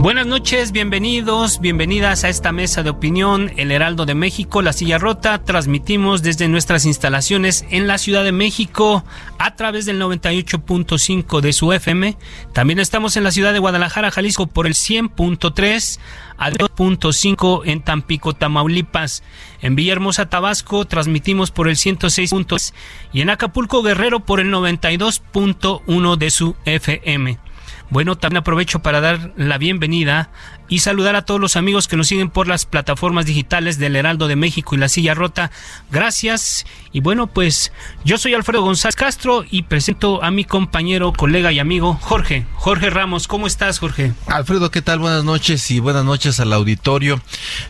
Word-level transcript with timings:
Buenas 0.00 0.26
noches, 0.26 0.72
bienvenidos, 0.72 1.60
bienvenidas 1.60 2.24
a 2.24 2.30
esta 2.30 2.52
mesa 2.52 2.82
de 2.82 2.88
opinión, 2.88 3.52
El 3.58 3.70
Heraldo 3.70 4.06
de 4.06 4.14
México, 4.14 4.62
La 4.62 4.72
Silla 4.72 4.96
Rota. 4.96 5.44
Transmitimos 5.44 6.22
desde 6.22 6.48
nuestras 6.48 6.86
instalaciones 6.86 7.66
en 7.68 7.86
la 7.86 7.98
Ciudad 7.98 8.24
de 8.24 8.32
México 8.32 9.04
a 9.36 9.56
través 9.56 9.84
del 9.84 10.00
98.5 10.00 11.42
de 11.42 11.52
su 11.52 11.70
FM. 11.74 12.16
También 12.54 12.78
estamos 12.78 13.18
en 13.18 13.24
la 13.24 13.30
ciudad 13.30 13.52
de 13.52 13.58
Guadalajara, 13.58 14.10
Jalisco 14.10 14.46
por 14.46 14.66
el 14.66 14.72
100.3 14.72 16.00
a 16.38 16.50
2.5 16.50 17.60
en 17.66 17.82
Tampico, 17.82 18.32
Tamaulipas. 18.32 19.22
En 19.60 19.76
Villahermosa, 19.76 20.30
Tabasco, 20.30 20.86
transmitimos 20.86 21.50
por 21.50 21.68
el 21.68 21.76
106.3 21.76 22.72
y 23.12 23.20
en 23.20 23.28
Acapulco, 23.28 23.82
Guerrero 23.82 24.20
por 24.20 24.40
el 24.40 24.50
92.1 24.50 26.16
de 26.16 26.30
su 26.30 26.56
FM. 26.64 27.49
Bueno, 27.90 28.16
también 28.16 28.38
aprovecho 28.38 28.80
para 28.80 29.00
dar 29.00 29.32
la 29.36 29.58
bienvenida 29.58 30.30
y 30.68 30.78
saludar 30.78 31.16
a 31.16 31.24
todos 31.24 31.40
los 31.40 31.56
amigos 31.56 31.88
que 31.88 31.96
nos 31.96 32.06
siguen 32.06 32.30
por 32.30 32.46
las 32.46 32.64
plataformas 32.64 33.26
digitales 33.26 33.78
del 33.78 33.96
Heraldo 33.96 34.28
de 34.28 34.36
México 34.36 34.74
y 34.74 34.78
La 34.78 34.88
Silla 34.88 35.14
Rota. 35.14 35.50
Gracias. 35.90 36.64
Y 36.92 37.00
bueno, 37.00 37.26
pues 37.26 37.72
yo 38.04 38.16
soy 38.16 38.34
Alfredo 38.34 38.62
González 38.62 38.94
Castro 38.94 39.44
y 39.50 39.64
presento 39.64 40.22
a 40.22 40.30
mi 40.30 40.44
compañero, 40.44 41.12
colega 41.12 41.50
y 41.50 41.58
amigo 41.58 41.98
Jorge. 42.00 42.46
Jorge 42.54 42.90
Ramos, 42.90 43.26
¿cómo 43.26 43.48
estás, 43.48 43.80
Jorge? 43.80 44.12
Alfredo, 44.26 44.70
¿qué 44.70 44.82
tal? 44.82 45.00
Buenas 45.00 45.24
noches 45.24 45.68
y 45.72 45.80
buenas 45.80 46.04
noches 46.04 46.38
al 46.38 46.52
auditorio. 46.52 47.20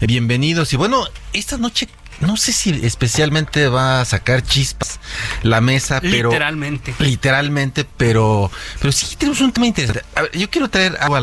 Bienvenidos. 0.02 0.74
Y 0.74 0.76
bueno, 0.76 1.04
esta 1.32 1.56
noche 1.56 1.88
no 2.20 2.36
sé 2.36 2.52
si 2.52 2.70
especialmente 2.84 3.68
va 3.68 4.00
a 4.00 4.04
sacar 4.04 4.42
chispas 4.42 5.00
la 5.42 5.60
mesa, 5.60 6.00
pero 6.00 6.30
literalmente, 6.30 6.94
literalmente, 6.98 7.84
pero, 7.96 8.50
pero 8.78 8.92
sí 8.92 9.16
tenemos 9.16 9.40
un 9.40 9.52
tema 9.52 9.66
interesante. 9.66 10.04
yo 10.38 10.50
quiero 10.50 10.68
traer 10.68 10.96
algo 11.00 11.16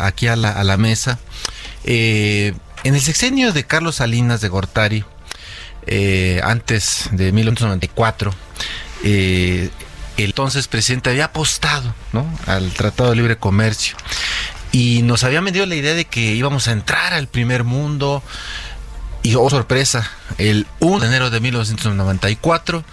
aquí 0.00 0.26
a 0.28 0.36
la, 0.36 0.76
mesa. 0.76 1.18
Eh, 1.84 2.54
en 2.84 2.94
el 2.94 3.00
sexenio 3.00 3.52
de 3.52 3.64
Carlos 3.64 3.96
Salinas 3.96 4.40
de 4.40 4.48
Gortari, 4.48 5.04
eh, 5.86 6.40
antes 6.44 7.08
de 7.12 7.32
1994, 7.32 8.32
eh, 9.04 9.70
el 10.16 10.24
entonces 10.24 10.68
presidente 10.68 11.10
había 11.10 11.26
apostado 11.26 11.94
¿no? 12.12 12.26
al 12.46 12.70
Tratado 12.72 13.10
de 13.10 13.16
Libre 13.16 13.36
Comercio 13.36 13.96
y 14.72 15.02
nos 15.02 15.22
había 15.22 15.40
vendido 15.40 15.66
la 15.66 15.74
idea 15.74 15.94
de 15.94 16.06
que 16.06 16.34
íbamos 16.34 16.66
a 16.66 16.72
entrar 16.72 17.12
al 17.12 17.28
primer 17.28 17.62
mundo, 17.62 18.22
y 19.22 19.36
oh 19.36 19.48
sorpresa, 19.48 20.10
el 20.38 20.66
1 20.80 21.00
de 21.00 21.06
enero 21.06 21.30
de 21.30 21.38
1994, 21.38 22.84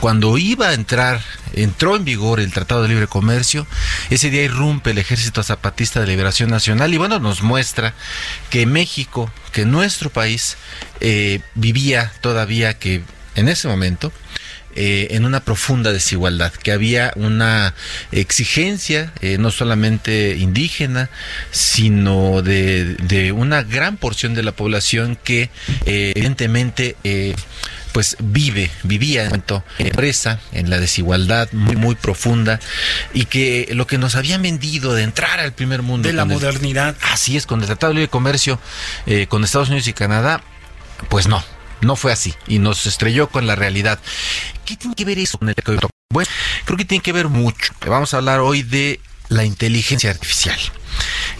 cuando 0.00 0.36
iba 0.36 0.68
a 0.68 0.74
entrar, 0.74 1.22
entró 1.52 1.94
en 1.94 2.04
vigor 2.04 2.40
el 2.40 2.52
Tratado 2.52 2.82
de 2.82 2.88
Libre 2.88 3.06
Comercio, 3.06 3.66
ese 4.10 4.30
día 4.30 4.42
irrumpe 4.42 4.90
el 4.90 4.98
Ejército 4.98 5.44
Zapatista 5.44 6.00
de 6.00 6.08
Liberación 6.08 6.50
Nacional 6.50 6.92
y 6.92 6.96
bueno, 6.96 7.20
nos 7.20 7.42
muestra 7.42 7.94
que 8.50 8.66
México, 8.66 9.30
que 9.52 9.64
nuestro 9.64 10.10
país 10.10 10.56
eh, 11.00 11.40
vivía 11.54 12.12
todavía 12.20 12.78
que 12.78 13.02
en 13.36 13.48
ese 13.48 13.68
momento 13.68 14.12
eh, 14.78 15.08
en 15.16 15.24
una 15.24 15.40
profunda 15.40 15.90
desigualdad, 15.90 16.52
que 16.52 16.70
había 16.70 17.10
una 17.16 17.72
exigencia 18.12 19.10
eh, 19.22 19.38
no 19.38 19.50
solamente 19.50 20.36
indígena, 20.36 21.08
sino 21.50 22.42
de, 22.42 23.32
una 23.34 23.62
gran 23.62 23.96
porción 23.96 24.34
de 24.34 24.42
la 24.42 24.52
población 24.52 25.16
que 25.16 25.48
eh, 25.86 26.12
evidentemente 26.14 26.94
pues 27.92 28.18
vive, 28.20 28.70
vivía 28.82 29.24
en 29.24 29.40
pobreza, 29.40 30.40
en 30.52 30.68
la 30.68 30.78
desigualdad 30.78 31.48
muy, 31.52 31.76
muy 31.76 31.94
profunda 31.94 32.60
y 33.14 33.24
que 33.24 33.68
lo 33.72 33.86
que 33.86 33.96
nos 33.96 34.14
habían 34.14 34.42
vendido 34.42 34.92
de 34.92 35.04
entrar 35.04 35.40
al 35.40 35.54
primer 35.54 35.80
mundo. 35.80 36.06
De 36.06 36.12
la 36.12 36.26
modernidad. 36.26 36.96
así 37.00 37.38
es, 37.38 37.46
con 37.46 37.60
el 37.60 37.66
Tratado 37.66 37.94
de 37.94 38.00
Libre 38.00 38.10
Comercio 38.10 38.60
con 39.28 39.42
Estados 39.42 39.68
Unidos 39.68 39.88
y 39.88 39.94
Canadá, 39.94 40.42
pues 41.08 41.28
no, 41.28 41.42
no 41.80 41.96
fue 41.96 42.12
así 42.12 42.34
y 42.46 42.58
nos 42.58 42.86
estrelló 42.86 43.28
con 43.28 43.46
la 43.46 43.56
realidad. 43.56 43.98
¿Qué 44.64 44.76
tiene 44.76 44.94
que 44.94 45.04
ver 45.04 45.18
eso 45.18 45.38
con 45.38 45.48
el 45.48 45.54
Bueno, 46.10 46.30
creo 46.64 46.76
que 46.76 46.84
tiene 46.84 47.02
que 47.02 47.12
ver 47.12 47.28
mucho. 47.28 47.72
Vamos 47.86 48.14
a 48.14 48.18
hablar 48.18 48.40
hoy 48.40 48.62
de 48.62 49.00
la 49.28 49.44
inteligencia 49.44 50.10
artificial. 50.10 50.58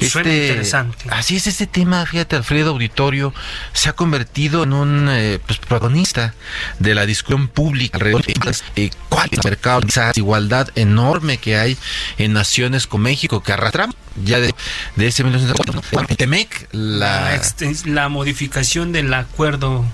Este, 0.01 0.19
interesante. 0.19 1.07
Así 1.11 1.37
es, 1.37 1.47
este 1.47 1.67
tema, 1.67 2.05
fíjate, 2.05 2.37
Alfredo 2.37 2.73
Auditorio, 2.73 3.33
se 3.73 3.89
ha 3.89 3.95
convertido 3.95 4.65
en 4.65 4.73
un 4.75 5.09
eh, 5.11 5.39
pues, 5.47 5.59
protagonista 5.59 6.35
de 6.79 6.95
la 6.95 7.07
discusión 7.07 7.49
pública 7.49 7.97
alrededor 7.97 8.25
de 8.25 8.35
eh, 8.77 8.91
cuál 9.09 9.29
es 9.31 9.39
el 9.39 9.45
mercado, 9.45 9.81
esa 9.89 10.09
desigualdad 10.09 10.69
enorme 10.75 11.39
que 11.39 11.57
hay 11.57 11.79
en 12.19 12.35
naciones 12.35 12.87
como 12.87 13.05
México, 13.05 13.43
que 13.43 13.53
arrastramos 13.53 13.97
ya 14.23 14.41
de, 14.41 14.55
de 14.97 15.07
ese 15.07 15.25
1940. 15.25 16.15
Temec, 16.17 16.69
la... 16.73 17.41
la 17.87 18.09
modificación 18.09 18.93
del 18.93 19.13
acuerdo 19.15 19.85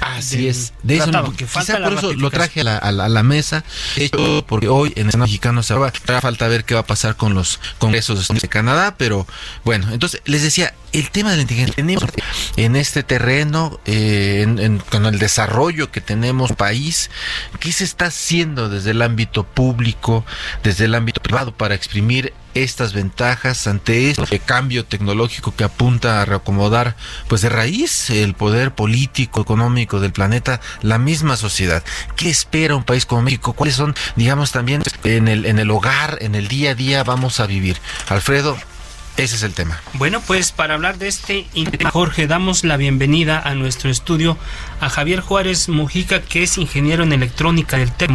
Así 0.00 0.48
es. 0.48 0.72
De 0.82 0.96
eso, 0.96 1.10
quizá 1.36 1.78
por 1.82 1.92
eso 1.92 2.12
lo 2.14 2.30
traje 2.30 2.60
a 2.60 2.64
la, 2.64 2.78
a 2.78 2.92
la, 2.92 3.22
mesa. 3.22 3.64
hecho, 3.96 4.44
porque 4.46 4.68
hoy 4.68 4.92
en 4.96 5.08
el 5.08 5.18
mexicano 5.18 5.62
se 5.62 5.74
va 5.74 5.88
a 5.88 6.20
falta 6.20 6.48
ver 6.48 6.64
qué 6.64 6.74
va 6.74 6.80
a 6.80 6.86
pasar 6.86 7.16
con 7.16 7.34
los 7.34 7.60
congresos 7.78 8.28
de 8.28 8.48
Canadá, 8.48 8.94
pero 8.96 9.26
bueno, 9.64 9.88
entonces 9.92 10.22
les 10.24 10.42
decía, 10.42 10.74
el 10.92 11.10
tema 11.10 11.30
de 11.30 11.36
la 11.36 11.42
inteligencia 11.42 11.74
tenemos 11.74 12.04
en 12.56 12.76
este 12.76 13.02
terreno, 13.02 13.80
eh, 13.86 14.42
en, 14.42 14.78
con 14.78 15.06
el 15.06 15.18
desarrollo 15.18 15.90
que 15.90 16.00
tenemos 16.00 16.52
país, 16.52 17.10
¿qué 17.60 17.72
se 17.72 17.84
está 17.84 18.06
haciendo 18.06 18.68
desde 18.68 18.92
el 18.92 19.02
ámbito 19.02 19.44
público, 19.44 20.24
desde 20.62 20.86
el 20.86 20.94
ámbito 20.94 21.20
privado 21.20 21.52
para 21.52 21.74
exprimir 21.74 22.32
estas 22.62 22.92
ventajas 22.92 23.66
ante 23.66 24.10
este 24.10 24.38
cambio 24.38 24.84
tecnológico 24.84 25.54
que 25.54 25.64
apunta 25.64 26.20
a 26.20 26.24
reacomodar 26.24 26.96
pues 27.28 27.42
de 27.42 27.48
raíz 27.48 28.10
el 28.10 28.34
poder 28.34 28.74
político, 28.74 29.40
económico 29.40 30.00
del 30.00 30.12
planeta, 30.12 30.60
la 30.82 30.98
misma 30.98 31.36
sociedad. 31.36 31.82
¿Qué 32.16 32.30
espera 32.30 32.76
un 32.76 32.84
país 32.84 33.06
como 33.06 33.22
México? 33.22 33.52
¿Cuáles 33.52 33.76
son, 33.76 33.94
digamos, 34.16 34.52
también 34.52 34.82
en 35.04 35.28
el, 35.28 35.46
en 35.46 35.58
el 35.58 35.70
hogar, 35.70 36.18
en 36.20 36.34
el 36.34 36.48
día 36.48 36.70
a 36.70 36.74
día 36.74 37.04
vamos 37.04 37.40
a 37.40 37.46
vivir? 37.46 37.78
Alfredo, 38.08 38.56
ese 39.16 39.34
es 39.34 39.42
el 39.42 39.52
tema. 39.52 39.80
Bueno, 39.94 40.20
pues 40.20 40.52
para 40.52 40.74
hablar 40.74 40.98
de 40.98 41.08
este 41.08 41.46
tema, 41.76 41.90
Jorge, 41.90 42.28
damos 42.28 42.62
la 42.62 42.76
bienvenida 42.76 43.40
a 43.40 43.54
nuestro 43.54 43.90
estudio 43.90 44.38
a 44.80 44.88
Javier 44.88 45.20
Juárez 45.20 45.68
Mujica, 45.68 46.22
que 46.22 46.44
es 46.44 46.56
ingeniero 46.56 47.02
en 47.02 47.12
electrónica 47.12 47.78
del 47.78 47.90
TEC 47.90 48.10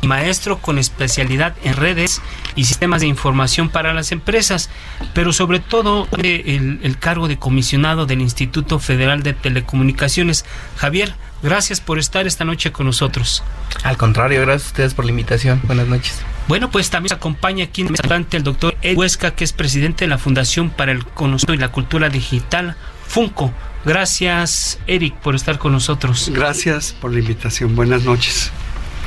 y 0.00 0.06
maestro 0.06 0.58
con 0.58 0.78
especialidad 0.78 1.54
en 1.64 1.74
redes 1.74 2.22
y 2.54 2.64
sistemas 2.64 3.00
de 3.00 3.06
información 3.06 3.68
para 3.68 3.94
las 3.94 4.12
empresas, 4.12 4.70
pero 5.14 5.32
sobre 5.32 5.60
todo 5.60 6.08
el, 6.18 6.80
el, 6.82 6.98
cargo 6.98 7.28
de 7.28 7.38
comisionado 7.38 8.06
del 8.06 8.20
Instituto 8.20 8.78
Federal 8.78 9.22
de 9.22 9.32
Telecomunicaciones. 9.32 10.44
Javier, 10.76 11.14
gracias 11.42 11.80
por 11.80 11.98
estar 11.98 12.26
esta 12.26 12.44
noche 12.44 12.72
con 12.72 12.86
nosotros. 12.86 13.42
Al 13.82 13.96
contrario, 13.96 14.40
gracias 14.42 14.64
a 14.64 14.70
ustedes 14.70 14.94
por 14.94 15.04
la 15.04 15.10
invitación. 15.10 15.60
Buenas 15.64 15.88
noches. 15.88 16.22
Bueno, 16.48 16.70
pues 16.70 16.88
también 16.88 17.10
nos 17.10 17.18
acompaña 17.18 17.64
aquí 17.64 17.82
en 17.82 17.94
el 18.32 18.42
doctor 18.42 18.74
Ed 18.80 18.96
Huesca, 18.96 19.32
que 19.32 19.44
es 19.44 19.52
presidente 19.52 20.06
de 20.06 20.08
la 20.08 20.16
Fundación 20.16 20.70
para 20.70 20.92
el 20.92 21.04
Conocimiento 21.04 21.54
y 21.54 21.58
la 21.58 21.70
Cultura 21.70 22.08
Digital, 22.08 22.74
FUNCO. 23.06 23.52
Gracias, 23.84 24.78
Eric, 24.86 25.14
por 25.16 25.34
estar 25.34 25.58
con 25.58 25.72
nosotros. 25.72 26.30
Gracias 26.32 26.94
por 26.98 27.12
la 27.12 27.20
invitación. 27.20 27.76
Buenas 27.76 28.04
noches. 28.04 28.50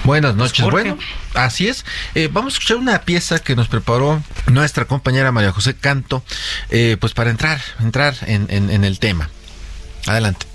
Buenas 0.04 0.36
noches. 0.36 0.66
Bueno, 0.70 0.98
así 1.34 1.68
es. 1.68 1.86
Eh, 2.16 2.30
vamos 2.32 2.54
a 2.54 2.56
escuchar 2.56 2.78
una 2.78 3.02
pieza 3.02 3.40
que 3.40 3.56
nos 3.56 3.68
preparó 3.68 4.22
nuestra 4.48 4.86
compañera 4.86 5.32
María 5.32 5.52
José 5.52 5.76
Canto, 5.76 6.24
eh, 6.70 6.98
pues 7.00 7.14
para 7.14 7.30
entrar, 7.30 7.62
entrar 7.80 8.16
en, 8.26 8.48
en 8.50 8.84
el 8.84 9.00
tema. 9.00 9.30
Adelante. 10.08 10.48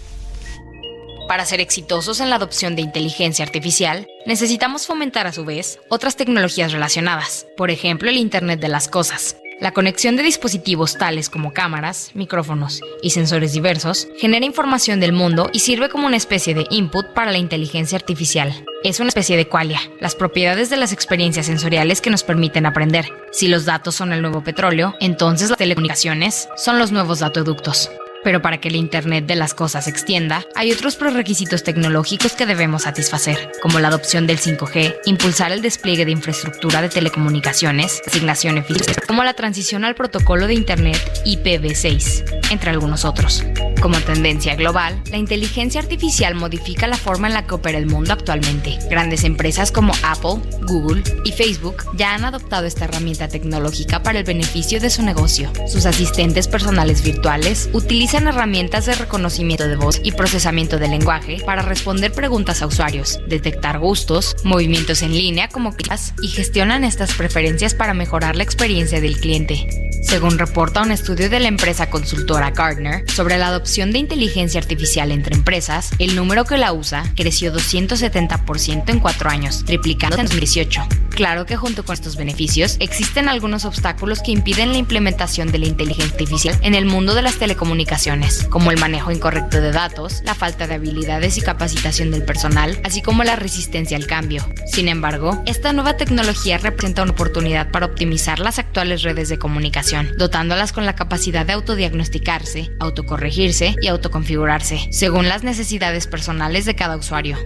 Para 1.29 1.45
ser 1.45 1.61
exitosos 1.61 2.21
en 2.21 2.31
la 2.31 2.37
adopción 2.37 2.77
de 2.77 2.83
inteligencia 2.83 3.45
artificial, 3.45 4.07
necesitamos 4.27 4.87
fomentar 4.87 5.27
a 5.27 5.33
su 5.33 5.45
vez 5.45 5.81
otras 5.89 6.17
tecnologías 6.17 6.71
relacionadas, 6.71 7.47
por 7.57 7.71
ejemplo 7.71 8.09
el 8.09 8.17
Internet 8.17 8.61
de 8.61 8.69
las 8.69 8.87
Cosas. 8.87 9.37
La 9.59 9.73
conexión 9.73 10.17
de 10.17 10.23
dispositivos 10.23 10.99
tales 10.99 11.31
como 11.31 11.55
cámaras, 11.55 12.11
micrófonos 12.13 12.83
y 13.03 13.11
sensores 13.11 13.55
diversos 13.55 14.07
genera 14.19 14.45
información 14.45 15.01
del 15.01 15.15
mundo 15.15 15.49
y 15.51 15.61
sirve 15.61 15.89
como 15.89 16.07
una 16.07 16.19
especie 16.19 16.55
de 16.55 16.67
input 16.69 17.07
para 17.15 17.33
la 17.33 17.39
inteligencia 17.39 17.97
artificial. 17.97 18.53
Es 18.85 19.01
una 19.01 19.09
especie 19.09 19.39
de 19.39 19.49
qualia, 19.49 19.81
las 19.99 20.15
propiedades 20.15 20.69
de 20.69 20.77
las 20.77 20.93
experiencias 20.93 21.47
sensoriales 21.47 22.03
que 22.03 22.11
nos 22.11 22.23
permiten 22.23 22.67
aprender. 22.67 23.07
Si 23.33 23.49
los 23.49 23.65
datos 23.65 23.95
son 23.95 24.13
el 24.13 24.21
nuevo 24.21 24.45
petróleo, 24.45 24.95
entonces 25.01 25.49
las 25.49 25.59
telecomunicaciones 25.59 26.51
son 26.57 26.79
los 26.79 26.93
nuevos 26.93 27.21
datoductos. 27.21 27.91
Pero 28.27 28.43
para 28.43 28.59
que 28.59 28.67
el 28.67 28.75
Internet 28.75 29.27
de 29.27 29.37
las 29.37 29.55
cosas 29.55 29.85
se 29.85 29.91
extienda, 29.91 30.45
hay 30.57 30.73
otros 30.73 30.97
prerequisitos 30.97 31.63
tecnológicos 31.63 32.33
que 32.33 32.45
debemos 32.45 32.83
satisfacer, 32.83 33.53
como 33.63 33.79
la 33.79 33.87
adopción 33.87 34.27
del 34.27 34.41
5G, 34.41 34.97
impulsar 35.05 35.53
el 35.53 35.63
despliegue 35.63 36.05
de 36.05 36.11
infraestructura 36.11 36.83
de 36.83 36.89
telecomunicaciones, 36.89 38.03
asignación 38.05 38.59
eficiente, 38.59 39.01
como 39.07 39.23
la 39.23 39.35
transición 39.35 39.85
al 39.85 39.95
protocolo 39.95 40.49
de 40.49 40.55
Internet 40.55 40.99
IPv6, 41.25 42.51
entre 42.51 42.71
algunos 42.71 43.05
otros. 43.05 43.45
Como 43.81 44.01
tendencia 44.01 44.57
global, 44.57 45.01
la 45.13 45.19
inteligencia 45.19 45.81
artificial 45.81 46.35
modifica 46.35 46.89
la 46.89 46.97
forma 46.97 47.29
en 47.29 47.35
la 47.35 47.47
que 47.47 47.55
opera 47.55 47.79
el 47.79 47.87
mundo 47.87 48.13
actualmente. 48.13 48.79
Grandes 48.91 49.23
empresas 49.23 49.71
como 49.71 49.93
Apple, 50.03 50.41
Google 50.63 51.05
y 51.25 51.31
Facebook 51.31 51.85
ya 51.95 52.15
han 52.15 52.25
adoptado 52.25 52.67
esta 52.67 52.87
herramienta 52.87 53.29
tecnológica 53.29 54.03
para 54.03 54.19
el 54.19 54.25
beneficio 54.25 54.81
de 54.81 54.91
su 54.91 55.03
negocio. 55.03 55.53
Sus 55.69 55.87
asistentes 55.87 56.49
personales 56.49 57.05
virtuales 57.05 57.69
utilizan 57.73 58.16
herramientas 58.25 58.87
de 58.87 58.95
reconocimiento 58.95 59.69
de 59.69 59.77
voz 59.77 60.01
y 60.03 60.13
procesamiento 60.13 60.79
de 60.79 60.89
lenguaje 60.89 61.39
para 61.45 61.63
responder 61.63 62.13
preguntas 62.13 62.63
a 62.63 62.67
usuarios, 62.67 63.21
detectar 63.29 63.79
gustos, 63.79 64.37
movimientos 64.45 65.03
en 65.03 65.13
línea 65.13 65.49
como 65.49 65.75
clicks 65.75 66.15
y 66.23 66.29
gestionan 66.29 66.85
estas 66.85 67.15
preferencias 67.15 67.75
para 67.75 67.95
mejorar 67.95 68.37
la 68.37 68.43
experiencia 68.43 69.01
del 69.01 69.21
cliente. 69.21 69.69
Según 70.03 70.39
reporta 70.39 70.83
un 70.83 70.93
estudio 70.93 71.29
de 71.29 71.41
la 71.41 71.49
empresa 71.49 71.91
consultora 71.91 72.53
Gartner 72.53 73.11
sobre 73.11 73.39
la 73.39 73.49
adopción 73.49 73.91
de 73.91 73.99
inteligencia 73.99 74.61
artificial 74.61 75.11
entre 75.11 75.35
empresas, 75.35 75.91
el 75.99 76.15
número 76.15 76.45
que 76.45 76.59
la 76.59 76.73
usa 76.73 77.03
creció 77.17 77.53
270% 77.53 78.89
en 78.89 79.01
cuatro 79.01 79.31
años, 79.31 79.65
triplicando 79.65 80.17
en 80.19 80.27
2018. 80.27 80.87
Claro 81.11 81.47
que 81.47 81.57
junto 81.57 81.85
con 81.85 81.95
estos 81.95 82.17
beneficios 82.17 82.77
existen 82.79 83.29
algunos 83.29 83.65
obstáculos 83.65 84.21
que 84.23 84.33
impiden 84.33 84.73
la 84.73 84.79
implementación 84.79 85.51
de 85.51 85.59
la 85.59 85.67
inteligencia 85.67 86.13
artificial 86.13 86.59
en 86.63 86.75
el 86.75 86.85
mundo 86.85 87.15
de 87.15 87.23
las 87.23 87.37
telecomunicaciones, 87.37 88.06
como 88.51 88.71
el 88.71 88.79
manejo 88.79 89.11
incorrecto 89.11 89.61
de 89.61 89.73
datos, 89.73 90.23
la 90.25 90.37
falta 90.37 90.69
de 90.69 90.75
habilidades 90.75 91.39
y 91.39 91.41
capacitación 91.41 92.13
del 92.13 92.25
personal, 92.25 92.81
así 92.85 93.03
como 93.03 93.25
la 93.25 93.35
resistencia 93.35 93.97
al 93.97 94.07
cambio. 94.07 94.49
Sin 94.73 94.87
embargo, 94.87 95.43
esta 95.45 95.73
nueva 95.73 95.97
tecnología 95.97 96.59
representa 96.59 97.03
una 97.03 97.13
oportunidad 97.13 97.73
para 97.73 97.87
optimizar 97.87 98.39
las 98.39 98.61
actuales 98.61 99.03
redes 99.03 99.29
de 99.29 99.39
comunicación 99.39 100.13
dotándolas 100.19 100.73
con 100.73 100.87
la 100.87 100.95
capacidad 100.95 101.45
de 101.45 101.55
autodiagnosticarse, 101.55 102.71
autocorregirse 102.79 103.75
y 103.81 103.89
autoconfigurarse, 103.89 104.87
según 104.93 105.29
las 105.29 105.43
necesidades 105.43 106.07
personales 106.07 106.65
de 106.65 106.77
cada 106.77 106.97
usuario. 106.97 107.37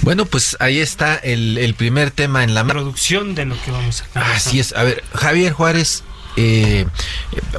Bueno, 0.00 0.24
pues 0.24 0.56
ahí 0.58 0.78
está 0.78 1.16
el, 1.16 1.74
primer 1.76 2.10
tema 2.10 2.44
en 2.44 2.54
la 2.54 2.64
producción 2.64 3.34
de 3.34 3.44
lo 3.44 3.60
que 3.62 3.70
vamos 3.70 4.04
a 4.14 4.32
Así 4.32 4.58
es. 4.58 4.74
A 4.74 4.84
ver, 4.84 5.04
Javier 5.12 5.52
Juárez, 5.52 6.02
eh, 6.36 6.86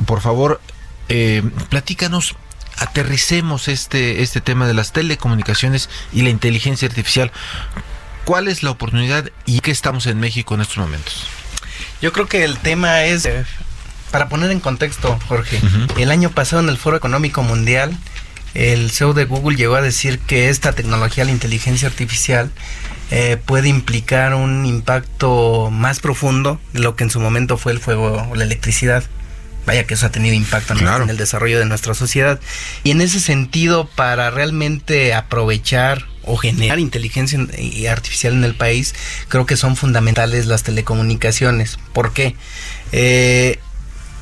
por 0.07 0.21
favor, 0.21 0.61
eh, 1.09 1.43
platícanos 1.69 2.35
aterricemos 2.77 3.67
este, 3.67 4.21
este 4.21 4.41
tema 4.41 4.67
de 4.67 4.73
las 4.73 4.93
telecomunicaciones 4.93 5.89
y 6.13 6.21
la 6.21 6.29
inteligencia 6.29 6.87
artificial. 6.87 7.31
¿Cuál 8.25 8.47
es 8.47 8.63
la 8.63 8.71
oportunidad 8.71 9.29
y 9.45 9.59
qué 9.59 9.71
estamos 9.71 10.05
en 10.05 10.19
México 10.19 10.55
en 10.55 10.61
estos 10.61 10.77
momentos? 10.77 11.25
Yo 12.01 12.13
creo 12.13 12.27
que 12.27 12.43
el 12.43 12.57
tema 12.57 13.03
es, 13.03 13.25
eh, 13.25 13.43
para 14.11 14.29
poner 14.29 14.51
en 14.51 14.59
contexto, 14.59 15.19
Jorge, 15.27 15.59
el 15.97 16.11
año 16.11 16.29
pasado 16.29 16.61
en 16.61 16.69
el 16.69 16.77
Foro 16.77 16.95
Económico 16.95 17.43
Mundial, 17.43 17.97
el 18.53 18.89
CEO 18.91 19.13
de 19.13 19.25
Google 19.25 19.57
llegó 19.57 19.75
a 19.75 19.81
decir 19.81 20.19
que 20.19 20.49
esta 20.49 20.73
tecnología, 20.73 21.25
la 21.25 21.31
inteligencia 21.31 21.87
artificial, 21.87 22.51
eh, 23.11 23.37
puede 23.43 23.69
implicar 23.69 24.33
un 24.33 24.65
impacto 24.65 25.69
más 25.71 25.99
profundo 25.99 26.59
de 26.73 26.79
lo 26.79 26.95
que 26.95 27.03
en 27.03 27.09
su 27.09 27.19
momento 27.19 27.57
fue 27.57 27.71
el 27.71 27.79
fuego 27.79 28.27
o 28.29 28.35
la 28.35 28.43
electricidad. 28.43 29.03
Vaya 29.69 29.85
que 29.85 29.93
eso 29.93 30.07
ha 30.07 30.11
tenido 30.11 30.33
impacto 30.33 30.73
en 30.73 31.09
el 31.11 31.17
desarrollo 31.17 31.59
de 31.59 31.65
nuestra 31.65 31.93
sociedad. 31.93 32.39
Y 32.83 32.89
en 32.89 33.01
ese 33.01 33.19
sentido, 33.19 33.87
para 33.87 34.31
realmente 34.31 35.13
aprovechar 35.13 36.07
o 36.23 36.37
generar 36.37 36.79
inteligencia 36.79 37.37
artificial 37.91 38.33
en 38.33 38.45
el 38.45 38.55
país, 38.55 38.95
creo 39.27 39.45
que 39.45 39.57
son 39.57 39.75
fundamentales 39.75 40.47
las 40.47 40.63
telecomunicaciones. 40.63 41.77
¿Por 41.93 42.13
qué? 42.13 42.35
Eh, 42.93 43.59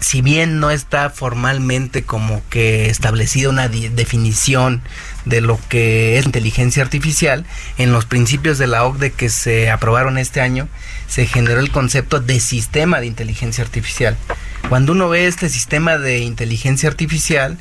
si 0.02 0.22
bien 0.22 0.60
no 0.60 0.70
está 0.70 1.10
formalmente 1.10 2.04
como 2.04 2.42
que 2.50 2.90
establecida 2.90 3.48
una 3.48 3.70
definición 3.70 4.82
de 5.30 5.42
lo 5.42 5.60
que 5.70 6.18
es 6.18 6.26
inteligencia 6.26 6.84
artificial, 6.84 7.46
en 7.78 7.92
los 7.92 8.06
principios 8.06 8.58
de 8.58 8.68
la 8.68 8.84
OCDE 8.84 9.12
que 9.12 9.30
se 9.30 9.70
aprobaron 9.70 10.18
este 10.18 10.42
año, 10.42 10.68
se 11.08 11.26
generó 11.26 11.60
el 11.60 11.72
concepto 11.72 12.20
de 12.20 12.40
sistema 12.40 13.00
de 13.00 13.08
inteligencia 13.08 13.64
artificial. 13.64 14.18
Cuando 14.70 14.92
uno 14.92 15.10
ve 15.10 15.28
este 15.28 15.50
sistema 15.50 15.98
de 15.98 16.20
inteligencia 16.20 16.90
artificial, 16.90 17.58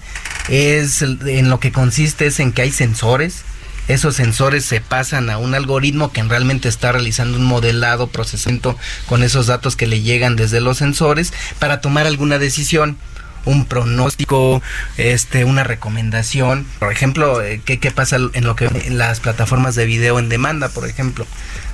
es 0.49 1.03
en 1.03 1.51
lo 1.51 1.61
que 1.61 1.73
consiste 1.73 2.27
es 2.27 2.41
en 2.41 2.53
que 2.53 2.63
hay 2.63 2.73
sensores, 2.73 3.45
esos 3.89 4.17
sensores 4.17 4.65
se 4.65 4.81
pasan 4.81 5.31
a 5.31 5.39
un 5.39 5.55
algoritmo 5.55 6.11
que 6.11 6.23
realmente 6.25 6.69
está 6.69 6.91
realizando 6.91 7.39
un 7.39 7.45
modelado, 7.45 8.09
procesamiento 8.09 8.77
con 9.07 9.23
esos 9.23 9.47
datos 9.47 9.77
que 9.77 9.87
le 9.87 10.01
llegan 10.01 10.35
desde 10.35 10.61
los 10.61 10.79
sensores 10.79 11.33
para 11.61 11.81
tomar 11.81 12.07
alguna 12.07 12.39
decisión 12.39 12.99
un 13.47 13.65
pronóstico, 13.65 14.63
este, 14.99 15.45
una 15.45 15.65
recomendación. 15.65 16.67
Por 16.79 16.93
ejemplo, 16.93 17.43
eh, 17.43 17.63
¿qué, 17.65 17.79
qué 17.79 17.91
pasa 17.91 18.17
en 18.17 18.45
lo 18.45 18.55
que 18.57 18.67
en 18.67 18.99
las 18.99 19.21
plataformas 19.21 19.75
de 19.75 19.87
video 19.87 20.19
en 20.19 20.29
demanda, 20.29 20.69
por 20.69 20.87
ejemplo? 20.87 21.27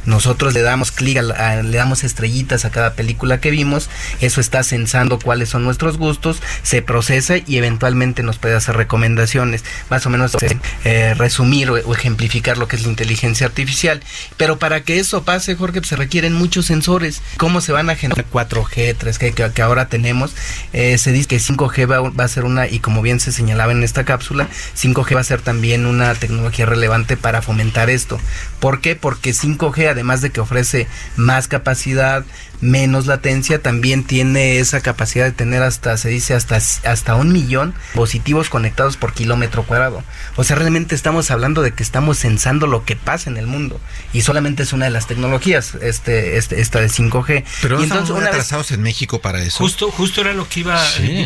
Nosotros 0.06 0.54
le 0.54 0.62
damos 0.62 0.92
clic, 0.92 1.20
le 1.20 1.76
damos 1.76 2.04
estrellitas 2.04 2.64
a 2.64 2.70
cada 2.70 2.94
película 2.94 3.40
que 3.40 3.50
vimos, 3.50 3.88
eso 4.20 4.40
está 4.40 4.62
censando 4.62 5.18
cuáles 5.18 5.48
son 5.48 5.64
nuestros 5.64 5.98
gustos, 5.98 6.42
se 6.62 6.82
procesa 6.82 7.36
y 7.38 7.56
eventualmente 7.56 8.22
nos 8.22 8.38
puede 8.38 8.54
hacer 8.54 8.76
recomendaciones, 8.76 9.64
más 9.90 10.06
o 10.06 10.10
menos 10.10 10.36
eh, 10.84 11.14
resumir 11.14 11.70
o, 11.70 11.76
ejemplificar 11.94 12.58
lo 12.58 12.68
que 12.68 12.76
es 12.76 12.82
la 12.82 12.88
inteligencia 12.88 13.46
artificial. 13.46 14.02
Pero 14.36 14.58
para 14.58 14.82
que 14.82 14.98
eso 14.98 15.22
pase, 15.24 15.54
Jorge, 15.54 15.80
pues, 15.80 15.88
se 15.88 15.96
requieren 15.96 16.32
muchos 16.32 16.66
sensores. 16.66 17.22
¿Cómo 17.36 17.60
se 17.60 17.72
van 17.72 17.90
a 17.90 17.96
generar 17.96 18.24
4G, 18.30 18.96
3G 18.96 19.52
que, 19.52 19.62
ahora 19.62 19.88
tenemos? 19.88 20.34
Eh, 20.72 20.98
se 20.98 21.12
dice 21.12 21.28
que 21.28 21.38
5G 21.38 21.90
va, 21.90 22.10
va 22.10 22.24
a 22.24 22.28
ser 22.28 22.44
una, 22.44 22.68
y 22.68 22.80
como 22.80 23.02
bien 23.02 23.20
se 23.20 23.32
señalaba 23.32 23.72
en 23.72 23.82
esta 23.82 24.04
cápsula, 24.04 24.48
5G 24.76 25.14
va 25.14 25.20
a 25.20 25.24
ser 25.24 25.40
también 25.40 25.86
una 25.86 26.14
tecnología 26.14 26.66
relevante 26.66 27.16
para 27.16 27.42
fomentar 27.42 27.90
esto. 27.90 28.18
¿Por 28.60 28.80
qué? 28.80 28.96
Porque 28.96 29.30
5G 29.30 29.91
además 29.92 30.20
de 30.20 30.30
que 30.30 30.40
ofrece 30.40 30.86
más 31.16 31.48
capacidad, 31.48 32.24
menos 32.60 33.06
latencia, 33.06 33.60
también 33.60 34.04
tiene 34.04 34.58
esa 34.58 34.80
capacidad 34.80 35.24
de 35.24 35.32
tener 35.32 35.62
hasta, 35.62 35.96
se 35.96 36.08
dice, 36.08 36.34
hasta, 36.34 36.56
hasta 36.56 37.14
un 37.16 37.32
millón 37.32 37.74
dispositivos 37.88 38.48
conectados 38.48 38.96
por 38.96 39.12
kilómetro 39.12 39.64
cuadrado. 39.64 40.02
O 40.36 40.44
sea, 40.44 40.56
realmente 40.56 40.94
estamos 40.94 41.30
hablando 41.30 41.62
de 41.62 41.72
que 41.72 41.82
estamos 41.82 42.18
censando 42.18 42.66
lo 42.66 42.84
que 42.84 42.96
pasa 42.96 43.28
en 43.30 43.36
el 43.36 43.46
mundo. 43.46 43.80
Y 44.12 44.22
solamente 44.22 44.62
es 44.62 44.72
una 44.72 44.86
de 44.86 44.90
las 44.90 45.06
tecnologías, 45.06 45.74
este, 45.82 46.36
este, 46.36 46.60
esta 46.60 46.80
de 46.80 46.88
5G. 46.88 47.44
Pero 47.62 47.80
y 47.80 47.84
entonces, 47.84 48.08
estamos 48.08 48.24
atrasados 48.24 48.70
en 48.70 48.82
México 48.82 49.20
para 49.20 49.42
eso. 49.42 49.58
Justo, 49.58 49.90
justo 49.90 50.20
era 50.20 50.32
lo 50.32 50.48
que 50.48 50.60
iba, 50.60 50.80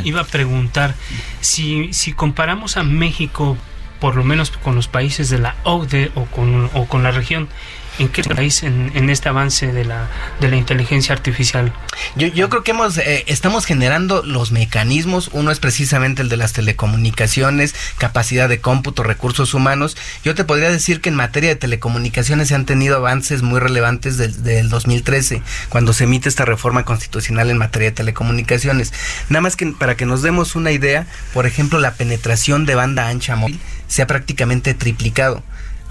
iba 0.04 0.22
a 0.22 0.26
preguntar. 0.26 0.94
Si, 1.40 1.92
si 1.92 2.12
comparamos 2.12 2.76
a 2.76 2.82
México 2.82 3.56
por 4.00 4.16
lo 4.16 4.24
menos 4.24 4.50
con 4.50 4.74
los 4.74 4.88
países 4.88 5.30
de 5.30 5.38
la 5.38 5.56
OCDE 5.64 6.12
o 6.14 6.26
con, 6.26 6.70
o 6.74 6.86
con 6.86 7.02
la 7.02 7.10
región, 7.12 7.48
¿En 7.98 8.08
qué 8.08 8.22
país 8.22 8.62
en, 8.62 9.08
este 9.08 9.30
avance 9.30 9.72
de 9.72 9.84
la, 9.84 10.08
de 10.40 10.48
la 10.48 10.56
inteligencia 10.56 11.14
artificial? 11.14 11.72
Yo, 12.14 12.48
creo 12.50 12.62
que 12.62 12.72
hemos, 12.72 12.98
eh, 12.98 13.24
estamos 13.26 13.64
generando 13.64 14.22
los 14.22 14.52
mecanismos. 14.52 15.30
Uno 15.32 15.50
es 15.50 15.60
precisamente 15.60 16.20
el 16.20 16.28
de 16.28 16.36
las 16.36 16.52
telecomunicaciones, 16.52 17.74
capacidad 17.96 18.50
de 18.50 18.60
cómputo, 18.60 19.02
recursos 19.02 19.54
humanos. 19.54 19.96
Yo 20.24 20.34
te 20.34 20.44
podría 20.44 20.70
decir 20.70 21.00
que 21.00 21.08
en 21.08 21.14
materia 21.14 21.48
de 21.48 21.56
telecomunicaciones 21.56 22.48
se 22.48 22.54
han 22.54 22.66
tenido 22.66 22.96
avances 22.96 23.40
muy 23.40 23.60
relevantes 23.60 24.18
desde 24.18 24.60
el 24.60 24.68
2013, 24.68 25.42
cuando 25.70 25.94
se 25.94 26.04
emite 26.04 26.28
esta 26.28 26.44
reforma 26.44 26.84
constitucional 26.84 27.48
en 27.48 27.56
materia 27.56 27.88
de 27.88 27.96
telecomunicaciones. 27.96 28.92
Nada 29.30 29.40
más 29.40 29.56
que 29.56 29.66
para 29.66 29.96
que 29.96 30.04
nos 30.04 30.20
demos 30.20 30.54
una 30.54 30.70
idea, 30.70 31.06
por 31.32 31.46
ejemplo, 31.46 31.80
la 31.80 31.94
penetración 31.94 32.66
de 32.66 32.74
banda 32.74 33.08
ancha 33.08 33.36
móvil 33.36 33.58
se 33.88 34.02
ha 34.02 34.06
prácticamente 34.06 34.74
triplicado 34.74 35.42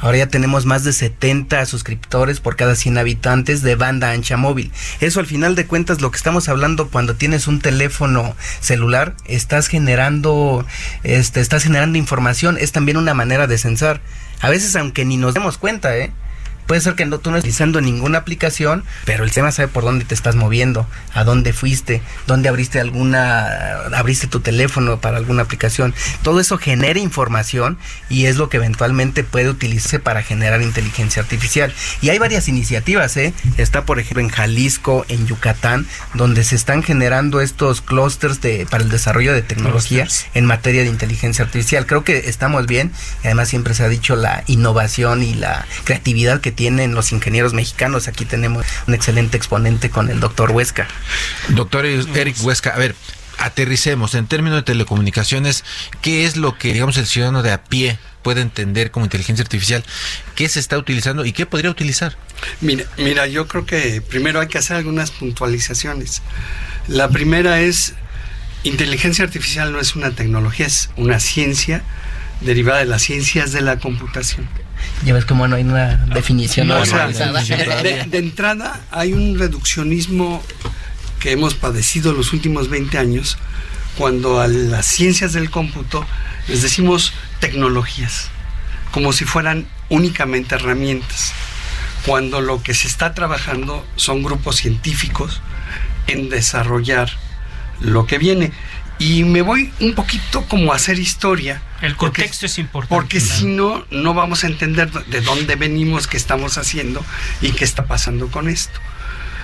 Ahora 0.06 0.20
ya 0.20 0.28
tenemos 0.28 0.68
más 0.68 0.84
de 0.84 0.94
70 0.94 1.66
suscriptores 1.66 2.40
por 2.40 2.56
cada 2.56 2.76
100 2.76 3.00
habitantes 3.00 3.64
de 3.64 3.74
banda 3.74 4.12
ancha 4.12 4.38
móvil. 4.38 4.72
Eso 5.00 5.20
al 5.20 5.26
final 5.26 5.56
de 5.56 5.66
cuentas 5.66 6.00
lo 6.00 6.12
que 6.12 6.18
estamos 6.18 6.48
hablando 6.48 6.90
cuando 6.92 7.16
tienes 7.16 7.48
un 7.48 7.60
teléfono 7.60 8.36
celular, 8.60 9.16
estás 9.26 9.66
generando 9.66 10.64
este 11.02 11.42
estás 11.42 11.64
generando 11.64 11.98
información, 11.98 12.56
es 12.60 12.72
también 12.72 12.98
una 12.98 13.16
manera 13.16 13.48
de 13.48 13.58
censar. 13.58 14.00
A 14.42 14.52
veces 14.52 14.76
aunque 14.76 15.06
ni 15.06 15.18
nos 15.18 15.34
demos 15.34 15.58
cuenta, 15.58 15.98
¿eh? 15.98 16.12
Puede 16.68 16.82
ser 16.82 16.96
que 16.96 17.06
no, 17.06 17.20
tú 17.20 17.32
no 17.32 17.38
estés 17.38 17.50
utilizando 17.50 17.82
ninguna 17.82 18.20
aplicación, 18.20 18.84
pero 19.06 19.24
el 19.24 19.30
sistema 19.30 19.52
sabe 19.52 19.68
por 19.68 19.84
dónde 19.84 20.06
te 20.06 20.16
estás 20.16 20.36
moviendo, 20.36 20.88
a 21.14 21.24
dónde 21.24 21.54
fuiste, 21.54 22.02
dónde 22.28 22.50
abriste 22.50 22.80
alguna, 22.80 23.48
abriste 23.96 24.28
tu 24.28 24.40
teléfono 24.40 25.00
para 25.00 25.18
alguna 25.18 25.44
aplicación. 25.44 25.94
Todo 26.24 26.40
eso 26.40 26.58
genera 26.58 27.00
información 27.00 27.78
y 28.10 28.26
es 28.26 28.38
lo 28.38 28.50
que 28.50 28.58
eventualmente 28.58 29.24
puede 29.24 29.50
utilizarse 29.50 30.00
para 30.00 30.24
generar 30.24 30.62
inteligencia 30.62 31.22
artificial. 31.22 31.74
Y 32.02 32.10
hay 32.10 32.18
varias 32.18 32.48
iniciativas, 32.48 33.16
¿eh? 33.18 33.34
Está, 33.58 33.86
por 33.86 34.00
ejemplo, 34.00 34.22
en 34.22 34.30
Jalisco, 34.30 35.06
en 35.10 35.28
Yucatán, 35.28 35.86
donde 36.14 36.44
se 36.44 36.56
están 36.56 36.84
generando 36.84 37.42
estos 37.42 37.82
clústeres 37.82 38.40
para 38.70 38.84
el 38.84 38.90
desarrollo 38.90 39.34
de 39.34 39.42
tecnología 39.42 40.08
en 40.34 40.46
materia 40.46 40.84
de 40.84 40.90
inteligencia 40.90 41.46
artificial. 41.46 41.86
Creo 41.86 42.04
que 42.04 42.30
estamos 42.30 42.66
bien. 42.66 42.92
Y 43.24 43.28
además 43.28 43.50
siempre 43.50 43.74
se 43.74 43.84
ha 43.84 43.90
dicho 43.90 44.16
la 44.16 44.44
innovación 44.48 45.24
y 45.24 45.34
la 45.34 45.66
creatividad 45.84 46.42
que 46.42 46.52
tienen 46.56 46.96
los 46.96 47.12
ingenieros 47.12 47.54
mexicanos. 47.54 48.08
Aquí 48.08 48.26
tenemos 48.26 48.66
un 48.88 48.94
excelente 48.94 49.38
exponente 49.38 49.90
con 49.90 50.10
el 50.10 50.20
doctor 50.20 50.52
Huesca. 50.52 50.88
Doctor 51.50 51.86
Eric 51.86 52.36
Huesca, 52.42 52.72
a 52.72 52.78
ver, 52.78 52.96
aterricemos 53.38 54.16
en 54.16 54.28
términos 54.28 54.58
de 54.60 54.64
telecomunicaciones, 54.64 55.64
¿qué 56.02 56.26
es 56.26 56.38
lo 56.38 56.58
que, 56.58 56.74
digamos, 56.74 56.98
el 56.98 57.06
ciudadano 57.06 57.44
de 57.44 57.52
a 57.52 57.64
pie 57.64 58.00
puede 58.22 58.42
entender 58.42 58.92
como 58.92 59.06
inteligencia 59.06 59.44
artificial? 59.44 59.84
¿Qué 60.36 60.50
se 60.50 60.60
está 60.60 60.78
utilizando 60.78 61.26
y 61.26 61.34
qué 61.34 61.46
podría 61.46 61.70
utilizar? 61.70 62.18
Mira, 62.62 62.86
mira, 62.98 63.28
yo 63.28 63.48
creo 63.48 63.66
que 63.66 64.02
primero 64.02 64.40
hay 64.40 64.48
que 64.48 64.58
hacer 64.58 64.78
algunas 64.78 65.12
puntualizaciones. 65.12 66.22
La 66.88 67.10
primera 67.10 67.62
es, 67.62 67.94
inteligencia 68.64 69.24
artificial 69.24 69.72
no 69.72 69.80
es 69.80 69.96
una 69.96 70.12
tecnología, 70.12 70.66
es 70.66 70.90
una 70.96 71.20
ciencia 71.20 71.84
derivada 72.42 72.80
de 72.80 72.86
las 72.86 73.04
ciencias 73.04 73.52
de 73.52 73.62
la 73.62 73.80
computación. 73.80 74.48
Ya 75.06 75.14
ves 75.14 75.26
cómo 75.26 75.48
no 75.48 75.56
hay 75.56 75.64
una 75.64 75.98
definición. 76.14 76.68
No, 76.68 76.78
o 76.78 76.86
sea, 76.86 77.08
de, 77.08 78.06
de, 78.08 78.18
entrada 78.18 78.82
hay 78.92 79.14
un 79.14 79.38
reduccionismo 79.38 80.42
que 81.20 81.32
hemos 81.32 81.54
padecido 81.56 82.14
los 82.14 82.34
últimos 82.34 82.70
20 82.70 82.98
años 82.98 83.38
cuando 83.98 84.42
a 84.42 84.48
las 84.48 84.86
ciencias 84.86 85.34
del 85.34 85.50
cómputo 85.50 86.06
les 86.48 86.62
decimos 86.62 87.14
tecnologías, 87.40 88.30
como 88.92 89.14
si 89.14 89.26
fueran 89.26 89.68
únicamente 89.90 90.56
herramientas, 90.56 91.34
cuando 92.06 92.42
lo 92.42 92.62
que 92.62 92.74
se 92.74 92.88
está 92.88 93.14
trabajando 93.14 93.86
son 93.96 94.22
grupos 94.22 94.58
científicos 94.58 95.42
en 96.08 96.30
desarrollar 96.30 97.10
lo 97.80 98.06
que 98.06 98.18
viene. 98.18 98.52
Y 98.98 99.24
me 99.24 99.42
voy 99.42 99.72
un 99.82 99.94
poquito 99.94 100.46
como 100.48 100.72
a 100.72 100.78
hacer 100.78 101.00
historia. 101.00 101.62
El 101.82 101.96
contexto 101.98 102.38
porque, 102.38 102.46
es 102.46 102.58
importante. 102.58 102.96
Porque 102.96 103.20
si 103.20 103.46
no, 103.46 103.86
no 103.92 104.14
vamos 104.14 104.44
a 104.44 104.48
entender 104.48 104.90
de 104.92 105.22
dónde 105.22 105.56
venimos, 105.56 106.08
qué 106.08 106.18
estamos 106.18 106.58
haciendo 106.58 107.04
y 107.42 107.52
qué 107.52 107.66
está 107.66 107.86
pasando 107.86 108.30
con 108.30 108.48
esto. 108.48 108.80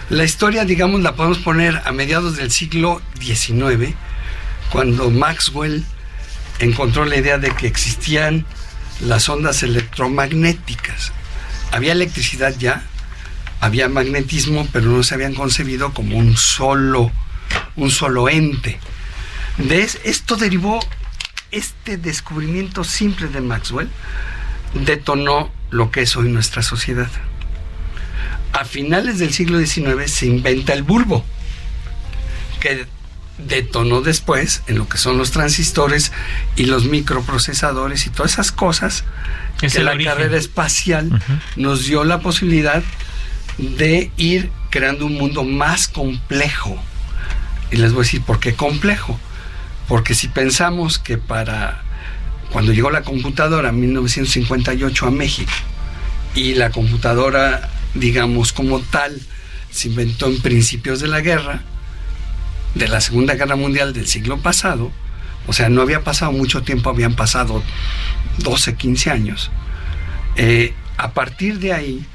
La 0.10 0.24
historia, 0.24 0.65
digamos, 0.65 1.01
la 1.01 1.15
podemos 1.15 1.38
poner 1.39 1.81
a 1.86 1.91
mediados 1.91 2.36
del 2.36 2.51
siglo 2.51 3.01
XIX, 3.20 3.93
cuando 4.70 5.10
Maxwell 5.10 5.86
encontró 6.60 7.05
la 7.05 7.17
idea 7.17 7.38
de 7.38 7.51
que 7.51 7.67
existían 7.67 8.46
las 9.01 9.29
ondas 9.29 9.63
electromagnéticas. 9.63 11.12
Había 11.72 11.93
electricidad 11.93 12.53
ya, 12.58 12.84
había 13.62 13.89
magnetismo, 13.89 14.67
pero 14.72 14.88
no 14.88 15.03
se 15.03 15.13
habían 15.13 15.34
concebido 15.34 15.93
como 15.93 16.17
un 16.17 16.36
solo, 16.36 17.12
un 17.75 17.91
solo 17.91 18.27
ente. 18.29 18.79
De 19.58 19.81
esto 20.03 20.36
derivó 20.38 20.79
este 21.51 21.98
descubrimiento 21.98 22.84
simple 22.84 23.27
de 23.27 23.41
Maxwell, 23.41 23.89
detonó 24.74 25.51
lo 25.70 25.91
que 25.91 26.01
es 26.01 26.15
hoy 26.15 26.29
nuestra 26.29 26.62
sociedad. 26.62 27.10
A 28.53 28.65
finales 28.65 29.20
del 29.20 29.34
siglo 29.34 29.60
XIX 29.60 30.10
se 30.12 30.25
inventa 30.25 30.74
el 30.74 30.84
bulbo, 30.84 31.25
que 32.60 32.86
detonó 33.38 34.01
después 34.01 34.62
en 34.67 34.77
lo 34.77 34.88
que 34.88 34.98
son 34.98 35.17
los 35.17 35.31
transistores 35.31 36.12
y 36.55 36.65
los 36.65 36.86
microprocesadores 36.86 38.05
y 38.05 38.10
todas 38.12 38.34
esas 38.34 38.51
cosas 38.51 39.03
Es 39.62 39.74
que 39.74 39.84
la 39.84 39.91
origen. 39.91 40.13
carrera 40.13 40.38
espacial 40.38 41.22
nos 41.55 41.86
dio 41.86 42.03
la 42.03 42.20
posibilidad 42.20 42.84
de 43.58 44.12
ir 44.17 44.51
creando 44.70 45.05
un 45.05 45.15
mundo 45.15 45.43
más 45.43 45.88
complejo. 45.88 46.81
Y 47.72 47.77
les 47.77 47.93
voy 47.93 48.01
a 48.01 48.03
decir 48.03 48.22
por 48.22 48.39
qué 48.39 48.53
complejo. 48.53 49.20
Porque 49.91 50.15
si 50.15 50.29
pensamos 50.29 51.00
que 51.00 51.17
para 51.17 51.81
cuando 52.50 52.71
llegó 52.71 52.91
la 52.91 53.01
computadora 53.01 53.71
en 53.71 53.81
1958 53.81 55.05
a 55.05 55.12
México 55.12 55.51
y 56.33 56.53
la 56.53 56.69
computadora, 56.69 57.69
digamos 57.93 58.53
como 58.53 58.79
tal, 58.79 59.19
se 59.69 59.89
inventó 59.89 60.27
en 60.27 60.39
principios 60.39 61.01
de 61.01 61.10
la 61.10 61.19
guerra, 61.19 61.63
de 62.74 62.88
la 62.88 63.01
Segunda 63.01 63.36
Guerra 63.36 63.57
Mundial 63.57 63.91
del 63.91 64.07
siglo 64.07 64.38
pasado, 64.38 64.93
o 65.45 65.51
sea, 65.51 65.67
no 65.67 65.81
había 65.81 66.05
pasado 66.05 66.31
mucho 66.31 66.62
tiempo, 66.63 66.89
habían 66.89 67.17
pasado 67.17 67.62
12, 68.38 68.75
15 68.75 69.12
años. 69.12 69.51
Eh, 70.38 70.74
a 70.95 71.12
partir 71.12 71.60
de 71.60 71.74
ahí, 71.74 72.05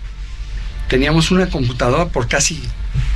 teníamos 0.88 1.30
una 1.30 1.50
computadora 1.50 2.06
por 2.06 2.26
casi 2.26 2.62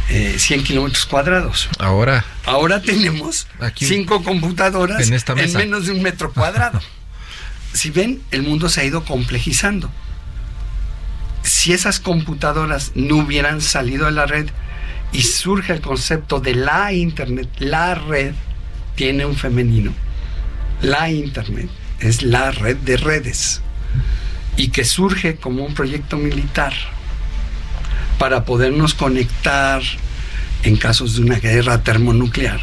eh, 0.09 0.37
100 0.39 0.65
kilómetros 0.65 1.07
cuadrados. 1.07 1.69
Ahora, 1.79 2.25
Ahora 2.45 2.83
tenemos 2.83 3.47
Aquí, 3.61 3.85
cinco 3.85 4.23
computadoras 4.23 5.07
en 5.07 5.15
esta 5.15 5.35
mesa. 5.35 5.59
menos 5.59 5.87
de 5.87 5.93
un 5.93 6.03
metro 6.03 6.33
cuadrado. 6.33 6.81
si 7.73 7.91
ven, 7.91 8.23
el 8.31 8.43
mundo 8.43 8.69
se 8.69 8.81
ha 8.81 8.85
ido 8.85 9.05
complejizando. 9.05 9.91
Si 11.43 11.73
esas 11.73 12.01
computadoras 12.01 12.93
no 12.95 13.17
hubieran 13.17 13.61
salido 13.61 14.07
de 14.07 14.13
la 14.13 14.27
red 14.27 14.49
y 15.13 15.23
surge 15.23 15.73
el 15.73 15.81
concepto 15.81 16.41
de 16.41 16.55
la 16.55 16.93
Internet, 16.93 17.49
la 17.59 17.95
red 17.95 18.35
tiene 18.95 19.25
un 19.25 19.37
femenino. 19.37 19.93
La 20.83 21.11
Internet 21.11 21.71
es 22.01 22.23
la 22.23 22.51
red 22.51 22.77
de 22.79 22.97
redes 22.97 23.61
y 24.57 24.69
que 24.69 24.85
surge 24.85 25.37
como 25.37 25.65
un 25.65 25.75
proyecto 25.75 26.17
militar 26.17 26.73
para 28.21 28.45
podernos 28.45 28.93
conectar 28.93 29.81
en 30.63 30.77
casos 30.77 31.17
de 31.17 31.23
una 31.23 31.37
guerra 31.37 31.83
termonuclear. 31.83 32.61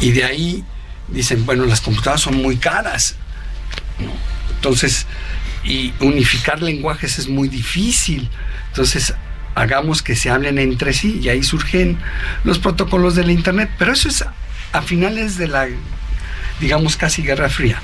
Y 0.00 0.10
de 0.10 0.24
ahí 0.24 0.64
dicen, 1.06 1.46
bueno, 1.46 1.66
las 1.66 1.80
computadoras 1.80 2.20
son 2.22 2.42
muy 2.42 2.56
caras. 2.56 3.14
Entonces, 4.56 5.06
y 5.62 5.94
unificar 6.00 6.60
lenguajes 6.62 7.20
es 7.20 7.28
muy 7.28 7.46
difícil. 7.46 8.28
Entonces, 8.70 9.14
hagamos 9.54 10.02
que 10.02 10.16
se 10.16 10.30
hablen 10.30 10.58
entre 10.58 10.94
sí 10.94 11.20
y 11.22 11.28
ahí 11.28 11.44
surgen 11.44 11.96
los 12.42 12.58
protocolos 12.58 13.14
de 13.14 13.22
la 13.22 13.30
Internet. 13.30 13.70
Pero 13.78 13.92
eso 13.92 14.08
es 14.08 14.24
a 14.72 14.82
finales 14.82 15.38
de 15.38 15.46
la, 15.46 15.68
digamos, 16.58 16.96
casi 16.96 17.22
Guerra 17.22 17.48
Fría, 17.48 17.80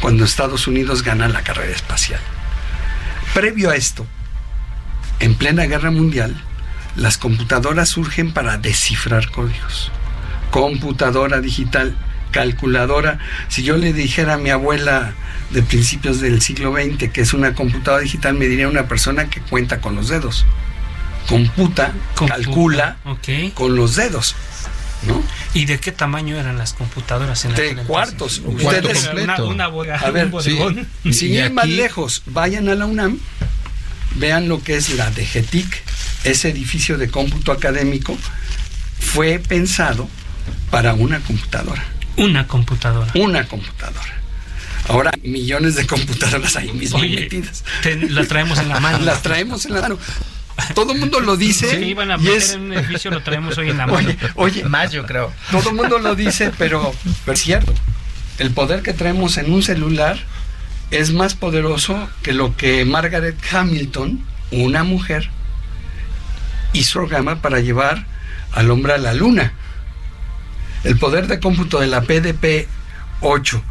cuando 0.00 0.24
Estados 0.24 0.68
Unidos 0.68 1.02
gana 1.02 1.26
la 1.26 1.42
carrera 1.42 1.74
espacial. 1.74 2.20
Previo 3.34 3.70
a 3.70 3.74
esto, 3.74 4.06
en 5.22 5.34
plena 5.36 5.64
guerra 5.66 5.90
mundial, 5.90 6.34
las 6.96 7.16
computadoras 7.16 7.88
surgen 7.88 8.32
para 8.32 8.58
descifrar 8.58 9.30
códigos. 9.30 9.90
Computadora 10.50 11.40
digital, 11.40 11.96
calculadora. 12.30 13.18
Si 13.48 13.62
yo 13.62 13.76
le 13.76 13.92
dijera 13.92 14.34
a 14.34 14.38
mi 14.38 14.50
abuela 14.50 15.14
de 15.50 15.62
principios 15.62 16.20
del 16.20 16.42
siglo 16.42 16.72
XX 16.74 17.10
que 17.10 17.20
es 17.22 17.32
una 17.32 17.54
computadora 17.54 18.02
digital, 18.02 18.34
me 18.34 18.46
diría 18.46 18.68
una 18.68 18.88
persona 18.88 19.30
que 19.30 19.40
cuenta 19.40 19.80
con 19.80 19.94
los 19.94 20.08
dedos. 20.08 20.44
Computa, 21.28 21.92
Computa, 22.14 22.34
calcula 22.34 22.96
con 23.54 23.76
los 23.76 23.94
dedos. 23.96 24.34
¿no? 25.06 25.22
¿Y 25.54 25.64
de 25.66 25.78
qué 25.80 25.90
tamaño 25.92 26.36
eran 26.36 26.58
las 26.58 26.74
computadoras 26.74 27.44
en 27.44 27.54
De 27.54 27.74
cuartos. 27.86 28.40
Un 28.44 28.56
cuarto 28.58 28.88
Ustedes, 28.88 29.04
completo. 29.06 29.44
Una, 29.46 29.54
una 29.54 29.68
boda- 29.68 29.96
A 29.98 30.10
ver, 30.10 30.26
un 30.32 30.42
sí. 30.42 30.58
Sin 31.12 31.54
más 31.54 31.68
lejos, 31.68 32.22
vayan 32.26 32.68
a 32.68 32.74
la 32.74 32.86
UNAM, 32.86 33.18
vean 34.16 34.48
lo 34.48 34.62
que 34.62 34.76
es 34.76 34.90
la 34.90 35.10
DGTIC, 35.10 35.82
ese 36.24 36.48
edificio 36.50 36.98
de 36.98 37.08
cómputo 37.08 37.52
académico, 37.52 38.16
fue 38.98 39.38
pensado 39.38 40.08
para 40.70 40.94
una 40.94 41.20
computadora, 41.20 41.84
Una 42.16 42.46
computadora. 42.46 43.10
una 43.14 43.46
computadora. 43.46 44.18
Ahora 44.88 45.12
millones 45.22 45.76
de 45.76 45.86
computadoras 45.86 46.56
ahí 46.56 46.72
mismo 46.72 46.98
Oye, 46.98 47.20
metidas. 47.20 47.62
te- 47.82 47.96
la 48.10 48.24
traemos 48.26 48.58
en 48.58 48.68
la 48.68 48.80
mano. 48.80 48.98
Las 49.04 49.22
traemos 49.22 49.64
en 49.66 49.74
la 49.74 49.80
mano. 49.82 49.98
Todo 50.74 50.92
el 50.92 50.98
mundo 50.98 51.20
lo 51.20 51.36
dice. 51.36 51.70
Si 51.78 51.84
iban 51.86 52.10
a 52.10 52.18
meter 52.18 52.36
es- 52.36 52.50
en 52.52 52.62
un 52.62 52.72
edificio, 52.74 53.10
lo 53.12 53.22
traemos 53.22 53.56
hoy 53.58 53.70
en 53.70 53.78
la 53.78 53.86
mano. 53.86 53.98
Oye, 54.08 54.18
oye, 54.34 54.64
Más 54.64 54.90
yo 54.92 55.06
creo. 55.06 55.32
todo 55.52 55.70
el 55.70 55.76
mundo 55.76 55.98
lo 55.98 56.14
dice, 56.16 56.50
pero, 56.58 56.92
pero 57.24 57.34
es 57.34 57.40
cierto. 57.42 57.72
El 58.38 58.50
poder 58.50 58.82
que 58.82 58.92
traemos 58.92 59.36
en 59.38 59.52
un 59.52 59.62
celular 59.62 60.18
es 60.92 61.12
más 61.12 61.34
poderoso 61.34 62.08
que 62.22 62.34
lo 62.34 62.54
que 62.54 62.84
Margaret 62.84 63.36
Hamilton, 63.50 64.22
una 64.50 64.84
mujer, 64.84 65.30
hizo 66.74 67.00
programa 67.00 67.40
para 67.40 67.60
llevar 67.60 68.06
al 68.52 68.70
hombre 68.70 68.92
a 68.92 68.98
la 68.98 69.14
luna. 69.14 69.54
El 70.84 70.98
poder 70.98 71.28
de 71.28 71.40
cómputo 71.40 71.80
de 71.80 71.86
la 71.86 72.02
PDP 72.02 72.68
8 73.22 73.62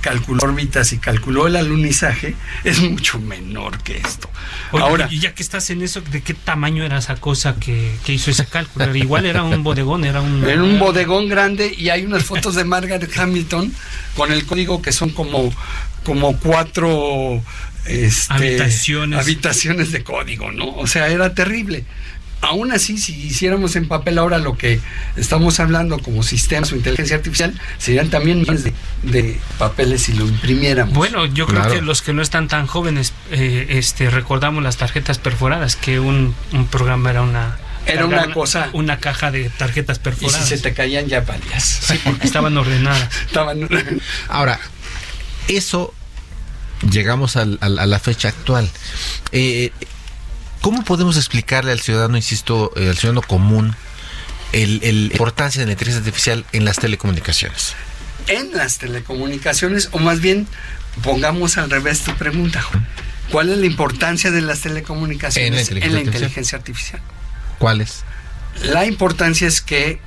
calculó 0.00 0.42
órbitas 0.42 0.92
y 0.92 0.98
calculó 0.98 1.46
el 1.46 1.56
alunizaje 1.56 2.34
es 2.64 2.80
mucho 2.80 3.18
menor 3.18 3.82
que 3.82 3.98
esto. 3.98 4.30
Ahora, 4.72 5.08
y 5.10 5.20
ya 5.20 5.34
que 5.34 5.42
estás 5.42 5.70
en 5.70 5.82
eso, 5.82 6.00
¿de 6.00 6.22
qué 6.22 6.34
tamaño 6.34 6.84
era 6.84 6.98
esa 6.98 7.16
cosa 7.16 7.56
que, 7.56 7.92
hizo 8.06 8.30
ese 8.30 8.46
cálculo? 8.46 8.94
Igual 8.94 9.26
era 9.26 9.42
un 9.42 9.62
bodegón, 9.62 10.04
era 10.04 10.20
un... 10.20 10.44
Era 10.44 10.62
un 10.62 10.78
bodegón 10.78 11.28
grande 11.28 11.74
y 11.76 11.90
hay 11.90 12.04
unas 12.04 12.24
fotos 12.24 12.54
de 12.54 12.64
Margaret 12.64 13.10
Hamilton 13.16 13.72
con 14.16 14.32
el 14.32 14.44
código 14.46 14.82
que 14.82 14.92
son 14.92 15.10
como, 15.10 15.52
como 16.04 16.38
cuatro 16.38 17.42
este, 17.86 18.32
habitaciones. 18.32 19.18
habitaciones 19.18 19.92
de 19.92 20.02
código, 20.04 20.52
¿no? 20.52 20.70
O 20.76 20.86
sea, 20.86 21.08
era 21.08 21.34
terrible 21.34 21.84
aún 22.40 22.72
así, 22.72 22.98
si 22.98 23.12
hiciéramos 23.12 23.76
en 23.76 23.88
papel 23.88 24.18
ahora 24.18 24.38
lo 24.38 24.56
que 24.56 24.80
estamos 25.16 25.60
hablando 25.60 25.98
como 25.98 26.22
sistemas 26.22 26.72
o 26.72 26.76
inteligencia 26.76 27.16
artificial, 27.16 27.54
serían 27.78 28.08
también 28.08 28.40
millones 28.40 28.64
de, 29.02 29.40
papeles 29.58 30.02
si 30.02 30.12
lo 30.14 30.26
imprimiéramos. 30.26 30.94
Bueno, 30.94 31.26
yo 31.26 31.46
creo 31.46 31.68
que 31.68 31.82
los 31.82 32.02
que 32.02 32.12
no 32.12 32.22
están 32.22 32.48
tan 32.48 32.66
jóvenes, 32.66 33.12
eh, 33.30 33.66
este, 33.70 34.10
recordamos 34.10 34.62
las 34.62 34.76
tarjetas 34.76 35.18
perforadas, 35.18 35.76
que 35.76 36.00
un, 36.00 36.34
programa 36.70 37.10
era 37.10 37.22
una... 37.22 37.58
Era 37.86 38.04
una 38.04 38.30
cosa. 38.32 38.68
Una 38.74 38.98
caja 38.98 39.30
de 39.30 39.48
tarjetas 39.48 39.98
perforadas. 39.98 40.42
Y 40.42 40.50
si 40.50 40.56
se 40.56 40.62
te 40.62 40.74
caían 40.74 41.06
ya 41.06 41.22
valías. 41.22 41.64
Sí, 41.64 41.98
porque 42.04 42.26
estaban 42.26 42.56
ordenadas. 42.56 43.08
estaban 43.26 43.68
Ahora, 44.28 44.60
eso 45.48 45.92
llegamos 46.88 47.36
a 47.36 47.46
la 47.46 47.98
fecha 47.98 48.28
actual. 48.28 48.70
Eh, 49.32 49.72
¿Cómo 50.60 50.84
podemos 50.84 51.16
explicarle 51.16 51.72
al 51.72 51.80
ciudadano, 51.80 52.16
insisto, 52.16 52.72
eh, 52.76 52.90
al 52.90 52.96
ciudadano 52.96 53.22
común, 53.22 53.74
el, 54.52 54.80
la 54.80 54.88
importancia 54.88 55.60
de 55.60 55.66
la 55.66 55.72
inteligencia 55.72 56.00
artificial 56.00 56.44
en 56.52 56.64
las 56.64 56.76
telecomunicaciones? 56.76 57.74
En 58.26 58.52
las 58.52 58.78
telecomunicaciones, 58.78 59.88
o 59.92 59.98
más 59.98 60.20
bien, 60.20 60.46
pongamos 61.02 61.56
al 61.56 61.70
revés 61.70 62.00
tu 62.02 62.14
pregunta, 62.14 62.62
¿cuál 63.30 63.48
es 63.48 63.58
la 63.58 63.66
importancia 63.66 64.30
de 64.30 64.42
las 64.42 64.60
telecomunicaciones 64.60 65.70
en 65.70 65.94
la 65.94 66.00
inteligencia, 66.00 66.58
artificial? 66.58 67.00
¿Cuál 67.58 67.80
es? 67.80 68.04
La 68.62 68.84
importancia 68.84 69.48
es 69.48 69.62
que 69.62 69.98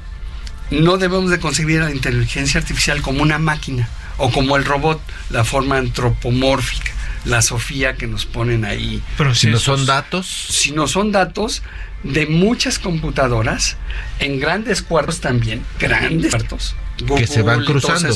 no 0.70 0.98
debemos 0.98 1.32
de 1.32 1.40
concebir 1.40 1.82
a 1.82 1.86
la 1.86 1.92
inteligencia 1.92 2.60
artificial 2.60 3.02
como 3.02 3.24
una 3.24 3.40
máquina 3.40 3.90
o 4.18 4.32
como 4.32 4.56
el 4.56 4.66
robot, 4.66 5.02
la 5.32 5.44
forma 5.44 5.78
antropomórfica 5.78 6.92
la 7.26 7.42
Sofía 7.42 7.96
que 7.96 8.08
nos 8.08 8.26
ponen 8.26 8.66
ahí. 8.66 9.02
Pero 9.18 9.34
si 9.36 9.48
no 9.48 9.60
son 9.60 9.86
datos. 9.86 10.28
Si 10.28 10.72
no 10.72 10.88
son 10.88 11.12
datos 11.12 11.64
de 12.04 12.26
muchas 12.26 12.80
computadoras, 12.80 13.78
en 14.20 14.40
grandes 14.40 14.82
cuartos 14.82 15.22
también, 15.22 15.64
grandes 15.80 16.32
cuartos. 16.32 16.76
que 17.18 17.28
se 17.28 17.42
van 17.42 17.64
cruzando. 17.64 18.14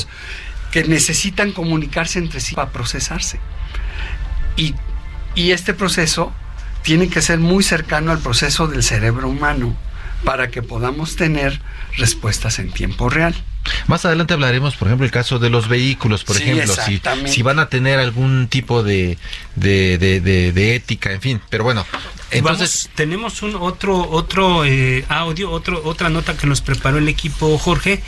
que 0.70 0.84
necesitan 0.84 1.52
comunicarse 1.52 2.18
entre 2.18 2.40
sí 2.40 2.54
para 2.54 2.70
procesarse. 2.70 3.40
Y, 4.56 4.74
y 5.34 5.52
este 5.52 5.72
proceso 5.72 6.32
tiene 6.82 7.08
que 7.08 7.22
ser 7.22 7.38
muy 7.38 7.62
cercano 7.64 8.12
al 8.12 8.18
proceso 8.18 8.66
del 8.66 8.82
cerebro 8.82 9.28
humano 9.28 9.76
para 10.24 10.50
que 10.50 10.62
podamos 10.62 11.16
tener 11.16 11.60
respuestas 11.96 12.58
en 12.58 12.70
tiempo 12.70 13.08
real. 13.08 13.34
Más 13.86 14.04
adelante 14.04 14.34
hablaremos, 14.34 14.76
por 14.76 14.88
ejemplo, 14.88 15.04
el 15.04 15.10
caso 15.10 15.38
de 15.38 15.50
los 15.50 15.68
vehículos, 15.68 16.24
por 16.24 16.36
ejemplo, 16.36 16.74
si, 16.86 17.00
si, 17.26 17.42
van 17.42 17.58
a 17.58 17.68
tener 17.68 17.98
algún 17.98 18.48
tipo 18.48 18.82
de, 18.82 19.18
de, 19.56 20.74
ética, 20.74 21.12
en 21.12 21.20
fin. 21.20 21.40
Pero 21.50 21.64
bueno, 21.64 21.84
entonces 22.30 22.88
tenemos 22.94 23.42
un 23.42 23.56
otro 23.56 24.08
otro 24.08 24.64
eh, 24.64 25.04
audio, 25.08 25.50
otro 25.50 25.82
otra 25.84 26.08
nota 26.08 26.36
que 26.36 26.46
nos 26.46 26.60
preparó 26.60 26.98
el 26.98 27.08
equipo 27.08 27.58
Jorge, 27.58 28.02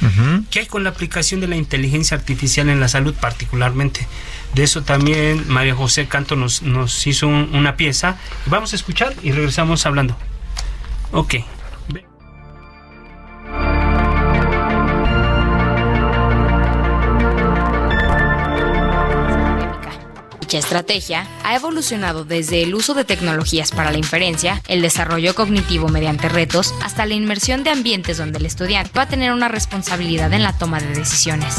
que 0.50 0.61
hay 0.61 0.67
con 0.67 0.85
la 0.85 0.90
aplicación 0.90 1.40
de 1.40 1.49
la 1.49 1.57
inteligencia 1.57 2.17
artificial 2.17 2.69
en 2.69 2.80
la 2.80 2.89
salud 2.89 3.15
particularmente. 3.15 4.06
De 4.54 4.65
eso 4.65 4.82
también 4.82 5.45
María 5.49 5.75
José 5.75 6.08
Canto 6.08 6.37
nos, 6.37 6.63
nos 6.63 7.06
hizo 7.06 7.28
una 7.28 7.76
pieza. 7.76 8.19
Vamos 8.47 8.73
a 8.73 8.76
escuchar 8.76 9.15
y 9.23 9.32
regresamos 9.32 9.87
hablando. 9.87 10.17
Ok. 11.13 11.37
Dicha 20.50 20.67
estrategia 20.67 21.28
ha 21.45 21.54
evolucionado 21.54 22.25
desde 22.25 22.65
el 22.65 22.75
uso 22.75 22.93
de 22.95 23.04
tecnologías 23.04 23.71
para 23.71 23.93
la 23.93 23.99
inferencia, 23.99 24.60
el 24.67 24.82
desarrollo 24.82 25.36
cognitivo 25.36 25.86
mediante 25.86 26.28
retos, 26.28 26.75
hasta 26.82 27.06
la 27.06 27.15
inmersión 27.15 27.63
de 27.63 27.71
ambientes 27.71 28.19
donde 28.19 28.41
el 28.41 28.47
estudiante 28.47 28.91
va 28.97 29.02
a 29.02 29.08
tener 29.08 29.30
una 29.32 29.47
responsabilidad 29.47 30.32
en 30.32 30.43
la 30.43 30.58
toma 30.58 30.80
de 30.80 30.93
decisiones. 30.93 31.54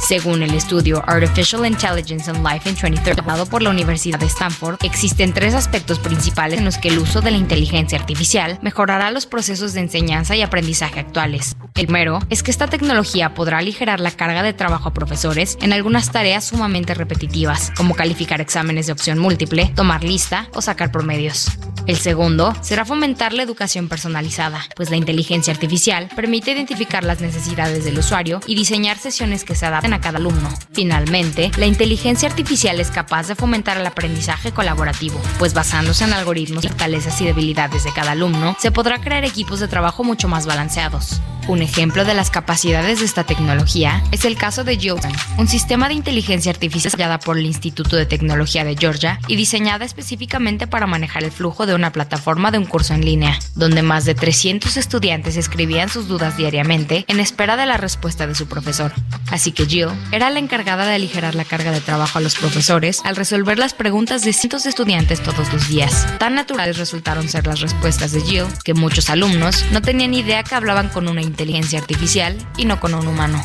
Según 0.00 0.42
el 0.42 0.52
estudio 0.52 1.02
Artificial 1.06 1.64
Intelligence 1.64 2.30
and 2.30 2.46
Life 2.46 2.68
in 2.68 2.74
2030, 2.74 3.22
dado 3.22 3.46
por 3.46 3.62
la 3.62 3.70
Universidad 3.70 4.18
de 4.18 4.26
Stanford, 4.26 4.76
existen 4.82 5.32
tres 5.32 5.54
aspectos 5.54 5.98
principales 5.98 6.58
en 6.58 6.66
los 6.66 6.76
que 6.76 6.88
el 6.88 6.98
uso 6.98 7.22
de 7.22 7.30
la 7.30 7.38
inteligencia 7.38 7.98
artificial 7.98 8.58
mejorará 8.60 9.10
los 9.10 9.24
procesos 9.26 9.72
de 9.72 9.80
enseñanza 9.80 10.36
y 10.36 10.42
aprendizaje 10.42 11.00
actuales. 11.00 11.56
El 11.74 11.86
primero 11.86 12.20
es 12.28 12.42
que 12.42 12.50
esta 12.50 12.66
tecnología 12.66 13.34
podrá 13.34 13.58
aligerar 13.58 13.98
la 14.00 14.10
carga 14.10 14.42
de 14.42 14.52
trabajo 14.52 14.90
a 14.90 14.94
profesores 14.94 15.56
en 15.62 15.72
algunas 15.72 16.12
tareas 16.12 16.44
sumamente 16.44 16.94
repetitivas, 16.94 17.72
como 17.76 17.94
calificar 17.94 18.40
exámenes 18.40 18.86
de 18.86 18.92
opción 18.92 19.18
múltiple, 19.18 19.72
tomar 19.74 20.04
lista 20.04 20.48
o 20.52 20.60
sacar 20.60 20.92
promedios. 20.92 21.50
El 21.86 21.96
segundo 21.96 22.54
será 22.62 22.86
fomentar 22.86 23.34
la 23.34 23.42
educación 23.42 23.88
personalizada, 23.88 24.64
pues 24.74 24.88
la 24.88 24.96
inteligencia 24.96 25.52
artificial 25.52 26.08
permite 26.16 26.52
identificar 26.52 27.04
las 27.04 27.20
necesidades 27.20 27.84
del 27.84 27.98
usuario 27.98 28.40
y 28.46 28.54
diseñar 28.54 28.96
sesiones 28.96 29.44
que 29.44 29.54
se 29.54 29.66
adapten 29.66 29.83
a 29.92 30.00
cada 30.00 30.18
alumno. 30.18 30.48
Finalmente, 30.72 31.50
la 31.56 31.66
inteligencia 31.66 32.28
artificial 32.28 32.80
es 32.80 32.90
capaz 32.90 33.28
de 33.28 33.34
fomentar 33.34 33.76
el 33.76 33.86
aprendizaje 33.86 34.52
colaborativo, 34.52 35.20
pues 35.38 35.54
basándose 35.54 36.04
en 36.04 36.12
algoritmos, 36.12 36.66
fortalezas 36.66 37.20
y 37.20 37.26
debilidades 37.26 37.84
de 37.84 37.92
cada 37.92 38.12
alumno, 38.12 38.56
se 38.58 38.70
podrá 38.70 39.00
crear 39.00 39.24
equipos 39.24 39.60
de 39.60 39.68
trabajo 39.68 40.04
mucho 40.04 40.28
más 40.28 40.46
balanceados. 40.46 41.20
Un 41.46 41.60
ejemplo 41.60 42.06
de 42.06 42.14
las 42.14 42.30
capacidades 42.30 43.00
de 43.00 43.04
esta 43.04 43.24
tecnología 43.24 44.02
es 44.12 44.24
el 44.24 44.36
caso 44.36 44.64
de 44.64 44.78
Jilton, 44.78 45.12
un 45.36 45.46
sistema 45.46 45.88
de 45.88 45.94
inteligencia 45.94 46.50
artificial 46.50 46.84
desarrollada 46.84 47.18
por 47.18 47.38
el 47.38 47.46
Instituto 47.46 47.96
de 47.96 48.06
Tecnología 48.06 48.64
de 48.64 48.76
Georgia 48.76 49.20
y 49.28 49.36
diseñada 49.36 49.84
específicamente 49.84 50.66
para 50.66 50.86
manejar 50.86 51.24
el 51.24 51.30
flujo 51.30 51.66
de 51.66 51.74
una 51.74 51.92
plataforma 51.92 52.50
de 52.50 52.58
un 52.58 52.64
curso 52.64 52.94
en 52.94 53.04
línea, 53.04 53.38
donde 53.54 53.82
más 53.82 54.04
de 54.04 54.14
300 54.14 54.76
estudiantes 54.76 55.36
escribían 55.36 55.88
sus 55.88 56.08
dudas 56.08 56.36
diariamente 56.36 57.04
en 57.08 57.20
espera 57.20 57.56
de 57.56 57.66
la 57.66 57.76
respuesta 57.76 58.26
de 58.26 58.34
su 58.34 58.46
profesor. 58.46 58.92
Así 59.30 59.52
que 59.52 59.66
Jill 59.74 59.88
era 60.12 60.30
la 60.30 60.38
encargada 60.38 60.86
de 60.86 60.94
aligerar 60.94 61.34
la 61.34 61.44
carga 61.44 61.72
de 61.72 61.80
trabajo 61.80 62.18
a 62.18 62.20
los 62.20 62.36
profesores 62.36 63.00
al 63.04 63.16
resolver 63.16 63.58
las 63.58 63.74
preguntas 63.74 64.22
de 64.22 64.32
cientos 64.32 64.62
de 64.62 64.70
estudiantes 64.70 65.20
todos 65.20 65.52
los 65.52 65.66
días. 65.66 66.06
Tan 66.18 66.36
naturales 66.36 66.78
resultaron 66.78 67.28
ser 67.28 67.48
las 67.48 67.58
respuestas 67.58 68.12
de 68.12 68.20
Jill 68.20 68.46
que 68.62 68.72
muchos 68.72 69.10
alumnos 69.10 69.64
no 69.72 69.82
tenían 69.82 70.14
idea 70.14 70.44
que 70.44 70.54
hablaban 70.54 70.90
con 70.90 71.08
una 71.08 71.22
inteligencia 71.22 71.80
artificial 71.80 72.36
y 72.56 72.66
no 72.66 72.78
con 72.78 72.94
un 72.94 73.08
humano. 73.08 73.44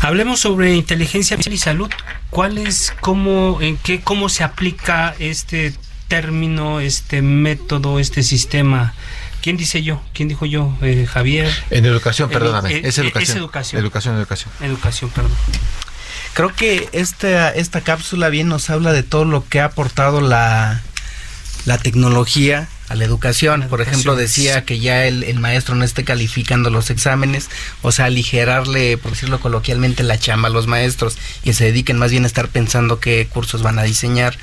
Hablemos 0.00 0.40
sobre 0.40 0.74
inteligencia 0.74 1.36
artificial 1.36 1.54
y 1.54 1.58
salud. 1.58 1.90
¿Cuál 2.30 2.58
es, 2.58 2.92
cómo, 3.00 3.60
en 3.60 3.76
qué, 3.76 4.00
cómo 4.00 4.28
se 4.28 4.42
aplica 4.42 5.14
este 5.20 5.74
término, 6.08 6.80
este 6.80 7.22
método, 7.22 8.00
este 8.00 8.24
sistema? 8.24 8.94
¿Quién 9.42 9.56
dice 9.56 9.82
yo? 9.82 10.02
¿Quién 10.12 10.28
dijo 10.28 10.46
yo? 10.46 10.76
Eh, 10.82 11.06
Javier. 11.08 11.50
En 11.70 11.86
educación, 11.86 12.28
perdóname. 12.28 12.80
es, 12.84 12.98
educación. 12.98 13.22
es 13.22 13.36
educación. 13.36 13.80
Educación, 13.80 14.16
educación. 14.16 14.52
Educación, 14.60 15.10
perdón. 15.10 15.32
Creo 16.34 16.54
que 16.54 16.88
esta, 16.92 17.50
esta 17.50 17.80
cápsula 17.80 18.28
bien 18.28 18.48
nos 18.48 18.70
habla 18.70 18.92
de 18.92 19.02
todo 19.02 19.24
lo 19.24 19.46
que 19.48 19.60
ha 19.60 19.66
aportado 19.66 20.20
la, 20.20 20.82
la 21.64 21.78
tecnología 21.78 22.68
a 22.88 22.96
la 22.96 23.04
educación. 23.04 23.66
Por 23.68 23.80
ejemplo, 23.80 24.16
decía 24.16 24.64
que 24.64 24.80
ya 24.80 25.06
el, 25.06 25.38
maestro 25.38 25.74
no 25.74 25.84
esté 25.84 26.04
calificando 26.04 26.70
los 26.70 26.90
exámenes, 26.90 27.48
o 27.82 27.92
sea, 27.92 28.06
aligerarle, 28.06 28.98
por 28.98 29.12
decirlo 29.12 29.40
coloquialmente, 29.40 30.02
la 30.02 30.18
chamba 30.18 30.48
a 30.48 30.52
los 30.52 30.66
maestros 30.66 31.16
y 31.44 31.52
se 31.52 31.64
dediquen 31.64 31.98
más 31.98 32.10
bien 32.10 32.24
a 32.24 32.26
estar 32.26 32.48
pensando 32.48 33.00
qué 33.00 33.26
cursos 33.32 33.62
van 33.62 33.78
a 33.78 33.84
diseñar. 33.84 34.36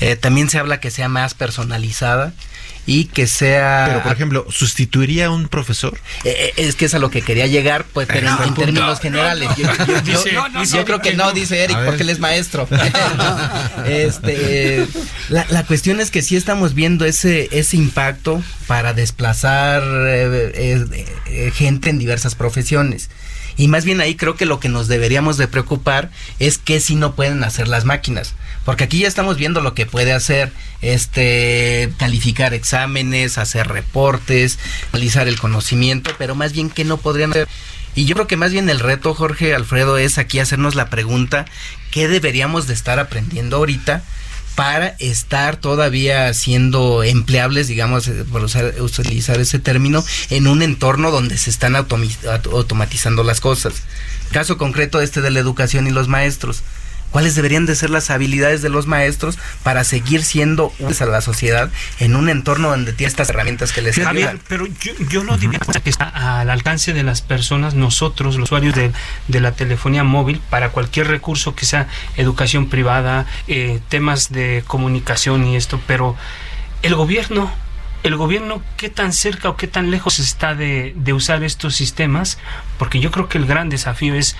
Eh, 0.00 0.16
también 0.16 0.50
se 0.50 0.58
habla 0.58 0.80
que 0.80 0.90
sea 0.90 1.08
más 1.08 1.34
personalizada 1.34 2.32
y 2.86 3.06
que 3.06 3.26
sea... 3.26 3.84
Pero, 3.88 4.02
por 4.02 4.12
ejemplo, 4.12 4.46
¿sustituiría 4.50 5.26
a 5.26 5.30
un 5.30 5.48
profesor? 5.48 5.98
Eh, 6.24 6.34
eh, 6.36 6.52
es 6.56 6.74
que 6.74 6.86
es 6.86 6.94
a 6.94 6.98
lo 6.98 7.10
que 7.10 7.22
quería 7.22 7.46
llegar, 7.46 7.84
pues, 7.84 8.06
pero 8.06 8.28
en, 8.44 8.54
términos 8.54 9.00
generales. 9.00 9.48
Yo, 9.56 10.84
creo 10.84 11.00
que 11.00 11.14
no, 11.14 11.32
dice 11.32 11.64
Eric, 11.64 11.78
porque 11.84 12.02
él 12.02 12.10
es 12.10 12.18
maestro. 12.18 12.68
este, 13.86 14.86
la, 15.28 15.64
cuestión 15.64 16.00
es 16.00 16.10
que 16.10 16.22
sí 16.22 16.36
estamos 16.36 16.74
viendo 16.74 17.04
ese, 17.04 17.48
ese 17.52 17.76
impacto 17.76 18.42
para 18.66 18.92
desplazar 18.92 19.82
eh, 20.06 20.86
eh, 21.26 21.50
gente 21.54 21.90
en 21.90 21.98
diversas 21.98 22.34
profesiones. 22.34 23.10
Y 23.56 23.68
más 23.68 23.84
bien 23.84 24.00
ahí 24.00 24.16
creo 24.16 24.36
que 24.36 24.46
lo 24.46 24.60
que 24.60 24.68
nos 24.68 24.88
deberíamos 24.88 25.36
de 25.36 25.48
preocupar 25.48 26.10
es 26.38 26.58
que 26.58 26.80
si 26.80 26.96
no 26.96 27.14
pueden 27.14 27.44
hacer 27.44 27.68
las 27.68 27.84
máquinas. 27.84 28.34
Porque 28.64 28.84
aquí 28.84 29.00
ya 29.00 29.08
estamos 29.08 29.36
viendo 29.36 29.60
lo 29.60 29.74
que 29.74 29.86
puede 29.86 30.12
hacer, 30.12 30.52
este, 30.80 31.92
calificar 31.98 32.54
exámenes, 32.54 33.38
hacer 33.38 33.68
reportes, 33.68 34.58
analizar 34.92 35.28
el 35.28 35.38
conocimiento, 35.38 36.10
pero 36.18 36.34
más 36.34 36.52
bien 36.52 36.70
que 36.70 36.84
no 36.84 36.96
podrían 36.96 37.30
hacer. 37.30 37.48
Y 37.94 38.06
yo 38.06 38.14
creo 38.14 38.26
que 38.26 38.36
más 38.36 38.52
bien 38.52 38.68
el 38.68 38.80
reto, 38.80 39.14
Jorge 39.14 39.54
Alfredo, 39.54 39.98
es 39.98 40.18
aquí 40.18 40.40
hacernos 40.40 40.74
la 40.74 40.90
pregunta, 40.90 41.44
¿qué 41.92 42.08
deberíamos 42.08 42.66
de 42.66 42.74
estar 42.74 42.98
aprendiendo 42.98 43.56
ahorita? 43.56 44.02
Para 44.54 44.88
estar 44.98 45.56
todavía 45.56 46.32
siendo 46.34 47.02
empleables, 47.02 47.68
digamos, 47.68 48.06
eh, 48.08 48.24
por 48.30 48.44
usar, 48.44 48.74
utilizar 48.80 49.40
ese 49.40 49.58
término, 49.58 50.04
en 50.30 50.46
un 50.46 50.62
entorno 50.62 51.10
donde 51.10 51.36
se 51.38 51.50
están 51.50 51.74
automatizando 51.76 53.24
las 53.24 53.40
cosas. 53.40 53.74
Caso 54.30 54.56
concreto 54.56 55.00
este 55.00 55.20
de 55.20 55.30
la 55.30 55.40
educación 55.40 55.86
y 55.86 55.90
los 55.90 56.08
maestros 56.08 56.62
cuáles 57.14 57.36
deberían 57.36 57.64
de 57.64 57.76
ser 57.76 57.90
las 57.90 58.10
habilidades 58.10 58.60
de 58.60 58.70
los 58.70 58.88
maestros 58.88 59.38
para 59.62 59.84
seguir 59.84 60.24
siendo 60.24 60.72
útiles 60.80 61.00
a 61.00 61.06
la 61.06 61.20
sociedad 61.20 61.70
en 62.00 62.16
un 62.16 62.28
entorno 62.28 62.70
donde 62.70 62.92
tiene 62.92 63.08
estas 63.08 63.30
herramientas 63.30 63.70
que 63.70 63.82
les 63.82 63.96
ayudan. 64.00 64.40
Pero 64.48 64.66
yo, 64.66 64.92
yo 65.08 65.22
no 65.22 65.38
diría 65.38 65.60
que 65.60 65.90
está 65.90 66.08
al 66.40 66.50
alcance 66.50 66.92
de 66.92 67.04
las 67.04 67.22
personas, 67.22 67.74
nosotros, 67.74 68.34
los 68.34 68.46
usuarios 68.46 68.74
de, 68.74 68.90
de 69.28 69.40
la 69.40 69.52
telefonía 69.52 70.02
móvil, 70.02 70.40
para 70.50 70.70
cualquier 70.70 71.06
recurso 71.06 71.54
que 71.54 71.66
sea 71.66 71.86
educación 72.16 72.68
privada, 72.68 73.26
eh, 73.46 73.78
temas 73.88 74.32
de 74.32 74.64
comunicación 74.66 75.46
y 75.46 75.54
esto, 75.54 75.80
pero 75.86 76.16
el 76.82 76.96
gobierno 76.96 77.48
el 78.02 78.16
gobierno 78.16 78.62
qué 78.76 78.90
tan 78.90 79.14
cerca 79.14 79.48
o 79.48 79.56
qué 79.56 79.66
tan 79.66 79.90
lejos 79.90 80.18
está 80.18 80.54
de, 80.54 80.92
de, 80.94 81.14
usar 81.14 81.42
estos 81.42 81.74
sistemas, 81.74 82.38
porque 82.76 83.00
yo 83.00 83.10
creo 83.10 83.30
que 83.30 83.38
el 83.38 83.46
gran 83.46 83.70
desafío 83.70 84.14
es 84.14 84.36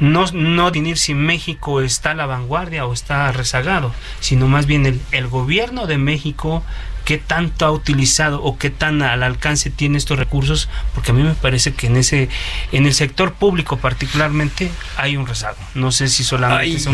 no, 0.00 0.26
no 0.32 0.70
definir 0.70 0.98
si 0.98 1.14
México 1.14 1.80
está 1.80 2.10
a 2.10 2.14
la 2.14 2.26
vanguardia 2.26 2.86
o 2.86 2.92
está 2.92 3.30
rezagado, 3.32 3.94
sino 4.20 4.46
más 4.48 4.66
bien 4.66 4.86
el, 4.86 5.00
el 5.12 5.26
gobierno 5.26 5.86
de 5.86 5.98
México 5.98 6.62
qué 7.06 7.18
tanto 7.18 7.64
ha 7.64 7.70
utilizado 7.70 8.42
o 8.42 8.58
qué 8.58 8.68
tan 8.68 9.00
al 9.00 9.22
alcance 9.22 9.70
tiene 9.70 9.96
estos 9.96 10.18
recursos, 10.18 10.68
porque 10.92 11.12
a 11.12 11.14
mí 11.14 11.22
me 11.22 11.34
parece 11.34 11.72
que 11.72 11.86
en 11.86 11.96
ese 11.96 12.28
en 12.72 12.84
el 12.84 12.94
sector 12.94 13.32
público 13.32 13.76
particularmente 13.76 14.70
hay 14.96 15.16
un 15.16 15.26
rezago. 15.26 15.56
No 15.74 15.92
sé 15.92 16.08
si 16.08 16.24
solamente 16.24 16.76
es 16.76 16.86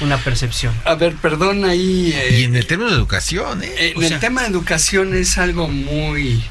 una, 0.00 0.16
percepción. 0.16 0.72
A 0.86 0.94
ver, 0.94 1.14
perdón 1.16 1.66
ahí. 1.66 2.14
y 2.30 2.44
en 2.44 2.56
el 2.56 2.66
tema 2.66 2.86
de 2.86 2.92
educación, 2.92 3.62
¿eh? 3.62 3.92
En 3.94 4.02
el 4.02 4.18
tema 4.18 4.40
de 4.40 4.48
educación 4.48 5.14
es 5.14 5.36
algo 5.36 5.68
muy 5.68 6.42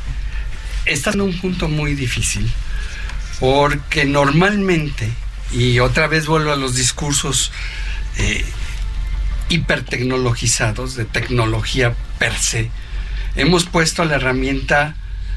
está 0.86 1.12
en 1.12 1.22
un 1.22 1.38
punto 1.38 1.68
muy 1.68 1.96
difícil, 1.96 2.50
porque 3.40 4.06
normalmente 4.06 5.10
y 5.52 5.80
otra 5.80 6.08
vez 6.08 6.28
vuelvo 6.28 6.52
a 6.52 6.56
los 6.56 6.76
discursos 6.76 7.52
eh, 8.18 8.46
hipertecnologizados 9.50 10.96
de 10.96 11.06
tecnología 11.06 11.96
per 12.20 12.36
se 12.38 12.70
hemos 13.38 13.66
puesto 13.66 14.04
la 14.04 14.16
herramienta, 14.16 14.96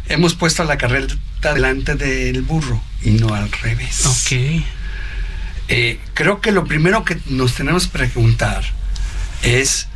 hemos 0.08 0.34
puesto 0.34 0.64
la 0.64 0.78
carrera 0.78 1.14
delante 1.42 1.94
del 1.94 2.42
burro 2.42 2.82
y 3.02 3.10
no 3.10 3.34
al 3.34 3.50
revés. 3.52 4.06
Ok. 4.06 4.64
Eh, 5.68 6.00
creo 6.14 6.40
que 6.40 6.50
lo 6.50 6.64
primero 6.64 7.04
que 7.04 7.18
nos 7.26 7.54
tenemos 7.54 7.86
que 7.86 7.98
preguntar 7.98 8.64
es 9.42 9.86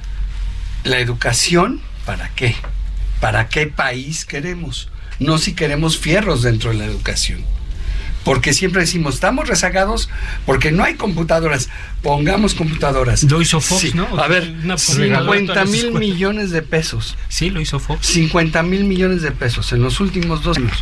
la 0.85 1.00
educación, 1.00 1.81
¿para 2.07 2.29
qué? 2.31 2.55
¿Para 3.20 3.48
qué 3.48 3.66
país 3.66 4.24
queremos? 4.24 4.88
No 5.18 5.38
si 5.38 5.55
queremos 5.55 5.98
fierros 5.98 6.42
dentro 6.42 6.70
de 6.70 6.77
la 6.77 6.85
educación 6.85 7.44
porque 8.25 8.55
siempre 8.55 8.81
decimos, 8.81 9.15
estamos 9.15 9.47
rezagados 9.47 10.09
porque 10.47 10.73
no 10.73 10.83
hay 10.83 10.95
computadoras, 10.95 11.69
pongamos 12.03 12.55
computadoras. 12.55 13.23
Lo 13.25 13.41
hizo 13.43 13.61
Fox, 13.61 13.95
¿no? 13.95 14.19
A 14.19 14.27
ver, 14.27 14.55
50 14.77 15.65
mil 15.67 15.93
millones 15.93 16.51
de 16.51 16.63
pesos. 16.63 17.17
Sí, 17.29 17.51
lo 17.51 17.61
hizo 17.61 17.79
Fox. 17.79 18.07
50 18.07 18.63
mil 18.63 18.85
millones 18.85 19.23
de 19.23 19.31
pesos 19.31 19.73
en 19.73 19.83
los 19.83 20.01
últimos 20.01 20.43
dos 20.43 20.57
años 20.57 20.79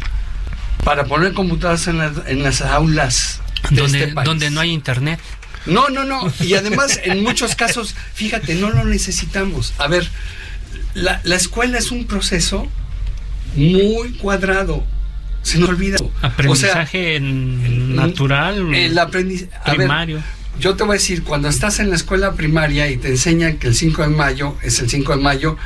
para 0.84 1.04
poner 1.04 1.32
computadoras 1.32 1.86
en, 1.88 2.00
en 2.26 2.42
las 2.42 2.62
aulas. 2.62 3.40
donde, 3.70 4.04
este 4.04 4.22
donde 4.24 4.50
no 4.50 4.60
hay 4.60 4.70
internet. 4.70 5.20
No, 5.66 5.88
no, 5.90 6.04
no. 6.04 6.32
Y 6.40 6.54
además, 6.54 7.00
en 7.04 7.22
muchos 7.22 7.54
casos, 7.54 7.94
fíjate, 8.14 8.54
no 8.56 8.70
lo 8.70 8.84
necesitamos. 8.84 9.74
A 9.78 9.86
ver, 9.86 10.08
la, 10.94 11.20
la 11.24 11.36
escuela 11.36 11.78
es 11.78 11.90
un 11.92 12.06
proceso 12.06 12.68
muy 13.54 14.12
cuadrado 14.14 14.84
se 15.42 15.58
nos 15.58 15.68
olvida. 15.68 15.98
Aprendizaje 16.22 17.18
natural, 17.20 18.74
el 18.74 18.98
primario. 19.64 20.22
yo 20.58 20.76
te 20.76 20.84
voy 20.84 20.92
a 20.92 20.98
decir, 20.98 21.22
cuando 21.22 21.48
estás 21.48 21.80
en 21.80 21.90
la 21.90 21.96
escuela 21.96 22.32
primaria 22.32 22.90
y 22.90 22.96
te 22.96 23.08
enseñan 23.08 23.58
que 23.58 23.68
el 23.68 23.74
5 23.74 24.02
de 24.02 24.08
mayo 24.08 24.56
es 24.62 24.80
el 24.80 24.88
5 24.88 25.16
de 25.16 25.22
mayo 25.22 25.56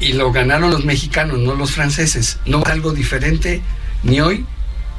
y 0.00 0.12
lo 0.12 0.32
ganaron 0.32 0.70
los 0.70 0.84
mexicanos, 0.84 1.38
no 1.38 1.54
los 1.54 1.72
franceses, 1.72 2.38
no 2.46 2.62
es 2.62 2.66
algo 2.66 2.92
diferente 2.92 3.62
ni 4.02 4.20
hoy, 4.20 4.44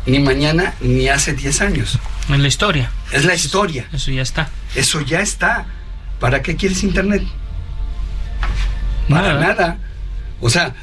ni 0.05 0.19
mañana, 0.19 0.73
ni 0.81 1.07
hace 1.09 1.33
10 1.33 1.61
años. 1.61 1.99
En 2.29 2.41
la 2.41 2.47
historia. 2.47 2.91
Es 3.11 3.25
la 3.25 3.35
historia. 3.35 3.87
Eso 3.93 4.11
ya 4.11 4.21
está. 4.21 4.49
Eso 4.75 5.01
ya 5.01 5.21
está. 5.21 5.65
¿Para 6.19 6.41
qué 6.41 6.55
quieres 6.55 6.83
internet? 6.83 7.23
Para 9.09 9.39
nada. 9.39 9.77
O 10.41 10.49
sea, 10.49 10.73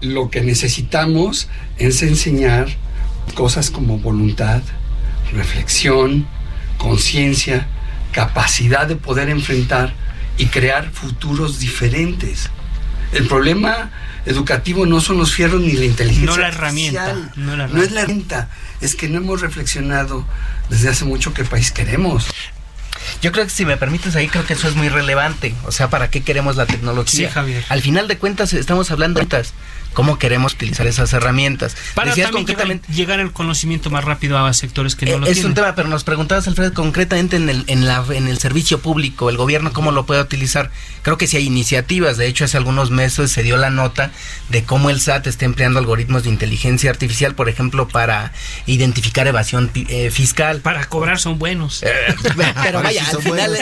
lo 0.00 0.30
que 0.30 0.40
necesitamos 0.40 1.48
es 1.78 2.02
enseñar 2.02 2.68
cosas 3.34 3.70
como 3.70 3.98
voluntad, 3.98 4.62
reflexión, 5.32 6.26
conciencia, 6.78 7.66
capacidad 8.12 8.86
de 8.86 8.96
poder 8.96 9.28
enfrentar 9.28 9.92
y 10.38 10.46
crear 10.46 10.90
futuros 10.90 11.58
diferentes. 11.58 12.50
El 13.12 13.26
problema 13.26 13.90
educativo 14.26 14.86
no 14.86 15.00
son 15.00 15.18
los 15.18 15.32
fierros 15.32 15.60
ni 15.60 15.72
la 15.72 15.84
inteligencia. 15.84 16.26
No 16.30 16.36
la 16.36 16.48
herramienta. 16.48 17.14
No, 17.36 17.56
no 17.56 17.82
es 17.82 17.92
la 17.92 18.02
herramienta. 18.02 18.48
Es 18.80 18.94
que 18.94 19.08
no 19.08 19.18
hemos 19.18 19.40
reflexionado 19.40 20.26
desde 20.68 20.88
hace 20.88 21.04
mucho 21.04 21.32
qué 21.32 21.44
país 21.44 21.72
queremos. 21.72 22.26
Yo 23.22 23.32
creo 23.32 23.44
que 23.44 23.50
si 23.50 23.64
me 23.64 23.76
permites 23.76 24.16
ahí, 24.16 24.28
creo 24.28 24.44
que 24.44 24.54
eso 24.54 24.68
es 24.68 24.74
muy 24.74 24.88
relevante. 24.88 25.54
O 25.64 25.72
sea, 25.72 25.88
¿para 25.88 26.10
qué 26.10 26.22
queremos 26.22 26.56
la 26.56 26.66
tecnología? 26.66 27.28
Sí, 27.28 27.32
Javier. 27.32 27.64
Al 27.68 27.80
final 27.80 28.08
de 28.08 28.18
cuentas, 28.18 28.52
estamos 28.52 28.90
hablando 28.90 29.20
de 29.20 29.26
cómo 29.96 30.18
queremos 30.18 30.52
utilizar 30.52 30.86
esas 30.86 31.10
herramientas. 31.14 31.74
Para 31.94 32.12
concretamente, 32.30 32.92
llegar 32.92 33.18
el 33.18 33.32
conocimiento 33.32 33.88
más 33.88 34.04
rápido 34.04 34.36
a 34.36 34.52
sectores 34.52 34.94
que 34.94 35.06
no 35.06 35.12
eh, 35.12 35.18
lo 35.20 35.24
tienen. 35.24 35.40
Es 35.40 35.44
un 35.46 35.54
tema, 35.54 35.74
pero 35.74 35.88
nos 35.88 36.04
preguntabas, 36.04 36.46
Alfredo, 36.46 36.74
concretamente 36.74 37.36
en 37.36 37.48
el, 37.48 37.64
en, 37.66 37.86
la, 37.86 38.04
en 38.10 38.28
el 38.28 38.36
servicio 38.36 38.80
público, 38.80 39.30
el 39.30 39.38
gobierno, 39.38 39.72
¿cómo 39.72 39.92
lo 39.92 40.04
puede 40.04 40.20
utilizar? 40.20 40.70
Creo 41.00 41.16
que 41.16 41.26
sí 41.26 41.38
hay 41.38 41.46
iniciativas. 41.46 42.18
De 42.18 42.26
hecho, 42.26 42.44
hace 42.44 42.58
algunos 42.58 42.90
meses 42.90 43.32
se 43.32 43.42
dio 43.42 43.56
la 43.56 43.70
nota 43.70 44.10
de 44.50 44.64
cómo 44.64 44.90
el 44.90 45.00
SAT 45.00 45.28
está 45.28 45.46
empleando 45.46 45.78
algoritmos 45.78 46.24
de 46.24 46.28
inteligencia 46.28 46.90
artificial, 46.90 47.34
por 47.34 47.48
ejemplo, 47.48 47.88
para 47.88 48.34
identificar 48.66 49.26
evasión 49.26 49.70
eh, 49.74 50.10
fiscal. 50.10 50.60
Para 50.60 50.84
cobrar 50.90 51.18
son 51.18 51.38
buenos. 51.38 51.82
Eh, 51.82 51.90
pero 52.62 52.82
vaya, 52.82 53.02
al 53.08 53.22
final, 53.22 53.58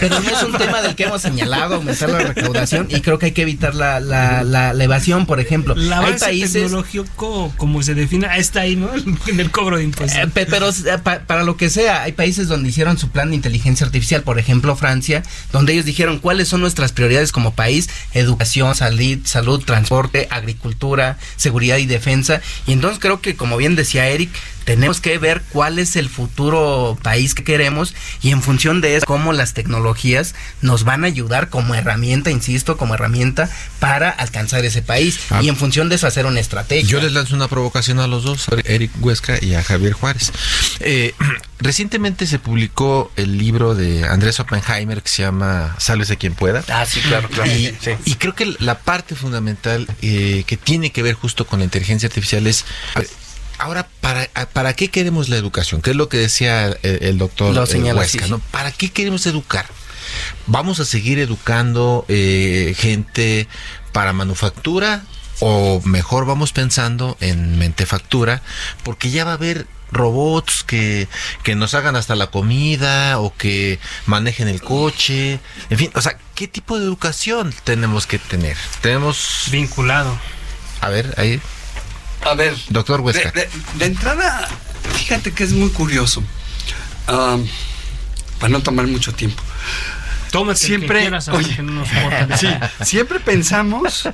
pero 0.00 0.18
no 0.18 0.28
es 0.28 0.42
un 0.42 0.58
tema 0.58 0.82
del 0.82 0.96
que 0.96 1.04
hemos 1.04 1.22
señalado, 1.22 1.76
aumentar 1.76 2.10
la 2.10 2.18
recaudación, 2.18 2.88
y 2.90 3.00
creo 3.00 3.20
que 3.20 3.26
hay 3.26 3.32
que 3.32 3.42
evitar 3.42 3.76
la, 3.76 4.00
la, 4.00 4.42
la 4.42 4.84
evasión, 4.84 5.24
por 5.24 5.38
ejemplo 5.38 5.67
la 5.74 6.00
hay 6.00 6.14
países 6.14 6.52
tecnológico, 6.52 7.52
como 7.56 7.82
se 7.82 7.94
define, 7.94 8.28
está 8.36 8.60
ahí, 8.60 8.76
¿no? 8.76 8.90
En 9.26 9.40
el 9.40 9.50
cobro 9.50 9.76
de 9.76 9.84
impuestos. 9.84 10.18
Eh, 10.18 10.46
pero 10.48 10.68
eh, 10.70 10.98
para 11.26 11.42
lo 11.42 11.56
que 11.56 11.70
sea, 11.70 12.02
hay 12.02 12.12
países 12.12 12.48
donde 12.48 12.68
hicieron 12.68 12.98
su 12.98 13.10
plan 13.10 13.30
de 13.30 13.36
inteligencia 13.36 13.86
artificial, 13.86 14.22
por 14.22 14.38
ejemplo 14.38 14.74
Francia, 14.76 15.22
donde 15.52 15.72
ellos 15.72 15.84
dijeron 15.84 16.18
cuáles 16.18 16.48
son 16.48 16.60
nuestras 16.60 16.92
prioridades 16.92 17.32
como 17.32 17.54
país, 17.54 17.88
educación, 18.14 18.74
salud, 18.74 19.18
salud, 19.24 19.62
transporte, 19.64 20.28
agricultura, 20.30 21.18
seguridad 21.36 21.78
y 21.78 21.86
defensa. 21.86 22.40
Y 22.66 22.72
entonces 22.72 22.98
creo 22.98 23.20
que, 23.20 23.36
como 23.36 23.56
bien 23.56 23.76
decía 23.76 24.08
Eric, 24.08 24.30
tenemos 24.68 25.00
que 25.00 25.16
ver 25.16 25.40
cuál 25.50 25.78
es 25.78 25.96
el 25.96 26.10
futuro 26.10 26.98
país 27.02 27.34
que 27.34 27.42
queremos 27.42 27.94
y 28.20 28.32
en 28.32 28.42
función 28.42 28.82
de 28.82 28.96
eso, 28.96 29.06
cómo 29.06 29.32
las 29.32 29.54
tecnologías 29.54 30.34
nos 30.60 30.84
van 30.84 31.04
a 31.04 31.06
ayudar 31.06 31.48
como 31.48 31.74
herramienta, 31.74 32.30
insisto, 32.30 32.76
como 32.76 32.92
herramienta 32.92 33.48
para 33.80 34.10
alcanzar 34.10 34.66
ese 34.66 34.82
país. 34.82 35.20
Ah. 35.30 35.40
Y 35.42 35.48
en 35.48 35.56
función 35.56 35.88
de 35.88 35.94
eso 35.94 36.06
hacer 36.06 36.26
una 36.26 36.40
estrategia. 36.40 36.86
Yo 36.86 37.00
les 37.00 37.12
lanzo 37.12 37.34
una 37.34 37.48
provocación 37.48 37.98
a 37.98 38.06
los 38.06 38.24
dos, 38.24 38.46
a 38.50 38.56
Eric 38.66 38.90
Huesca 39.00 39.38
y 39.40 39.54
a 39.54 39.64
Javier 39.64 39.94
Juárez. 39.94 40.32
Eh, 40.80 41.14
recientemente 41.60 42.26
se 42.26 42.38
publicó 42.38 43.10
el 43.16 43.38
libro 43.38 43.74
de 43.74 44.06
Andrés 44.06 44.38
Oppenheimer 44.38 45.02
que 45.02 45.08
se 45.08 45.22
llama 45.22 45.76
Sálvese 45.78 46.18
quien 46.18 46.34
pueda. 46.34 46.62
Ah, 46.68 46.84
sí, 46.84 47.00
claro, 47.00 47.30
claro. 47.30 47.50
Y, 47.50 48.14
creo 48.16 48.34
que 48.34 48.54
la 48.58 48.80
parte 48.80 49.14
fundamental 49.14 49.86
eh, 50.02 50.44
que 50.46 50.58
tiene 50.58 50.92
que 50.92 51.02
ver 51.02 51.14
justo 51.14 51.46
con 51.46 51.60
la 51.60 51.64
inteligencia 51.64 52.08
artificial 52.08 52.46
es 52.46 52.66
Ahora, 53.58 53.88
¿para, 54.00 54.28
¿para 54.52 54.74
qué 54.74 54.88
queremos 54.88 55.28
la 55.28 55.36
educación? 55.36 55.82
¿Qué 55.82 55.90
es 55.90 55.96
lo 55.96 56.08
que 56.08 56.16
decía 56.16 56.68
el, 56.82 57.18
doctor 57.18 57.54
eh, 57.54 57.92
Huesca? 57.92 58.26
¿no? 58.28 58.38
¿Para 58.38 58.70
qué 58.70 58.90
queremos 58.90 59.26
educar? 59.26 59.66
¿Vamos 60.46 60.78
a 60.80 60.84
seguir 60.84 61.18
educando 61.18 62.04
eh, 62.08 62.74
gente 62.78 63.48
para 63.92 64.12
manufactura 64.12 65.02
o 65.40 65.80
mejor 65.84 66.24
vamos 66.24 66.52
pensando 66.52 67.16
en 67.20 67.58
mentefactura? 67.58 68.42
Porque 68.84 69.10
ya 69.10 69.24
va 69.24 69.32
a 69.32 69.34
haber 69.34 69.66
robots 69.90 70.62
que, 70.64 71.08
que 71.42 71.56
nos 71.56 71.74
hagan 71.74 71.96
hasta 71.96 72.14
la 72.14 72.28
comida 72.28 73.18
o 73.18 73.34
que 73.34 73.80
manejen 74.06 74.46
el 74.46 74.62
coche. 74.62 75.40
En 75.70 75.78
fin, 75.78 75.90
o 75.94 76.00
sea, 76.00 76.16
¿qué 76.36 76.46
tipo 76.46 76.78
de 76.78 76.84
educación 76.84 77.52
tenemos 77.64 78.06
que 78.06 78.18
tener? 78.20 78.56
Tenemos... 78.80 79.46
Vinculado. 79.50 80.16
A 80.80 80.90
ver, 80.90 81.12
ahí. 81.16 81.40
A 82.24 82.34
ver. 82.34 82.54
Doctor 82.68 83.00
Huesca. 83.00 83.30
De, 83.30 83.48
de 83.74 83.84
entrada, 83.84 84.48
fíjate 84.94 85.32
que 85.32 85.44
es 85.44 85.52
muy 85.52 85.70
curioso. 85.70 86.22
Um, 87.08 87.46
para 88.38 88.50
no 88.50 88.60
tomar 88.60 88.86
mucho 88.86 89.12
tiempo. 89.12 89.42
Tómate 90.30 90.58
siempre, 90.58 91.10
que 91.10 91.30
oye, 91.30 91.56
que 91.56 91.62
no 91.62 91.72
nos 91.72 91.88
cortan. 91.88 92.38
sí, 92.38 92.48
siempre 92.82 93.20
pensamos 93.20 94.08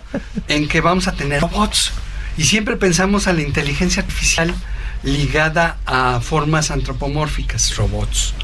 en 0.48 0.68
que 0.68 0.80
vamos 0.80 1.08
a 1.08 1.12
tener 1.12 1.40
robots 1.40 1.92
y 2.36 2.44
siempre 2.44 2.76
pensamos 2.76 3.26
a 3.26 3.32
la 3.32 3.42
inteligencia 3.42 4.02
artificial 4.02 4.54
ligada 5.02 5.78
a 5.86 6.20
formas 6.20 6.70
antropomórficas, 6.70 7.76
robots, 7.76 8.34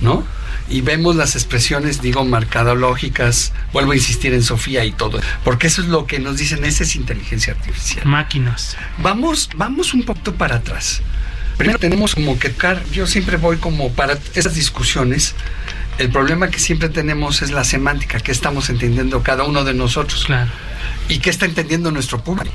¿no? 0.00 0.24
Y 0.68 0.80
vemos 0.80 1.14
las 1.14 1.36
expresiones, 1.36 2.02
digo, 2.02 2.24
marcadológicas, 2.24 3.52
vuelvo 3.72 3.92
a 3.92 3.96
insistir 3.96 4.34
en 4.34 4.42
Sofía 4.42 4.84
y 4.84 4.92
todo, 4.92 5.20
porque 5.44 5.68
eso 5.68 5.80
es 5.80 5.88
lo 5.88 6.06
que 6.06 6.18
nos 6.18 6.38
dicen, 6.38 6.64
esa 6.64 6.82
es 6.82 6.96
inteligencia 6.96 7.52
artificial. 7.52 8.04
Máquinas. 8.04 8.76
Vamos, 8.98 9.48
vamos 9.54 9.94
un 9.94 10.02
poquito 10.02 10.34
para 10.34 10.56
atrás. 10.56 11.02
Primero 11.56 11.78
tenemos 11.78 12.14
como 12.14 12.38
que, 12.38 12.52
yo 12.92 13.06
siempre 13.06 13.36
voy 13.36 13.56
como 13.56 13.90
para 13.92 14.18
esas 14.34 14.54
discusiones, 14.54 15.34
el 15.98 16.10
problema 16.10 16.50
que 16.50 16.58
siempre 16.58 16.88
tenemos 16.88 17.40
es 17.40 17.50
la 17.50 17.64
semántica, 17.64 18.20
que 18.20 18.32
estamos 18.32 18.68
entendiendo 18.68 19.22
cada 19.22 19.44
uno 19.44 19.64
de 19.64 19.72
nosotros. 19.72 20.26
Claro. 20.26 20.50
Y 21.08 21.20
qué 21.20 21.30
está 21.30 21.46
entendiendo 21.46 21.90
nuestro 21.90 22.22
público. 22.22 22.54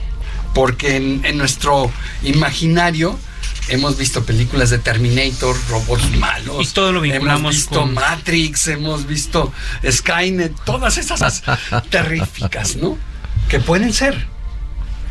Porque 0.54 0.98
en, 0.98 1.22
en 1.24 1.38
nuestro 1.38 1.92
imaginario 2.24 3.18
hemos 3.70 3.98
visto 3.98 4.24
películas 4.26 4.70
de 4.70 4.80
Terminator, 4.80 5.56
robots 5.70 6.10
malos. 6.18 6.70
Y 6.70 6.74
todo 6.74 6.92
lo 6.92 7.02
vinculamos 7.02 7.40
Hemos 7.40 7.56
visto 7.56 7.80
con- 7.82 7.94
Matrix, 7.94 8.68
hemos 8.68 9.06
visto 9.08 9.54
Skynet, 9.90 10.54
todas 10.66 10.98
esas 10.98 11.44
terríficas, 11.90 12.76
¿no? 12.76 12.98
Que 13.48 13.60
pueden 13.60 13.94
ser. 13.94 14.28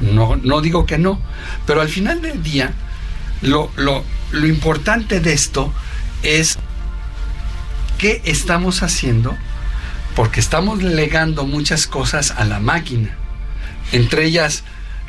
No, 0.01 0.37
no 0.37 0.61
digo 0.61 0.87
que 0.87 0.99
no. 0.99 1.21
Pero 1.67 1.81
al 1.81 1.89
final 1.89 2.23
del 2.23 2.43
día, 2.43 2.73
lo, 3.43 3.71
lo, 3.77 4.05
lo 4.33 4.47
importante 4.47 5.21
de 5.21 5.33
esto 5.33 5.73
es 6.23 6.59
qué 7.99 8.23
estamos 8.25 8.83
haciendo, 8.83 9.37
porque 10.17 10.41
estamos 10.41 10.83
legando 10.83 11.45
muchas 11.47 11.87
cosas 11.87 12.31
a 12.33 12.45
la 12.45 12.61
máquina. 12.61 13.17
Entre 13.93 14.25
ellas, 14.25 14.63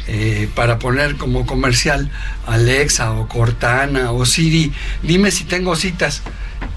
eh, 0.07 0.49
para 0.55 0.79
poner 0.79 1.15
como 1.17 1.45
comercial, 1.45 2.09
Alexa 2.47 3.11
o 3.13 3.27
Cortana 3.27 4.11
o 4.11 4.25
Siri, 4.25 4.71
dime 5.03 5.31
si 5.31 5.43
tengo 5.45 5.75
citas. 5.75 6.21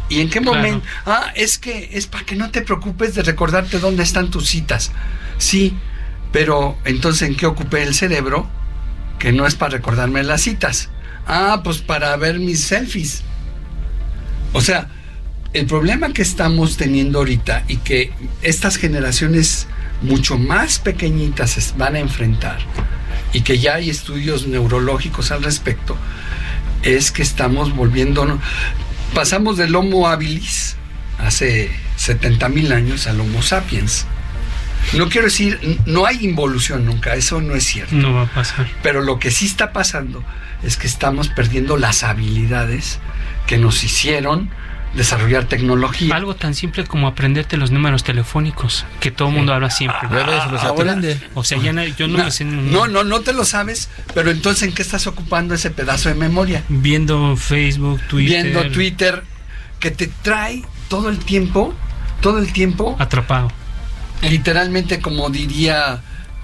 ¿Y 0.08 0.20
en 0.20 0.28
qué 0.30 0.40
Claro. 0.40 0.56
momento? 0.56 0.86
Ah, 1.06 1.32
es 1.34 1.58
que 1.58 1.90
es 1.92 2.06
para 2.06 2.24
que 2.24 2.36
no 2.36 2.50
te 2.50 2.60
preocupes 2.62 3.14
de 3.14 3.22
recordarte 3.22 3.78
dónde 3.78 4.02
están 4.02 4.30
tus 4.30 4.46
citas. 4.48 4.92
Sí, 5.38 5.76
pero 6.32 6.76
entonces 6.84 7.28
¿en 7.28 7.36
qué 7.36 7.46
ocupé 7.46 7.82
el 7.82 7.94
cerebro? 7.94 8.48
Que 9.18 9.32
no 9.32 9.46
es 9.46 9.54
para 9.54 9.72
recordarme 9.76 10.22
las 10.22 10.42
citas. 10.42 10.90
Ah, 11.26 11.60
pues 11.64 11.78
para 11.78 12.14
ver 12.16 12.38
mis 12.38 12.60
selfies. 12.62 13.22
O 14.52 14.60
sea, 14.60 14.88
el 15.54 15.66
problema 15.66 16.12
que 16.12 16.22
estamos 16.22 16.76
teniendo 16.76 17.18
ahorita 17.20 17.64
y 17.68 17.76
que 17.78 18.12
estas 18.42 18.76
generaciones 18.76 19.66
mucho 20.02 20.38
más 20.38 20.78
pequeñitas 20.78 21.56
es- 21.56 21.76
van 21.76 21.96
a 21.96 21.98
enfrentar 22.00 22.58
y 23.32 23.40
que 23.42 23.58
ya 23.58 23.74
hay 23.74 23.90
estudios 23.90 24.46
neurológicos 24.46 25.30
al 25.30 25.42
respecto, 25.42 25.96
es 26.82 27.10
que 27.10 27.22
estamos 27.22 27.74
volviendo, 27.74 28.38
pasamos 29.14 29.56
del 29.56 29.74
Homo 29.74 30.08
habilis 30.08 30.76
hace 31.18 31.70
70 31.96 32.48
mil 32.48 32.72
años 32.72 33.06
al 33.06 33.20
Homo 33.20 33.42
sapiens. 33.42 34.06
No 34.92 35.08
quiero 35.08 35.26
decir, 35.28 35.78
no 35.86 36.04
hay 36.04 36.24
involución 36.24 36.84
nunca, 36.84 37.14
eso 37.14 37.40
no 37.40 37.54
es 37.54 37.64
cierto. 37.64 37.94
No 37.94 38.12
va 38.12 38.22
a 38.24 38.26
pasar. 38.26 38.68
Pero 38.82 39.00
lo 39.00 39.18
que 39.18 39.30
sí 39.30 39.46
está 39.46 39.72
pasando 39.72 40.22
es 40.62 40.76
que 40.76 40.86
estamos 40.86 41.28
perdiendo 41.28 41.76
las 41.78 42.02
habilidades 42.02 42.98
que 43.46 43.56
nos 43.56 43.82
hicieron 43.82 44.50
desarrollar 44.96 45.44
tecnología. 45.44 46.14
Algo 46.14 46.34
tan 46.36 46.54
simple 46.54 46.84
como 46.84 47.06
aprenderte 47.08 47.56
los 47.56 47.70
números 47.70 48.04
telefónicos, 48.04 48.84
que 49.00 49.10
todo 49.10 49.28
el 49.28 49.34
mundo 49.34 49.52
habla 49.52 49.70
siempre. 49.70 50.08
Se 50.08 50.14
los 50.14 50.62
ahora- 50.62 50.92
aprende. 50.92 51.20
O 51.34 51.42
sea, 51.44 51.58
ya 51.58 51.72
na- 51.72 51.84
yo 51.86 52.06
no, 52.08 52.18
No, 52.18 52.30
sé- 52.30 52.44
no, 52.44 52.86
no, 52.86 53.02
no 53.04 53.20
te 53.20 53.32
lo 53.32 53.44
sabes, 53.44 53.88
pero 54.14 54.30
entonces 54.30 54.68
¿en 54.68 54.74
qué 54.74 54.82
estás 54.82 55.06
ocupando 55.06 55.54
ese 55.54 55.70
pedazo 55.70 56.08
de 56.08 56.14
memoria? 56.14 56.62
Viendo 56.68 57.36
Facebook, 57.36 58.00
Twitter. 58.08 58.42
Viendo 58.44 58.70
Twitter 58.70 59.24
que 59.80 59.90
te 59.90 60.06
trae 60.06 60.62
todo 60.88 61.08
el 61.08 61.18
tiempo, 61.18 61.74
todo 62.20 62.38
el 62.38 62.52
tiempo, 62.52 62.96
Atrapado. 62.98 63.50
literalmente 64.22 65.00
como 65.00 65.28
diría 65.30 66.00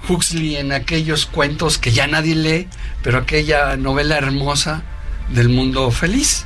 Huxley 0.07 0.57
en 0.57 0.71
aquellos 0.71 1.25
cuentos 1.25 1.77
que 1.77 1.91
ya 1.91 2.07
nadie 2.07 2.35
lee, 2.35 2.67
pero 3.03 3.17
aquella 3.19 3.77
novela 3.77 4.17
hermosa 4.17 4.83
del 5.29 5.49
mundo 5.49 5.89
feliz. 5.91 6.45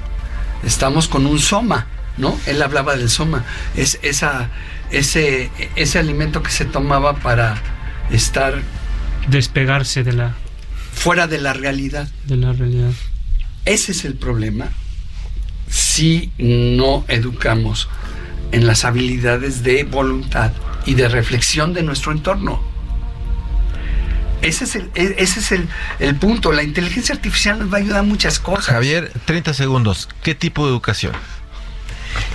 Estamos 0.63 1.07
con 1.07 1.25
un 1.25 1.39
soma, 1.39 1.87
¿no? 2.17 2.37
Él 2.45 2.61
hablaba 2.61 2.95
del 2.95 3.09
soma, 3.09 3.43
es 3.75 3.99
esa, 4.01 4.49
ese, 4.91 5.49
ese 5.75 5.99
alimento 5.99 6.41
que 6.43 6.51
se 6.51 6.65
tomaba 6.65 7.15
para 7.17 7.55
estar 8.11 8.53
Despegarse 9.27 10.03
de 10.03 10.13
la, 10.13 10.33
fuera 10.93 11.27
de 11.27 11.39
la 11.39 11.53
realidad. 11.53 12.07
de 12.25 12.37
la 12.37 12.53
realidad. 12.53 12.91
Ese 13.65 13.91
es 13.91 14.05
el 14.05 14.13
problema 14.15 14.69
si 15.67 16.31
no 16.37 17.03
educamos 17.07 17.89
en 18.51 18.67
las 18.67 18.85
habilidades 18.85 19.63
de 19.63 19.83
voluntad 19.83 20.51
y 20.85 20.93
de 20.93 21.09
reflexión 21.09 21.73
de 21.73 21.81
nuestro 21.81 22.11
entorno. 22.11 22.61
Ese 24.41 24.65
es 24.65 24.75
el, 24.75 24.91
e- 24.93 25.15
ese 25.17 25.39
es 25.39 25.51
el, 25.51 25.67
el 25.99 26.15
punto. 26.15 26.51
La 26.51 26.61
inteligencia 26.61 27.15
artificial 27.15 27.57
nos 27.57 27.73
va 27.73 27.77
a 27.77 27.79
ayudar 27.79 27.99
a 27.99 28.03
muchas 28.03 28.37
cosas. 28.37 28.65
Javier, 28.65 29.11
30 29.25 29.53
segundos. 29.55 30.07
¿Qué 30.21 30.35
tipo 30.35 30.65
de 30.65 30.71
educación? 30.71 31.13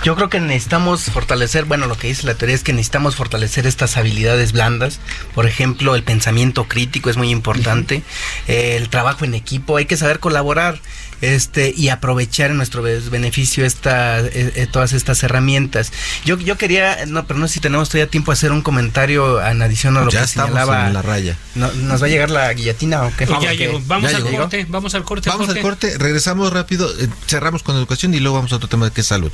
Yo 0.03 0.15
creo 0.15 0.29
que 0.29 0.39
necesitamos 0.39 1.03
fortalecer, 1.05 1.65
bueno, 1.65 1.85
lo 1.87 1.97
que 1.97 2.07
dice 2.07 2.25
la 2.25 2.33
teoría 2.35 2.55
es 2.55 2.63
que 2.63 2.73
necesitamos 2.73 3.15
fortalecer 3.15 3.67
estas 3.67 3.97
habilidades 3.97 4.51
blandas. 4.51 4.99
Por 5.35 5.45
ejemplo, 5.45 5.95
el 5.95 6.03
pensamiento 6.03 6.67
crítico 6.67 7.09
es 7.09 7.17
muy 7.17 7.29
importante, 7.29 8.03
el 8.47 8.89
trabajo 8.89 9.25
en 9.25 9.33
equipo, 9.33 9.77
hay 9.77 9.85
que 9.85 9.97
saber 9.97 10.19
colaborar 10.19 10.79
este 11.21 11.71
y 11.77 11.89
aprovechar 11.89 12.49
en 12.49 12.57
nuestro 12.57 12.81
be- 12.81 12.99
beneficio 12.99 13.63
esta, 13.63 14.19
eh, 14.21 14.31
eh, 14.55 14.67
todas 14.71 14.91
estas 14.93 15.21
herramientas. 15.21 15.91
Yo, 16.25 16.35
yo 16.39 16.57
quería, 16.57 17.05
no, 17.05 17.27
pero 17.27 17.39
no 17.39 17.47
sé 17.47 17.55
si 17.55 17.59
tenemos 17.59 17.89
todavía 17.89 18.09
tiempo 18.09 18.31
a 18.31 18.33
hacer 18.33 18.51
un 18.51 18.63
comentario 18.63 19.39
en 19.45 19.61
adición 19.61 19.97
a 19.97 20.01
lo 20.01 20.09
ya 20.09 20.19
que 20.21 20.25
estamos 20.25 20.49
señalaba. 20.53 20.87
en 20.87 20.93
la 20.95 21.01
raya. 21.03 21.37
No- 21.53 21.71
¿Nos 21.73 22.01
va 22.01 22.07
a 22.07 22.09
llegar 22.09 22.31
la 22.31 22.51
guillotina 22.53 23.03
o 23.03 23.13
qué? 23.15 23.27
ya 23.27 23.35
Porque- 23.35 23.55
llegó. 23.55 23.79
Vamos 23.85 24.09
ya 24.11 24.17
al 24.17 24.23
llegó. 24.23 24.37
corte, 24.39 24.65
vamos 24.67 24.95
al 24.95 25.03
corte. 25.03 25.29
Vamos 25.29 25.49
al 25.49 25.59
corte, 25.61 25.95
regresamos 25.99 26.51
rápido, 26.51 26.89
eh, 26.99 27.07
cerramos 27.27 27.61
con 27.61 27.75
educación 27.75 28.15
y 28.15 28.19
luego 28.19 28.37
vamos 28.37 28.51
a 28.51 28.55
otro 28.55 28.67
tema 28.67 28.91
que 28.91 29.01
es 29.01 29.07
salud. 29.07 29.31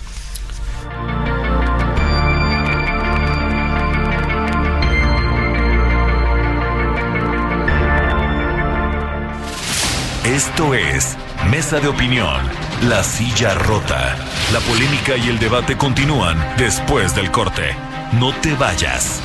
Esto 10.38 10.76
es 10.76 11.18
Mesa 11.50 11.80
de 11.80 11.88
Opinión, 11.88 12.42
La 12.84 13.04
Silla 13.04 13.56
Rota. 13.56 14.16
La 14.54 14.60
polémica 14.60 15.18
y 15.18 15.30
el 15.30 15.40
debate 15.40 15.78
continúan 15.78 16.38
después 16.58 17.16
del 17.16 17.32
corte. 17.32 17.76
No 18.20 18.34
te 18.34 18.54
vayas. 18.54 19.22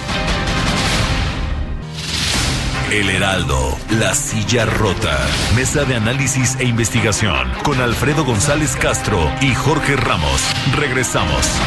El 2.93 3.09
Heraldo, 3.09 3.75
La 3.99 4.15
Silla 4.15 4.67
Rota. 4.67 5.19
Mesa 5.57 5.85
de 5.85 5.97
análisis 5.97 6.57
e 6.61 6.65
investigación 6.65 7.51
con 7.63 7.81
Alfredo 7.81 8.23
González 8.23 8.77
Castro 8.77 9.33
y 9.41 9.55
Jorge 9.55 9.97
Ramos. 9.97 10.43
Regresamos. 10.77 11.59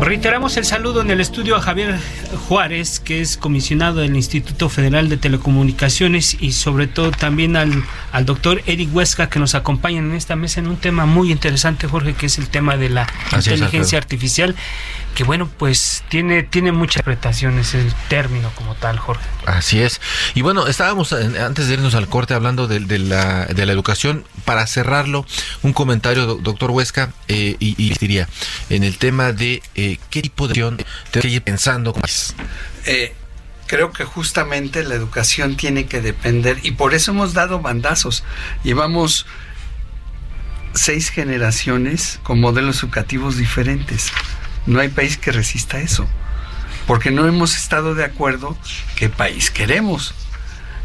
Reiteramos 0.00 0.56
el 0.56 0.64
saludo 0.64 1.00
en 1.00 1.10
el 1.12 1.20
estudio 1.20 1.54
a 1.54 1.60
Javier 1.60 1.96
Juárez, 2.48 2.98
que 2.98 3.20
es 3.20 3.36
comisionado 3.36 4.00
del 4.00 4.16
Instituto 4.16 4.68
Federal 4.68 5.08
de 5.08 5.16
Telecomunicaciones, 5.16 6.36
y 6.40 6.52
sobre 6.52 6.88
todo 6.88 7.12
también 7.12 7.56
al, 7.56 7.84
al 8.12 8.26
doctor 8.26 8.62
Eric 8.66 8.90
Huesca, 8.92 9.30
que 9.30 9.38
nos 9.38 9.54
acompaña 9.54 10.00
en 10.00 10.12
esta 10.12 10.34
mesa 10.34 10.60
en 10.60 10.66
un 10.66 10.76
tema 10.76 11.06
muy 11.06 11.30
interesante, 11.30 11.86
Jorge, 11.86 12.14
que 12.14 12.26
es 12.26 12.36
el 12.38 12.48
tema 12.48 12.76
de 12.76 12.90
la 12.90 13.06
Así 13.30 13.50
inteligencia 13.50 13.96
artificial, 13.96 14.56
que 15.14 15.24
bueno, 15.24 15.48
pues 15.58 16.02
tiene, 16.08 16.42
tiene 16.42 16.72
muchas 16.72 16.96
interpretaciones 16.96 17.74
el 17.74 17.92
término 18.08 18.50
como 18.56 18.74
tal, 18.74 18.98
Jorge. 18.98 19.24
Así 19.46 19.80
es. 19.80 20.00
Y 20.34 20.42
bueno, 20.42 20.66
estábamos 20.66 21.12
antes 21.12 21.68
de 21.68 21.74
irnos 21.74 21.94
al 21.94 22.08
corte 22.08 22.34
hablando 22.34 22.66
de, 22.66 22.80
de 22.80 22.98
la, 22.98 23.46
de 23.46 23.66
la 23.66 23.72
educación. 23.72 24.24
Para 24.44 24.66
cerrarlo, 24.66 25.24
un 25.62 25.72
comentario, 25.72 26.26
do- 26.26 26.34
doctor 26.36 26.70
Huesca, 26.70 27.12
eh, 27.28 27.56
y, 27.58 27.74
y 27.78 27.94
diría, 27.98 28.28
en 28.70 28.82
el 28.84 28.98
tema 28.98 29.32
de 29.32 29.62
eh, 29.74 29.98
qué 30.10 30.20
tipo 30.22 30.48
de 30.48 30.54
educación 30.54 30.76
tenemos 31.10 31.30
que 31.30 31.36
ir 31.36 31.42
pensando 31.42 31.92
como. 31.92 32.04
Eh, 32.86 33.14
creo 33.66 33.92
que 33.92 34.04
justamente 34.04 34.82
la 34.84 34.94
educación 34.94 35.56
tiene 35.56 35.86
que 35.86 36.00
depender 36.02 36.58
y 36.62 36.72
por 36.72 36.92
eso 36.92 37.12
hemos 37.12 37.32
dado 37.32 37.60
bandazos. 37.60 38.24
Llevamos 38.62 39.26
seis 40.74 41.10
generaciones 41.10 42.18
con 42.24 42.40
modelos 42.40 42.82
educativos 42.82 43.36
diferentes. 43.36 44.10
No 44.66 44.80
hay 44.80 44.88
país 44.88 45.18
que 45.18 45.32
resista 45.32 45.80
eso, 45.80 46.06
porque 46.86 47.10
no 47.10 47.26
hemos 47.26 47.56
estado 47.56 47.94
de 47.94 48.04
acuerdo 48.04 48.56
qué 48.96 49.08
país 49.08 49.50
queremos. 49.50 50.14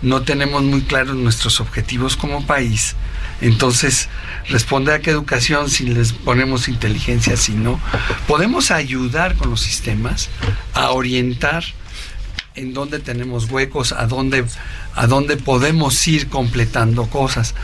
No 0.01 0.21
tenemos 0.21 0.63
muy 0.63 0.81
claros 0.81 1.15
nuestros 1.15 1.59
objetivos 1.59 2.15
como 2.15 2.45
país. 2.45 2.95
Entonces, 3.41 4.07
responde 4.47 4.93
a 4.93 4.99
qué 4.99 5.11
educación 5.11 5.69
si 5.69 5.85
les 5.85 6.13
ponemos 6.13 6.67
inteligencia, 6.67 7.35
si 7.37 7.53
no. 7.53 7.79
Podemos 8.27 8.71
ayudar 8.71 9.35
con 9.35 9.49
los 9.49 9.61
sistemas 9.61 10.29
a 10.73 10.91
orientar 10.91 11.63
en 12.55 12.73
dónde 12.73 12.99
tenemos 12.99 13.49
huecos, 13.49 13.91
a 13.93 14.05
dónde, 14.07 14.45
a 14.95 15.07
dónde 15.07 15.37
podemos 15.37 16.07
ir 16.07 16.27
completando 16.29 17.07
cosas. 17.07 17.55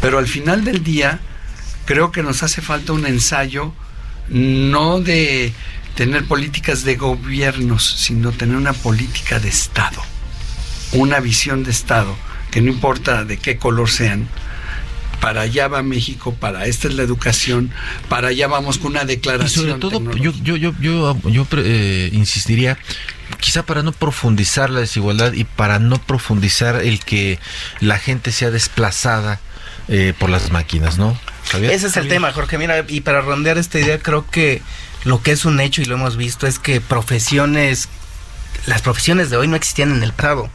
Pero 0.00 0.18
al 0.18 0.26
final 0.26 0.64
del 0.64 0.84
día, 0.84 1.20
creo 1.84 2.12
que 2.12 2.22
nos 2.22 2.42
hace 2.42 2.62
falta 2.62 2.92
un 2.92 3.06
ensayo 3.06 3.74
no 4.28 5.00
de 5.00 5.52
tener 5.94 6.24
políticas 6.24 6.84
de 6.84 6.96
gobiernos, 6.96 7.84
sino 7.98 8.32
tener 8.32 8.56
una 8.56 8.72
política 8.72 9.38
de 9.38 9.48
Estado, 9.48 10.02
una 10.92 11.20
visión 11.20 11.64
de 11.64 11.70
Estado, 11.70 12.14
que 12.50 12.60
no 12.60 12.70
importa 12.70 13.24
de 13.24 13.38
qué 13.38 13.56
color 13.56 13.88
sean, 13.88 14.28
para 15.20 15.42
allá 15.42 15.68
va 15.68 15.82
México, 15.82 16.34
para 16.34 16.66
esta 16.66 16.88
es 16.88 16.94
la 16.94 17.02
educación, 17.02 17.70
para 18.08 18.28
allá 18.28 18.46
vamos 18.46 18.78
con 18.78 18.92
una 18.92 19.04
declaración. 19.04 19.66
Y 19.66 19.68
sobre 19.68 19.80
todo, 19.80 20.12
yo, 20.16 20.32
yo, 20.42 20.56
yo, 20.56 20.72
yo, 20.80 21.18
yo 21.28 21.46
eh, 21.56 22.10
insistiría, 22.12 22.78
quizá 23.40 23.64
para 23.64 23.82
no 23.82 23.92
profundizar 23.92 24.70
la 24.70 24.80
desigualdad 24.80 25.32
y 25.32 25.44
para 25.44 25.78
no 25.78 25.98
profundizar 25.98 26.76
el 26.76 27.00
que 27.00 27.38
la 27.80 27.98
gente 27.98 28.32
sea 28.32 28.50
desplazada 28.50 29.40
eh, 29.88 30.12
por 30.18 30.30
las 30.30 30.50
máquinas, 30.50 30.98
¿no? 30.98 31.18
Ese 31.54 31.86
es 31.86 31.96
el 31.96 32.08
tema, 32.08 32.32
Jorge. 32.32 32.58
Mira, 32.58 32.84
y 32.88 33.00
para 33.00 33.20
rondear 33.20 33.58
esta 33.58 33.78
idea, 33.78 33.98
creo 33.98 34.28
que 34.28 34.62
lo 35.04 35.22
que 35.22 35.32
es 35.32 35.44
un 35.44 35.60
hecho 35.60 35.82
y 35.82 35.84
lo 35.84 35.94
hemos 35.94 36.16
visto 36.16 36.46
es 36.46 36.58
que 36.58 36.80
profesiones, 36.80 37.88
las 38.66 38.82
profesiones 38.82 39.30
de 39.30 39.36
hoy 39.36 39.48
no 39.48 39.56
existían 39.56 39.92
en 39.92 40.02
el 40.02 40.12
pasado. 40.12 40.50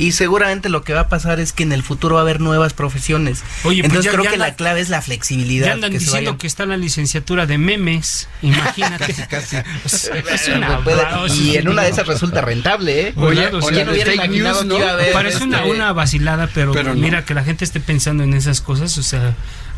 Y 0.00 0.12
seguramente 0.12 0.68
lo 0.68 0.82
que 0.82 0.94
va 0.94 1.00
a 1.00 1.08
pasar 1.08 1.40
es 1.40 1.52
que 1.52 1.64
en 1.64 1.72
el 1.72 1.82
futuro 1.82 2.14
va 2.14 2.20
a 2.20 2.22
haber 2.22 2.40
nuevas 2.40 2.72
profesiones. 2.72 3.42
Oye, 3.64 3.82
pues 3.82 3.90
Entonces 3.90 4.12
creo 4.12 4.30
que 4.30 4.36
la, 4.36 4.54
clave 4.54 4.80
es 4.80 4.90
la 4.90 5.02
flexibilidad. 5.02 5.66
Ya 5.66 5.72
andan 5.72 5.90
diciendo 5.90 6.38
que 6.38 6.46
está 6.46 6.66
la 6.66 6.76
licenciatura 6.76 7.46
de 7.46 7.58
memes. 7.58 8.28
Imagínate. 8.42 9.12
casi, 9.28 9.56
es 9.56 10.48
una, 10.54 10.80
y 11.34 11.56
en 11.56 11.68
una 11.68 11.82
de 11.82 11.90
esas 11.90 12.06
resulta 12.06 12.42
rentable, 12.42 13.08
¿eh? 13.08 13.12
Oye, 13.16 13.48
o 13.48 13.60
sea, 13.60 13.84
no 13.84 13.90
hubiera 13.90 14.14
imaginado 14.14 14.68
que 14.68 14.76
iba 14.76 14.88
a 14.88 14.92
haber 14.92 15.12
Parece 15.12 15.42
una, 15.42 15.58
este 15.58 15.70
una 15.70 15.92
vacilada, 15.92 16.48
pero, 16.54 16.72
mira 16.94 17.24
que 17.24 17.34
la 17.34 17.42
gente 17.42 17.64
esté 17.64 17.80
pensando 17.80 18.22
en 18.22 18.34
esas 18.34 18.60
cosas, 18.60 18.96
o 18.98 19.02
sea, 19.02 19.34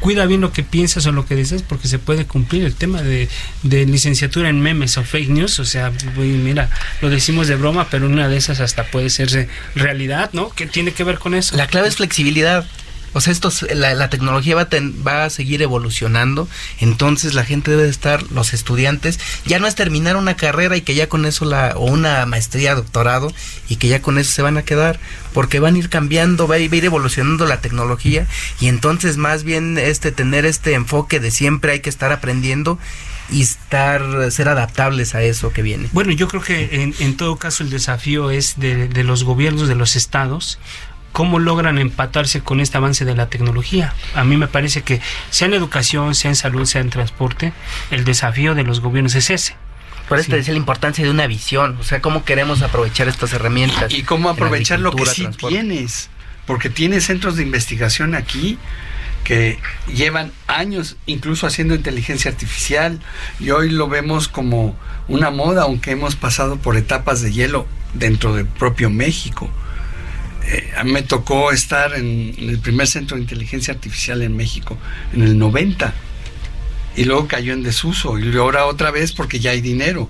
cuida 0.00 0.26
bien 0.26 0.40
lo 0.40 0.52
que 0.52 0.62
piensas 0.62 1.06
o 1.06 1.12
lo 1.12 1.26
que 1.26 1.34
dices 1.34 1.62
porque 1.62 1.88
se 1.88 1.98
puede 1.98 2.26
cumplir 2.26 2.64
el 2.64 2.74
tema 2.74 3.02
de, 3.02 3.28
licenciatura 3.62 4.48
en 4.48 4.60
memes 4.60 4.96
o 4.98 5.04
fake 5.04 5.28
news, 5.28 5.58
o 5.58 5.64
sea, 5.64 5.92
mira, 6.16 6.70
lo 7.00 7.10
decimos 7.10 7.48
de 7.48 7.56
broma, 7.56 7.88
pero 7.90 8.06
una 8.06 8.28
de 8.28 8.36
esas 8.36 8.60
hasta 8.60 8.84
puede 8.84 9.10
ser 9.10 9.48
realidad, 9.74 10.30
¿no? 10.32 10.50
¿Qué 10.50 10.66
tiene 10.66 10.92
que 10.92 11.04
ver 11.04 11.18
con 11.18 11.34
eso? 11.34 11.56
La 11.56 11.66
clave 11.66 11.88
es 11.88 11.96
flexibilidad. 11.96 12.66
O 13.12 13.20
sea, 13.20 13.32
esto, 13.32 13.50
la, 13.74 14.10
tecnología 14.10 14.54
va 14.54 14.62
a, 14.62 14.68
va 15.06 15.24
a 15.24 15.30
seguir 15.30 15.62
evolucionando, 15.62 16.48
entonces 16.78 17.34
la 17.34 17.44
gente 17.44 17.70
debe 17.70 17.88
estar, 17.88 18.22
los 18.30 18.52
estudiantes, 18.54 19.18
ya 19.44 19.58
no 19.58 19.66
es 19.66 19.74
terminar 19.74 20.16
una 20.16 20.36
carrera 20.36 20.76
y 20.76 20.82
que 20.82 20.94
ya 20.94 21.08
con 21.08 21.26
eso 21.26 21.44
la, 21.44 21.74
o 21.76 21.86
una 21.86 22.24
maestría, 22.26 22.74
doctorado, 22.74 23.32
y 23.68 23.76
que 23.76 23.88
ya 23.88 24.02
con 24.02 24.18
eso 24.18 24.32
se 24.32 24.42
van 24.42 24.56
a 24.56 24.62
quedar, 24.62 25.00
porque 25.32 25.60
van 25.60 25.74
a 25.74 25.78
ir 25.78 25.88
cambiando, 25.88 26.46
va 26.46 26.56
a 26.56 26.58
ir 26.58 26.84
evolucionando 26.84 27.46
la 27.46 27.60
tecnología, 27.60 28.26
y 28.60 28.68
entonces 28.68 29.16
más 29.16 29.44
bien 29.44 29.78
este 29.78 30.12
tener 30.12 30.44
este 30.44 30.74
enfoque 30.74 31.20
de 31.20 31.30
siempre 31.30 31.72
hay 31.72 31.80
que 31.80 31.90
estar 31.90 32.12
aprendiendo 32.12 32.78
y 33.32 33.42
estar 33.42 34.30
ser 34.30 34.48
adaptables 34.48 35.14
a 35.14 35.22
eso 35.22 35.52
que 35.52 35.62
viene. 35.62 35.88
Bueno, 35.92 36.12
yo 36.12 36.28
creo 36.28 36.42
que 36.42 36.82
en, 36.82 36.94
en 36.98 37.16
todo 37.16 37.36
caso 37.36 37.62
el 37.62 37.70
desafío 37.70 38.30
es 38.30 38.58
de, 38.58 38.88
de, 38.88 39.04
los 39.04 39.24
gobiernos, 39.24 39.68
de 39.68 39.74
los 39.74 39.96
estados, 39.96 40.58
cómo 41.12 41.38
logran 41.38 41.78
empatarse 41.78 42.40
con 42.40 42.60
este 42.60 42.76
avance 42.76 43.04
de 43.04 43.14
la 43.14 43.28
tecnología. 43.28 43.94
A 44.14 44.24
mí 44.24 44.36
me 44.36 44.48
parece 44.48 44.82
que 44.82 45.00
sea 45.30 45.48
en 45.48 45.54
educación, 45.54 46.14
sea 46.14 46.30
en 46.30 46.36
salud, 46.36 46.64
sea 46.64 46.80
en 46.80 46.90
transporte, 46.90 47.52
el 47.90 48.04
desafío 48.04 48.54
de 48.54 48.64
los 48.64 48.80
gobiernos 48.80 49.14
es 49.14 49.30
ese. 49.30 49.56
Por 50.08 50.18
eso 50.18 50.30
te 50.30 50.36
decía 50.36 50.54
la 50.54 50.58
importancia 50.58 51.04
de 51.04 51.10
una 51.10 51.28
visión, 51.28 51.76
o 51.78 51.84
sea, 51.84 52.02
cómo 52.02 52.24
queremos 52.24 52.62
aprovechar 52.62 53.06
estas 53.06 53.32
herramientas. 53.32 53.92
Y 53.92 54.02
cómo 54.02 54.28
aprovechar 54.28 54.80
lo 54.80 54.90
que 54.90 55.06
sí 55.06 55.28
tienes, 55.48 56.10
porque 56.46 56.68
tienes 56.68 57.04
centros 57.04 57.36
de 57.36 57.44
investigación 57.44 58.16
aquí 58.16 58.58
que 59.22 59.58
llevan 59.86 60.32
años 60.46 60.96
incluso 61.06 61.46
haciendo 61.46 61.74
inteligencia 61.74 62.30
artificial 62.30 62.98
y 63.38 63.50
hoy 63.50 63.70
lo 63.70 63.86
vemos 63.88 64.28
como 64.28 64.76
una 65.06 65.30
moda, 65.30 65.62
aunque 65.62 65.92
hemos 65.92 66.16
pasado 66.16 66.56
por 66.56 66.76
etapas 66.76 67.20
de 67.20 67.32
hielo 67.32 67.66
dentro 67.94 68.34
del 68.34 68.46
propio 68.46 68.90
México. 68.90 69.50
Eh, 70.46 70.72
a 70.76 70.84
mí 70.84 70.92
me 70.92 71.02
tocó 71.02 71.52
estar 71.52 71.94
en, 71.94 72.34
el 72.38 72.58
primer 72.58 72.86
centro 72.86 73.16
de 73.16 73.22
inteligencia 73.22 73.74
artificial 73.74 74.22
en 74.22 74.36
México 74.36 74.78
en 75.12 75.22
el 75.22 75.38
90 75.38 75.92
y 76.96 77.04
luego 77.04 77.28
cayó 77.28 77.52
en 77.52 77.62
desuso 77.62 78.18
y 78.18 78.36
ahora 78.36 78.66
otra 78.66 78.90
vez 78.90 79.12
porque 79.12 79.40
ya 79.40 79.52
hay 79.52 79.60
dinero. 79.60 80.08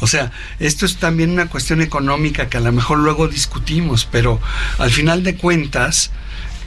O 0.00 0.06
sea, 0.06 0.30
esto 0.58 0.84
es 0.84 0.96
también 0.96 1.30
una 1.30 1.48
cuestión 1.48 1.80
económica 1.80 2.48
que 2.48 2.58
a 2.58 2.60
lo 2.60 2.70
mejor 2.72 2.98
luego 2.98 3.28
discutimos, 3.28 4.06
pero 4.10 4.40
al 4.78 4.90
final 4.90 5.22
de 5.22 5.36
cuentas, 5.36 6.10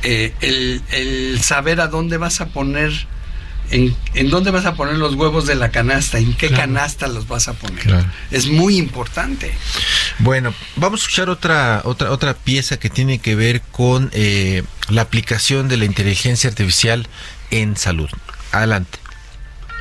eh, 0.01 0.33
el, 0.41 1.39
saber 1.41 1.79
a 1.81 1.87
dónde 1.87 2.17
vas 2.17 2.41
a 2.41 2.47
poner 2.47 2.91
en, 3.71 3.95
dónde 4.29 4.49
vas 4.49 4.65
a 4.65 4.73
poner 4.73 4.95
los 4.95 5.13
huevos 5.13 5.45
de 5.45 5.53
la 5.53 5.69
canasta, 5.69 6.17
en 6.17 6.33
qué 6.33 6.49
canasta 6.49 7.07
los 7.07 7.27
vas 7.27 7.47
a 7.47 7.53
poner. 7.53 8.03
Es 8.31 8.47
muy 8.47 8.77
importante. 8.77 9.53
Bueno, 10.19 10.53
vamos 10.75 10.99
a 10.99 11.03
escuchar 11.03 11.29
otra, 11.29 11.81
otra, 11.85 12.11
otra 12.11 12.33
pieza 12.33 12.77
que 12.77 12.89
tiene 12.89 13.19
que 13.19 13.35
ver 13.35 13.61
con 13.61 14.09
eh, 14.13 14.63
la 14.89 15.01
aplicación 15.03 15.69
de 15.69 15.77
la 15.77 15.85
inteligencia 15.85 16.49
artificial 16.49 17.07
en 17.51 17.77
salud. 17.77 18.09
Adelante. 18.51 18.99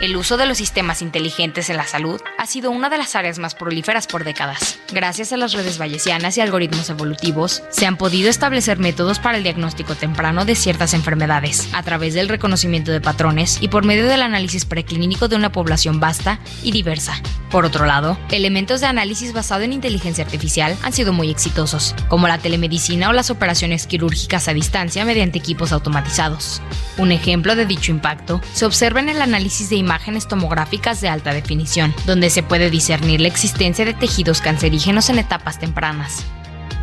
El 0.01 0.17
uso 0.17 0.37
de 0.37 0.47
los 0.47 0.59
sistemas 0.59 1.03
inteligentes 1.03 1.71
en 1.71 1.77
la 1.77 1.85
salud 1.85 2.21
ha 2.39 2.47
sido 2.47 2.71
una 2.71 2.89
de 2.89 2.99
las 2.99 3.17
áreas 3.17 3.41
más 3.41 3.57
prolíferas 3.57 4.07
por 4.07 4.23
décadas. 4.23 4.79
Gracias 4.93 5.33
a 5.33 5.37
las 5.37 5.55
redes 5.55 5.77
bayesianas 5.77 6.39
y 6.39 6.41
algoritmos 6.41 6.89
evolutivos, 6.89 7.65
se 7.71 7.85
han 7.85 7.97
podido 7.97 8.31
establecer 8.31 8.79
métodos 8.79 9.19
para 9.19 9.39
el 9.39 9.43
diagnóstico 9.43 9.97
temprano 9.97 10.45
de 10.45 10.55
ciertas 10.55 10.95
enfermedades, 10.95 11.69
a 11.75 11.83
través 11.83 12.15
del 12.15 12.29
reconocimiento 12.29 12.93
de 12.93 13.01
patrones 13.01 13.59
y 13.61 13.67
por 13.67 13.85
medio 13.85 14.07
del 14.07 14.23
análisis 14.23 14.67
preclínico 14.67 15.27
de 15.27 15.35
una 15.35 15.51
población 15.51 15.99
vasta 15.99 16.39
y 16.63 16.71
diversa. 16.71 17.21
Por 17.51 17.65
otro 17.65 17.85
lado, 17.85 18.17
elementos 18.31 18.81
de 18.81 18.87
análisis 18.87 19.33
basado 19.33 19.63
en 19.63 19.73
inteligencia 19.73 20.25
artificial 20.25 20.77
han 20.83 20.93
sido 20.93 21.13
muy 21.13 21.29
exitosos, 21.29 21.97
como 22.09 22.29
la 22.29 22.39
telemedicina 22.39 23.09
o 23.09 23.13
las 23.13 23.31
operaciones 23.31 23.89
quirúrgicas 23.89 24.47
a 24.47 24.55
distancia 24.55 25.05
mediante 25.05 25.39
equipos 25.39 25.73
automatizados. 25.73 26.63
Un 26.99 27.11
ejemplo 27.11 27.57
de 27.57 27.67
dicho 27.67 27.91
impacto 27.91 28.41
se 28.53 28.65
observa 28.65 29.01
en 29.01 29.09
el 29.09 29.23
análisis 29.23 29.71
de 29.71 29.77
imágenes 29.77 29.88
tomográficas 30.29 31.01
de 31.01 31.09
alta 31.09 31.33
definición, 31.33 31.95
donde 32.07 32.31
se 32.31 32.43
puede 32.43 32.71
discernir 32.71 33.21
la 33.21 33.29
existencia 33.29 33.85
de 33.85 33.95
tejidos 33.95 34.41
cancerígenos 34.41 35.11
en 35.11 35.19
etapas 35.19 35.59
tempranas. 35.59 36.25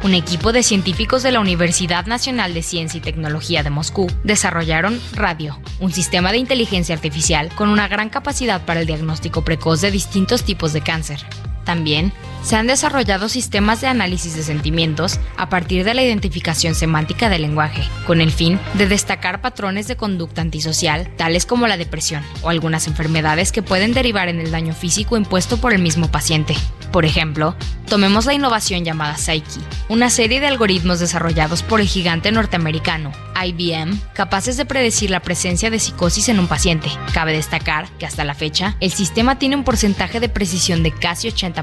Un 0.03 0.13
equipo 0.13 0.51
de 0.51 0.61
científicos 0.61 1.23
de 1.23 1.31
la 1.31 1.39
Universidad 1.39 2.05
Nacional 2.05 2.53
de 2.53 2.61
Ciencia 2.61 2.97
y 2.97 3.01
Tecnología 3.01 3.63
de 3.63 3.69
Moscú 3.69 4.07
desarrollaron 4.23 4.99
Radio, 5.13 5.59
un 5.79 5.91
sistema 5.91 6.31
de 6.31 6.37
inteligencia 6.37 6.93
artificial 6.93 7.49
con 7.55 7.69
una 7.69 7.87
gran 7.87 8.09
capacidad 8.09 8.63
para 8.65 8.81
el 8.81 8.87
diagnóstico 8.87 9.43
precoz 9.43 9.81
de 9.81 9.91
distintos 9.91 10.43
tipos 10.43 10.73
de 10.73 10.81
cáncer. 10.81 11.25
También 11.65 12.13
se 12.45 12.55
han 12.55 12.67
desarrollado 12.67 13.27
sistemas 13.27 13.81
de 13.81 13.87
análisis 13.87 14.35
de 14.35 14.43
sentimientos 14.43 15.19
a 15.35 15.49
partir 15.49 15.83
de 15.83 15.95
la 15.95 16.03
identificación 16.03 16.75
semántica 16.75 17.27
del 17.27 17.41
lenguaje, 17.41 17.81
con 18.05 18.21
el 18.21 18.31
fin 18.31 18.59
de 18.75 18.87
destacar 18.87 19.41
patrones 19.41 19.87
de 19.87 19.97
conducta 19.97 20.41
antisocial, 20.41 21.09
tales 21.17 21.47
como 21.47 21.65
la 21.65 21.75
depresión 21.75 22.23
o 22.43 22.49
algunas 22.49 22.87
enfermedades 22.87 23.51
que 23.51 23.63
pueden 23.63 23.93
derivar 23.93 24.29
en 24.29 24.39
el 24.39 24.51
daño 24.51 24.73
físico 24.73 25.17
impuesto 25.17 25.57
por 25.57 25.73
el 25.73 25.81
mismo 25.81 26.11
paciente. 26.11 26.55
Por 26.91 27.03
ejemplo, 27.03 27.55
tomemos 27.89 28.25
la 28.25 28.35
innovación 28.35 28.85
llamada 28.85 29.17
Psyche, 29.17 29.59
una 29.89 30.11
serie 30.11 30.39
de 30.39 30.47
algoritmos 30.47 30.99
desarrollados 30.99 31.63
por 31.63 31.81
el 31.81 31.87
gigante 31.87 32.31
norteamericano 32.31 33.11
IBM, 33.43 33.99
capaces 34.13 34.55
de 34.55 34.65
predecir 34.65 35.09
la 35.09 35.19
presencia 35.19 35.69
de 35.69 35.79
psicosis 35.79 36.29
en 36.29 36.39
un 36.39 36.47
paciente. 36.47 36.89
Cabe 37.13 37.33
destacar 37.33 37.89
que 37.99 38.05
hasta 38.05 38.23
la 38.23 38.33
fecha, 38.33 38.77
el 38.79 38.91
sistema 38.91 39.37
tiene 39.37 39.55
un 39.55 39.63
porcentaje 39.63 40.19
de 40.19 40.29
precisión 40.29 40.83
de 40.83 40.91
casi 40.91 41.27
80%. 41.27 41.54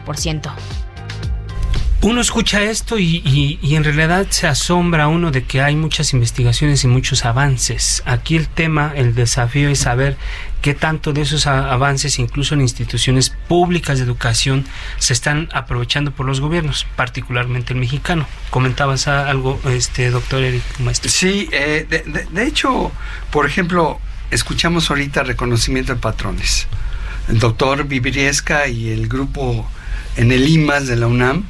Uno 2.05 2.21
escucha 2.21 2.61
esto 2.63 2.99
y, 2.99 3.61
en 3.63 3.85
realidad 3.85 4.27
se 4.29 4.49
asombra 4.49 5.07
uno 5.07 5.31
de 5.31 5.45
que 5.45 5.63
hay 5.63 5.77
muchas 5.77 6.13
investigaciones 6.15 6.83
y 6.83 6.89
muchos 6.89 7.25
avances. 7.25 8.03
Aquí 8.07 8.35
el 8.35 8.49
tema, 8.49 8.93
el 8.97 9.15
desafío 9.15 9.69
es 9.69 9.79
saber 9.79 10.17
qué 10.63 10.75
tanto 10.75 11.13
de 11.13 11.21
esos 11.21 11.47
avances, 11.47 12.19
incluso 12.19 12.55
en 12.55 12.61
instituciones 12.61 13.31
públicas 13.31 13.99
de 13.99 14.05
educación, 14.05 14.65
se 14.99 15.13
están 15.13 15.49
aprovechando 15.53 16.11
por 16.11 16.27
los 16.27 16.41
gobiernos, 16.41 16.89
particularmente 16.97 17.73
el 17.73 17.79
mexicano. 17.79 18.27
¿Comentabas 18.51 19.07
algo, 19.07 19.61
este 19.71 20.11
doctor 20.11 20.43
Eric 20.43 20.65
Maestro? 20.81 21.09
Sí, 21.09 21.49
eh, 21.53 21.87
de, 22.33 22.43
hecho, 22.45 22.91
por 23.31 23.47
ejemplo, 23.47 24.01
escuchamos 24.33 24.91
ahorita 24.91 25.23
reconocimiento 25.23 25.95
de 25.95 26.01
patrones. 26.01 26.67
El 27.29 27.39
doctor 27.39 27.85
Viviriesca 27.87 28.67
y 28.67 28.91
el 28.91 29.07
grupo 29.07 29.71
en 30.17 30.33
el 30.33 30.49
IMAS 30.49 30.87
de 30.87 30.97
la 30.97 31.07
UNAM 31.07 31.45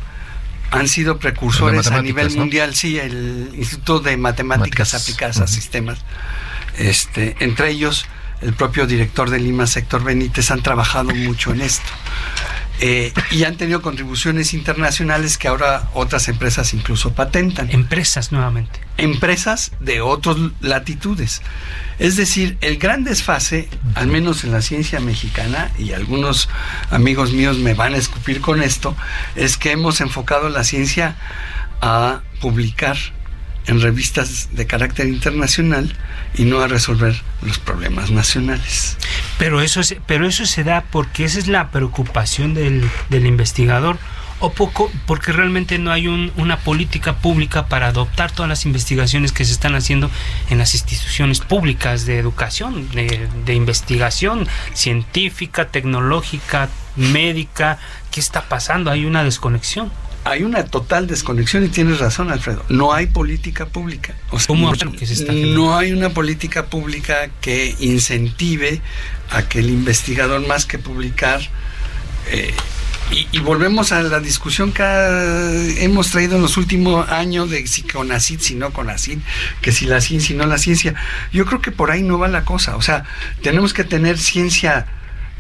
han 0.70 0.88
sido 0.88 1.18
precursores 1.18 1.88
a 1.88 2.00
nivel 2.00 2.34
mundial, 2.36 2.74
sí, 2.74 2.98
el 2.98 3.50
Instituto 3.54 4.00
de 4.00 4.16
Matemáticas 4.16 4.94
Aplicadas 4.94 5.40
a 5.40 5.46
Sistemas. 5.46 5.98
Este, 6.78 7.36
entre 7.40 7.70
ellos, 7.70 8.06
el 8.40 8.54
propio 8.54 8.86
director 8.86 9.28
de 9.28 9.38
Lima, 9.38 9.66
Sector 9.66 10.02
Benítez, 10.02 10.50
han 10.50 10.62
trabajado 10.62 11.14
mucho 11.14 11.52
en 11.52 11.60
esto. 11.60 11.90
Eh, 12.84 13.12
y 13.30 13.44
han 13.44 13.56
tenido 13.56 13.80
contribuciones 13.80 14.52
internacionales 14.54 15.38
que 15.38 15.46
ahora 15.46 15.88
otras 15.94 16.26
empresas 16.26 16.74
incluso 16.74 17.12
patentan. 17.14 17.70
Empresas 17.70 18.32
nuevamente. 18.32 18.80
Empresas 18.96 19.70
de 19.78 20.00
otras 20.00 20.36
latitudes. 20.60 21.42
Es 22.00 22.16
decir, 22.16 22.58
el 22.60 22.78
gran 22.78 23.04
desfase, 23.04 23.68
al 23.94 24.08
menos 24.08 24.42
en 24.42 24.50
la 24.50 24.62
ciencia 24.62 24.98
mexicana, 24.98 25.70
y 25.78 25.92
algunos 25.92 26.48
amigos 26.90 27.30
míos 27.30 27.56
me 27.56 27.74
van 27.74 27.94
a 27.94 27.98
escupir 27.98 28.40
con 28.40 28.60
esto, 28.60 28.96
es 29.36 29.56
que 29.56 29.70
hemos 29.70 30.00
enfocado 30.00 30.48
la 30.48 30.64
ciencia 30.64 31.14
a 31.80 32.22
publicar 32.40 32.96
en 33.66 33.80
revistas 33.80 34.48
de 34.52 34.66
carácter 34.66 35.06
internacional 35.06 35.94
y 36.34 36.44
no 36.44 36.60
a 36.60 36.68
resolver 36.68 37.14
los 37.42 37.58
problemas 37.58 38.10
nacionales. 38.10 38.96
Pero 39.38 39.60
eso, 39.60 39.80
pero 40.06 40.26
eso 40.26 40.46
se 40.46 40.64
da 40.64 40.84
porque 40.90 41.24
esa 41.24 41.38
es 41.38 41.48
la 41.48 41.70
preocupación 41.70 42.54
del, 42.54 42.88
del 43.10 43.26
investigador 43.26 43.98
o 44.42 44.50
poco 44.50 44.90
porque 45.06 45.30
realmente 45.30 45.78
no 45.78 45.92
hay 45.92 46.08
una 46.08 46.58
política 46.58 47.14
pública 47.14 47.66
para 47.66 47.86
adoptar 47.86 48.32
todas 48.32 48.48
las 48.48 48.66
investigaciones 48.66 49.30
que 49.30 49.44
se 49.44 49.52
están 49.52 49.76
haciendo 49.76 50.10
en 50.50 50.58
las 50.58 50.74
instituciones 50.74 51.38
públicas 51.38 52.06
de 52.06 52.18
educación, 52.18 52.90
de, 52.90 53.28
de 53.46 53.54
investigación 53.54 54.48
científica, 54.74 55.68
tecnológica, 55.68 56.68
médica. 56.96 57.78
¿Qué 58.10 58.18
está 58.18 58.48
pasando? 58.48 58.90
Hay 58.90 59.04
una 59.04 59.22
desconexión 59.22 59.92
hay 60.24 60.42
una 60.44 60.64
total 60.64 61.06
desconexión 61.06 61.64
y 61.64 61.68
tienes 61.68 61.98
razón, 61.98 62.30
Alfredo. 62.30 62.64
No 62.68 62.92
hay 62.92 63.06
política 63.06 63.66
pública. 63.66 64.14
no 65.54 65.76
hay 65.76 65.92
una 65.92 66.10
política 66.10 66.66
pública 66.66 67.30
que 67.40 67.74
incentive 67.80 68.80
a 69.30 69.48
que 69.48 69.58
el 69.60 69.70
investigador 69.70 70.46
más 70.46 70.64
que 70.66 70.78
publicar 70.78 71.40
eh, 72.30 72.54
y, 73.32 73.40
volvemos 73.40 73.92
a 73.92 74.02
la 74.02 74.20
discusión 74.20 74.72
que 74.72 74.82
hemos 75.80 76.10
traído 76.10 76.36
en 76.36 76.42
los 76.42 76.56
últimos 76.56 77.08
años 77.10 77.50
de 77.50 77.66
si 77.66 77.82
con 77.82 78.10
ACID, 78.10 78.40
si 78.40 78.54
no 78.54 78.72
con 78.72 78.88
ACID, 78.88 79.18
que 79.60 79.70
si 79.70 79.84
la 79.84 80.00
ciencia 80.00 80.34
y 80.34 80.38
no 80.38 80.46
la 80.46 80.56
ciencia. 80.56 80.94
Yo 81.30 81.44
creo 81.44 81.60
que 81.60 81.72
por 81.72 81.90
ahí 81.90 82.02
no 82.02 82.18
va 82.18 82.28
la 82.28 82.44
cosa. 82.44 82.76
O 82.76 82.82
sea, 82.82 83.04
tenemos 83.42 83.74
que 83.74 83.84
tener 83.84 84.18
ciencia 84.18 84.86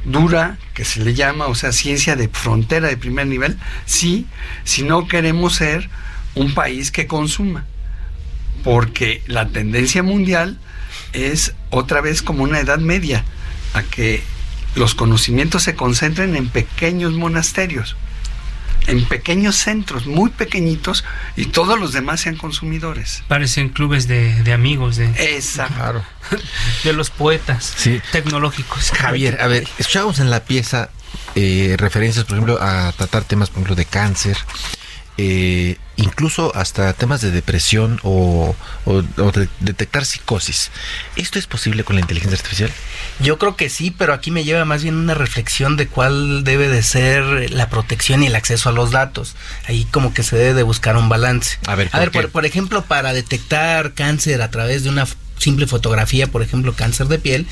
dura, 0.04 0.58
que 0.74 0.84
se 0.84 1.04
le 1.04 1.14
llama, 1.14 1.46
o 1.46 1.54
sea, 1.54 1.72
ciencia 1.72 2.16
de 2.16 2.28
frontera 2.28 2.88
de 2.88 2.96
primer 2.96 3.26
nivel, 3.26 3.58
sí, 3.86 4.26
si 4.64 4.82
no 4.82 5.06
queremos 5.08 5.54
ser 5.54 5.88
un 6.34 6.54
país 6.54 6.90
que 6.90 7.06
consuma. 7.06 7.64
Porque 8.64 9.22
la 9.26 9.48
tendencia 9.48 10.02
mundial 10.02 10.58
es 11.12 11.54
otra 11.70 12.00
vez 12.00 12.22
como 12.22 12.44
una 12.44 12.60
edad 12.60 12.78
media, 12.78 13.24
a 13.74 13.82
que 13.82 14.22
los 14.74 14.94
conocimientos 14.94 15.62
se 15.62 15.74
concentren 15.74 16.36
en 16.36 16.48
pequeños 16.48 17.12
monasterios 17.12 17.96
en 18.86 19.04
pequeños 19.06 19.56
centros, 19.56 20.06
muy 20.06 20.30
pequeñitos, 20.30 21.04
y 21.36 21.46
todos 21.46 21.78
los 21.78 21.92
demás 21.92 22.20
sean 22.20 22.36
consumidores. 22.36 23.22
Parecen 23.28 23.68
clubes 23.68 24.08
de, 24.08 24.52
amigos 24.52 24.96
de, 24.96 25.06
Exacto. 25.36 26.04
de 26.84 26.92
los 26.92 27.10
poetas 27.10 27.74
tecnológicos. 28.10 28.90
Javier, 28.90 29.40
a 29.40 29.46
ver, 29.46 29.66
escuchábamos 29.78 30.18
en 30.20 30.30
la 30.30 30.44
pieza 30.44 30.90
eh, 31.34 31.76
referencias, 31.78 32.24
por 32.24 32.36
ejemplo, 32.36 32.58
a 32.60 32.92
tratar 32.92 33.24
temas, 33.24 33.50
por 33.50 33.58
ejemplo, 33.58 33.74
de 33.74 33.84
cáncer, 33.84 34.36
eh, 35.18 35.76
incluso 35.96 36.54
hasta 36.56 36.92
temas 36.94 37.20
de 37.20 37.30
depresión 37.30 38.00
o, 38.02 38.54
de 38.86 39.48
detectar 39.60 40.04
psicosis. 40.04 40.70
¿Esto 41.16 41.38
es 41.38 41.46
posible 41.46 41.84
con 41.84 41.96
la 41.96 42.00
inteligencia 42.00 42.38
artificial? 42.38 42.70
Yo 43.20 43.38
creo 43.38 43.56
que 43.56 43.68
sí, 43.68 43.90
pero 43.90 44.14
aquí 44.14 44.30
me 44.30 44.44
lleva 44.44 44.64
más 44.64 44.82
bien 44.82 44.96
una 44.96 45.14
reflexión 45.14 45.76
de 45.76 45.86
cuál 45.86 46.44
debe 46.44 46.68
de 46.68 46.82
ser 46.82 47.50
la 47.50 47.68
protección 47.68 48.22
y 48.22 48.26
el 48.26 48.34
acceso 48.34 48.70
a 48.70 48.72
los 48.72 48.90
datos. 48.90 49.36
Ahí 49.66 49.84
como 49.90 50.14
que 50.14 50.22
se 50.22 50.36
debe 50.36 50.54
de 50.54 50.62
buscar 50.62 50.96
un 50.96 51.08
balance. 51.08 51.58
A 51.66 51.74
ver, 51.74 51.90
por 52.30 52.46
ejemplo, 52.46 52.82
para 52.82 53.12
detectar 53.12 53.92
cáncer 53.92 54.40
a 54.40 54.50
través 54.50 54.82
de 54.84 54.88
una 54.88 55.06
simple 55.38 55.66
fotografía, 55.66 56.28
por 56.28 56.42
ejemplo, 56.42 56.72
cáncer 56.74 57.08
de 57.08 57.18
piel, 57.18 57.46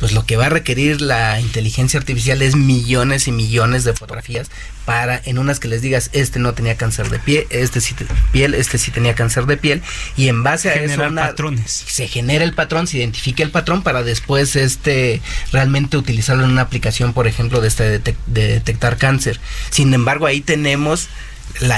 pues 0.00 0.12
lo 0.12 0.24
que 0.24 0.36
va 0.36 0.46
a 0.46 0.48
requerir 0.48 1.00
la 1.00 1.38
inteligencia 1.40 2.00
artificial 2.00 2.42
es 2.42 2.56
millones 2.56 3.28
y 3.28 3.32
millones 3.32 3.84
de 3.84 3.92
fotografías 3.92 4.50
para 4.86 5.20
en 5.24 5.38
unas 5.38 5.60
que 5.60 5.68
les 5.68 5.82
digas 5.82 6.10
este 6.12 6.38
no 6.38 6.54
tenía 6.54 6.76
cáncer 6.76 7.10
de 7.10 7.18
piel, 7.18 7.46
este 7.50 7.80
sí 7.80 7.94
piel, 8.32 8.54
este 8.54 8.78
sí 8.78 8.90
tenía 8.90 9.14
cáncer 9.14 9.46
de 9.46 9.56
piel 9.58 9.82
y 10.16 10.28
en 10.28 10.42
base 10.42 10.70
a 10.70 10.74
eso 10.74 11.02
patrones. 11.14 11.70
se 11.70 12.08
genera 12.08 12.44
el 12.44 12.54
patrón, 12.54 12.86
se 12.86 12.96
identifica 12.96 13.42
el 13.42 13.50
patrón 13.50 13.82
para 13.82 14.02
después 14.02 14.56
este 14.56 15.20
realmente 15.52 15.96
utilizarlo 15.96 16.44
en 16.44 16.50
una 16.50 16.62
aplicación, 16.62 17.12
por 17.12 17.28
ejemplo, 17.28 17.60
de 17.60 17.68
este 17.68 17.98
de 17.98 18.16
detectar 18.26 18.96
cáncer. 18.96 19.38
Sin 19.70 19.92
embargo, 19.92 20.26
ahí 20.26 20.40
tenemos 20.40 21.08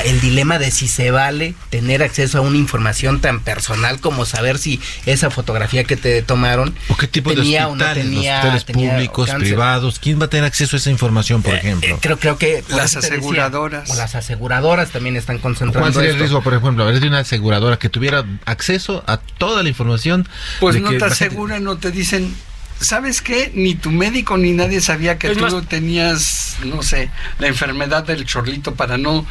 el 0.05 0.20
dilema 0.20 0.59
de 0.59 0.70
si 0.70 0.89
se 0.89 1.11
vale 1.11 1.55
tener 1.70 2.03
acceso 2.03 2.39
a 2.39 2.41
una 2.41 2.57
información 2.57 3.20
tan 3.20 3.41
personal 3.41 4.01
como 4.01 4.25
saber 4.25 4.59
si 4.59 4.81
esa 5.07 5.31
fotografía 5.31 5.85
que 5.85 5.97
te 5.97 6.23
tomaron 6.23 6.75
o 6.89 6.97
qué 6.97 7.07
tipo 7.07 7.35
tenía 7.35 7.61
de 7.61 7.66
hospitales, 7.66 8.05
o 8.05 8.07
no 8.07 8.61
tenía, 8.64 8.93
públicos, 8.93 9.31
privados, 9.31 9.99
quién 9.99 10.20
va 10.20 10.27
a 10.27 10.29
tener 10.29 10.45
acceso 10.45 10.77
a 10.77 10.79
esa 10.79 10.91
información, 10.91 11.43
por 11.43 11.55
eh, 11.55 11.59
ejemplo. 11.59 11.97
Eh, 11.97 11.99
creo 12.01 12.18
creo 12.18 12.39
que 12.39 12.64
las 12.68 12.97
aseguradoras. 12.97 13.91
o 13.91 13.95
las 13.95 14.14
aseguradoras 14.14 14.91
también 14.91 15.16
están 15.16 15.39
concentrando 15.39 15.81
¿Cuál 15.81 15.95
sería 15.95 16.11
el 16.11 16.18
riesgo, 16.18 16.43
por 16.43 16.55
ejemplo, 16.55 16.85
a 16.85 16.87
ver 16.87 17.01
de 17.01 17.09
una 17.09 17.20
aseguradora 17.20 17.79
que 17.79 17.89
tuviera 17.89 18.25
acceso 18.45 19.03
a 19.07 19.18
toda 19.18 19.62
la 19.62 19.68
información? 19.68 20.29
Pues 20.61 20.81
no 20.81 20.91
te 20.91 21.05
aseguran, 21.05 21.64
no 21.64 21.77
te 21.77 21.91
dicen 21.91 22.35
¿sabes 22.83 23.22
qué? 23.22 23.51
Ni 23.55 23.74
tu 23.74 23.91
médico 23.91 24.37
ni 24.37 24.53
nadie 24.53 24.80
sabía 24.80 25.18
que 25.18 25.35
tú 25.35 25.62
tenías, 25.62 26.57
no 26.64 26.83
sé, 26.83 27.11
la 27.39 27.49
enfermedad 27.49 28.05
del 28.05 28.24
chorlito 28.24 28.74
para 28.74 28.99
no 28.99 29.26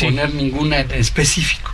poner 0.00 0.34
ninguna 0.34 0.80
en 0.80 0.90
específico. 0.92 1.72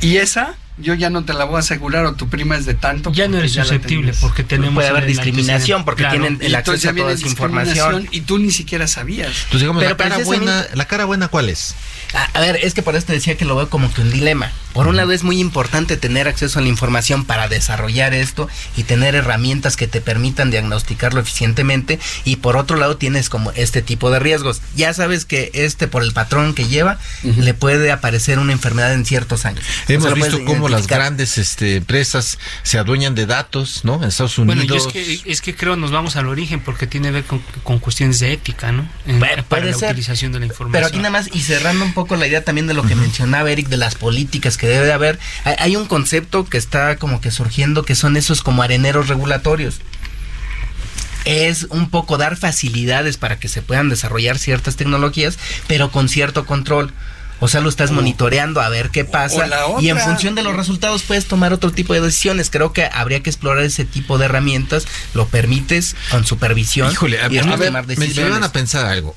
Y 0.00 0.16
esa 0.16 0.56
yo 0.76 0.94
ya 0.94 1.08
no 1.08 1.24
te 1.24 1.34
la 1.34 1.44
voy 1.44 1.56
a 1.56 1.58
asegurar 1.60 2.04
o 2.04 2.14
tu 2.14 2.28
prima 2.28 2.56
es 2.56 2.66
de 2.66 2.74
tanto. 2.74 3.12
Ya 3.12 3.28
no 3.28 3.38
eres 3.38 3.52
susceptible 3.52 4.12
porque 4.20 4.42
tenemos... 4.42 4.74
Puede 4.74 4.88
haber 4.88 5.06
discriminación 5.06 5.84
porque 5.84 6.04
tienen 6.04 6.38
el 6.40 6.54
acceso 6.54 6.90
a 6.90 6.94
toda 6.94 7.12
esa 7.12 7.26
información. 7.26 8.08
Y 8.10 8.22
tú 8.22 8.38
ni 8.38 8.50
siquiera 8.50 8.88
sabías. 8.88 9.44
Entonces, 9.44 9.60
digamos, 9.60 9.84
la, 9.84 9.96
cara 9.96 10.18
buena, 10.18 10.66
¿la 10.74 10.84
cara 10.86 11.04
buena 11.04 11.28
cuál 11.28 11.48
es? 11.48 11.74
A, 12.14 12.40
ver, 12.40 12.60
es 12.62 12.74
que 12.74 12.82
por 12.82 12.94
eso 12.94 13.06
te 13.06 13.12
decía 13.12 13.36
que 13.36 13.44
lo 13.44 13.56
veo 13.56 13.68
como 13.68 13.92
que 13.92 14.00
un 14.00 14.10
dilema. 14.10 14.52
Por 14.72 14.88
un 14.88 14.96
lado 14.96 15.12
es 15.12 15.22
muy 15.22 15.38
importante 15.38 15.96
tener 15.96 16.26
acceso 16.28 16.58
a 16.58 16.62
la 16.62 16.68
información 16.68 17.24
para 17.24 17.48
desarrollar 17.48 18.14
esto 18.14 18.48
y 18.76 18.84
tener 18.84 19.14
herramientas 19.14 19.76
que 19.76 19.86
te 19.86 20.00
permitan 20.00 20.50
diagnosticarlo 20.50 21.20
eficientemente 21.20 22.00
y 22.24 22.36
por 22.36 22.56
otro 22.56 22.76
lado 22.76 22.96
tienes 22.96 23.28
como 23.28 23.52
este 23.52 23.82
tipo 23.82 24.10
de 24.10 24.18
riesgos. 24.18 24.62
Ya 24.74 24.92
sabes 24.92 25.24
que 25.24 25.50
este 25.54 25.86
por 25.86 26.02
el 26.02 26.12
patrón 26.12 26.54
que 26.54 26.66
lleva 26.66 26.98
le 27.22 27.54
puede 27.54 27.90
aparecer 27.92 28.38
una 28.38 28.52
enfermedad 28.52 28.92
en 28.94 29.04
ciertos 29.04 29.44
años. 29.44 29.64
Hemos 29.88 30.14
visto 30.14 30.44
cómo 30.44 30.68
las 30.68 30.86
grandes 30.86 31.38
este, 31.38 31.76
empresas 31.76 32.38
se 32.62 32.78
adueñan 32.78 33.14
de 33.14 33.26
datos, 33.26 33.84
¿no? 33.84 33.96
En 33.96 34.04
Estados 34.04 34.38
Unidos. 34.38 34.66
Bueno, 34.66 34.76
es 34.76 34.86
que, 34.92 35.30
es 35.30 35.40
que 35.40 35.54
creo 35.54 35.76
nos 35.76 35.90
vamos 35.90 36.16
al 36.16 36.28
origen 36.28 36.60
porque 36.60 36.86
tiene 36.86 37.08
que 37.08 37.12
ver 37.12 37.24
con, 37.24 37.78
cuestiones 37.78 38.18
de 38.20 38.32
ética, 38.32 38.72
¿no? 38.72 38.88
para 39.48 39.66
la 39.66 39.76
utilización 39.76 40.32
de 40.32 40.40
la 40.40 40.46
información. 40.46 40.72
Pero 40.72 40.86
aquí 40.86 40.98
nada 40.98 41.10
más 41.10 41.28
y 41.32 41.40
cerrando 41.40 41.84
un 41.84 41.92
poco 41.92 42.03
la 42.18 42.26
idea 42.26 42.44
también 42.44 42.66
de 42.66 42.74
lo 42.74 42.82
que 42.82 42.94
mencionaba 42.94 43.50
Eric, 43.50 43.68
de 43.68 43.76
las 43.76 43.94
políticas 43.94 44.56
que 44.56 44.66
debe 44.66 44.86
de 44.86 44.92
haber. 44.92 45.18
Hay, 45.44 45.76
un 45.76 45.86
concepto 45.86 46.44
que 46.44 46.58
está 46.58 46.96
como 46.96 47.20
que 47.20 47.30
surgiendo 47.30 47.84
que 47.84 47.94
son 47.94 48.16
esos 48.16 48.42
como 48.42 48.62
areneros 48.62 49.08
regulatorios 49.08 49.80
es 51.24 51.64
un 51.70 51.88
poco 51.88 52.18
dar 52.18 52.36
facilidades 52.36 53.16
para 53.16 53.38
que 53.38 53.48
se 53.48 53.62
puedan 53.62 53.88
desarrollar 53.88 54.38
ciertas 54.38 54.76
tecnologías, 54.76 55.38
pero 55.66 55.90
con 55.90 56.10
cierto 56.10 56.44
control. 56.44 56.92
O 57.40 57.48
sea, 57.48 57.60
lo 57.60 57.68
estás 57.68 57.90
monitoreando 57.90 58.60
a 58.60 58.68
ver 58.68 58.90
qué 58.90 59.04
pasa 59.04 59.48
y 59.80 59.88
en 59.88 59.98
función 59.98 60.34
de 60.34 60.42
los 60.42 60.54
resultados 60.54 61.02
puedes 61.02 61.26
tomar 61.26 61.52
otro 61.52 61.72
tipo 61.72 61.92
de 61.94 62.00
decisiones. 62.00 62.50
Creo 62.50 62.72
que 62.72 62.88
habría 62.92 63.22
que 63.22 63.30
explorar 63.30 63.64
ese 63.64 63.84
tipo 63.84 64.18
de 64.18 64.26
herramientas. 64.26 64.86
Lo 65.14 65.26
permites 65.28 65.96
con 66.10 66.24
supervisión. 66.24 66.92
Híjole, 66.92 67.20
a, 67.20 67.28
ver, 67.28 67.72
me, 67.72 67.78
a 67.78 68.52
pensar 68.52 68.86
algo 68.86 69.16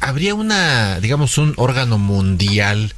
habría 0.00 0.34
una, 0.34 1.00
digamos, 1.00 1.38
un 1.38 1.54
órgano 1.56 1.98
mundial 1.98 2.92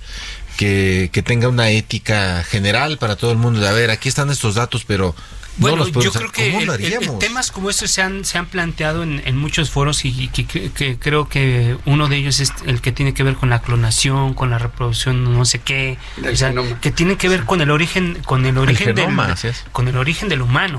que, 0.57 1.11
que 1.13 1.23
tenga 1.23 1.49
una 1.49 1.71
ética 1.71 2.45
general 2.45 2.99
para 2.99 3.17
todo 3.17 3.33
el 3.33 3.39
mundo. 3.39 3.61
De 3.61 3.69
a 3.69 3.73
ver, 3.73 3.91
aquí 3.91 4.09
están 4.09 4.31
estos 4.31 4.55
datos, 4.57 4.85
pero 4.87 5.15
bueno, 5.57 5.79
no 5.79 5.85
los 5.91 6.05
yo 6.05 6.13
creo 6.13 6.31
que 6.33 6.53
¿cómo 6.53 6.65
lo 6.65 6.75
el- 6.75 6.85
el- 6.85 7.19
temas 7.19 7.51
como 7.51 7.71
estos 7.71 7.91
se 7.91 8.03
han, 8.03 8.25
se 8.25 8.39
han 8.39 8.47
planteado 8.47 9.03
en, 9.03 9.23
en 9.27 9.37
muchos 9.37 9.71
foros 9.71 10.05
y, 10.05 10.09
y 10.09 10.29
que, 10.29 10.47
que- 10.47 10.71
que 10.71 10.99
creo 10.99 11.29
que 11.29 11.77
uno 11.87 12.09
de 12.09 12.17
ellos 12.17 12.41
es 12.41 12.53
el 12.67 12.81
que 12.81 12.93
tiene 12.93 13.15
que 13.15 13.23
ver 13.23 13.35
con 13.35 13.51
la 13.51 13.61
clonación, 13.61 14.35
con 14.35 14.51
la 14.51 14.59
reproducción, 14.59 15.25
no 15.37 15.45
sé 15.45 15.59
qué, 15.61 15.99
o 16.19 16.37
sea, 16.37 16.49
genoma. 16.51 16.81
que 16.81 16.91
tiene 16.91 17.17
que 17.17 17.29
ver 17.29 17.45
con 17.45 17.61
el 17.61 17.71
origen, 17.71 18.19
con 18.25 18.47
el 18.47 18.57
origen 18.59 18.95
genoma, 18.97 19.25
del, 19.25 19.33
así 19.35 19.49
es. 19.49 19.65
con 19.73 19.89
el 19.89 19.97
origen 19.97 20.29
del 20.29 20.43
humano. 20.43 20.79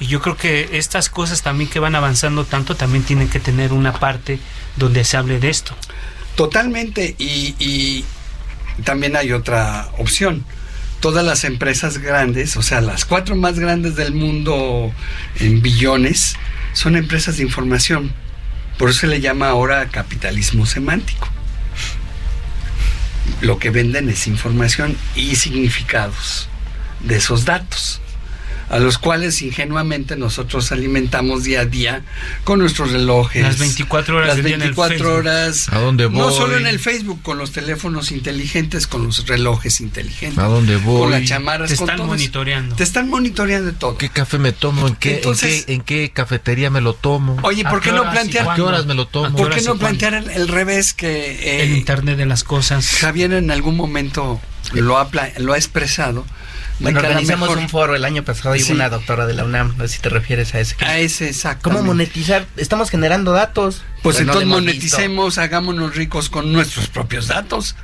Y 0.00 0.06
yo 0.06 0.20
creo 0.20 0.36
que 0.36 0.70
estas 0.72 1.08
cosas 1.08 1.42
también 1.42 1.68
que 1.68 1.80
van 1.80 1.94
avanzando 1.94 2.44
tanto 2.44 2.76
también 2.76 3.04
tienen 3.04 3.28
que 3.28 3.40
tener 3.40 3.72
una 3.72 3.92
parte 3.92 4.38
donde 4.76 5.04
se 5.04 5.16
hable 5.16 5.40
de 5.40 5.50
esto. 5.50 5.74
Totalmente. 6.36 7.16
Y, 7.18 8.04
también 8.84 9.16
hay 9.16 9.32
otra 9.32 9.88
opción. 9.98 10.44
Todas 11.00 11.24
las 11.24 11.42
empresas 11.42 11.98
grandes, 11.98 12.56
o 12.56 12.62
sea, 12.62 12.80
las 12.80 13.04
cuatro 13.04 13.34
más 13.34 13.58
grandes 13.58 13.96
del 13.96 14.14
mundo 14.14 14.92
en 15.40 15.62
billones, 15.62 16.36
son 16.74 16.94
empresas 16.94 17.38
de 17.38 17.42
información. 17.42 18.12
Por 18.78 18.90
eso 18.90 19.00
se 19.00 19.06
le 19.08 19.20
llama 19.20 19.48
ahora 19.48 19.88
capitalismo 19.88 20.64
semántico. 20.64 21.28
Lo 23.40 23.58
que 23.58 23.70
venden 23.70 24.08
es 24.08 24.28
información 24.28 24.96
y 25.16 25.34
significados 25.34 26.48
de 27.00 27.16
esos 27.16 27.44
datos 27.44 28.00
a 28.70 28.78
los 28.78 28.98
cuales 28.98 29.40
ingenuamente 29.42 30.16
nosotros 30.16 30.70
alimentamos 30.72 31.44
día 31.44 31.60
a 31.60 31.64
día 31.64 32.02
con 32.44 32.58
nuestros 32.58 32.92
relojes. 32.92 33.42
Las 33.42 33.58
24 33.58 34.16
horas 34.16 34.28
Las 34.28 34.36
del 34.36 34.44
día 34.46 34.54
en 34.56 34.62
el 34.62 34.68
24 34.74 34.98
Facebook. 34.98 35.14
horas. 35.18 35.68
¿A 35.72 35.78
dónde 35.78 36.04
No 36.04 36.10
voy? 36.10 36.34
solo 36.34 36.56
en 36.58 36.66
el 36.66 36.78
Facebook, 36.78 37.22
con 37.22 37.38
los 37.38 37.52
teléfonos 37.52 38.10
inteligentes, 38.12 38.86
con 38.86 39.04
los 39.04 39.26
relojes 39.26 39.80
inteligentes. 39.80 40.38
¿A 40.38 40.46
dónde 40.48 40.76
voy? 40.76 41.00
Con 41.02 41.10
las 41.12 41.24
chamarras. 41.24 41.70
Te 41.70 41.76
con 41.76 41.88
están 41.90 42.06
monitoreando. 42.06 42.76
Te 42.76 42.82
están 42.84 43.08
monitoreando 43.08 43.72
todo. 43.72 43.96
¿Qué 43.96 44.08
café 44.08 44.38
me 44.38 44.52
tomo? 44.52 44.86
¿En 44.88 44.96
qué, 44.96 45.16
Entonces- 45.16 45.60
en 45.68 45.80
qué, 45.82 46.04
en 46.04 46.06
qué 46.06 46.10
cafetería 46.12 46.70
me 46.70 46.80
lo 46.80 46.94
tomo? 46.94 47.36
Oye, 47.42 47.62
¿A 47.66 47.70
¿por 47.70 47.80
qué 47.80 47.90
qué 47.90 47.96
no 47.96 48.02
plantear, 48.10 48.48
¿A 48.50 48.54
qué 48.54 48.62
horas 48.62 48.86
me 48.86 48.94
lo 48.94 49.02
¿A 49.02 49.08
tomo? 49.10 49.36
¿por 49.36 49.54
qué 49.54 49.62
no 49.62 49.76
plantear 49.76 50.14
el, 50.14 50.30
el 50.30 50.48
revés 50.48 50.92
que 50.92 51.32
eh, 51.32 51.62
el 51.64 51.76
Internet 51.76 52.16
de 52.18 52.26
las 52.26 52.44
cosas. 52.44 52.86
Javier 53.00 53.32
en 53.32 53.50
algún 53.50 53.76
momento 53.76 54.40
lo 54.72 54.98
ha, 54.98 55.08
pla- 55.08 55.32
lo 55.38 55.52
ha 55.54 55.56
expresado? 55.56 56.26
Bueno, 56.80 57.00
organizamos 57.00 57.48
un 57.56 57.68
foro 57.68 57.96
el 57.96 58.04
año 58.04 58.22
pasado 58.24 58.54
y 58.54 58.60
Sí. 58.60 58.72
una 58.72 58.88
doctora 58.88 59.26
de 59.26 59.34
la 59.34 59.44
UNAM, 59.44 59.74
no 59.76 59.86
sé 59.88 59.94
si 59.94 60.00
te 60.00 60.08
refieres 60.08 60.54
a 60.54 60.60
ese. 60.60 60.76
A 60.84 60.98
ese 60.98 61.26
exacto. 61.26 61.70
¿Cómo 61.70 61.82
monetizar? 61.82 62.46
Estamos 62.56 62.90
generando 62.90 63.32
datos. 63.32 63.82
Pues 64.02 64.16
no 64.16 64.20
entonces 64.22 64.42
hemos 64.44 64.60
moneticemos, 64.60 65.38
hagámonos 65.38 65.96
ricos 65.96 66.28
con 66.30 66.52
nuestros 66.52 66.86
propios 66.88 67.26
datos. 67.28 67.74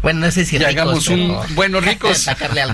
Bueno, 0.00 0.20
no 0.20 0.30
sé 0.30 0.44
si 0.44 0.56
y 0.56 0.58
ricos, 0.60 0.72
hagamos 0.74 1.08
un 1.08 1.16
pero- 1.40 1.54
bueno 1.56 1.80
ricos 1.82 2.26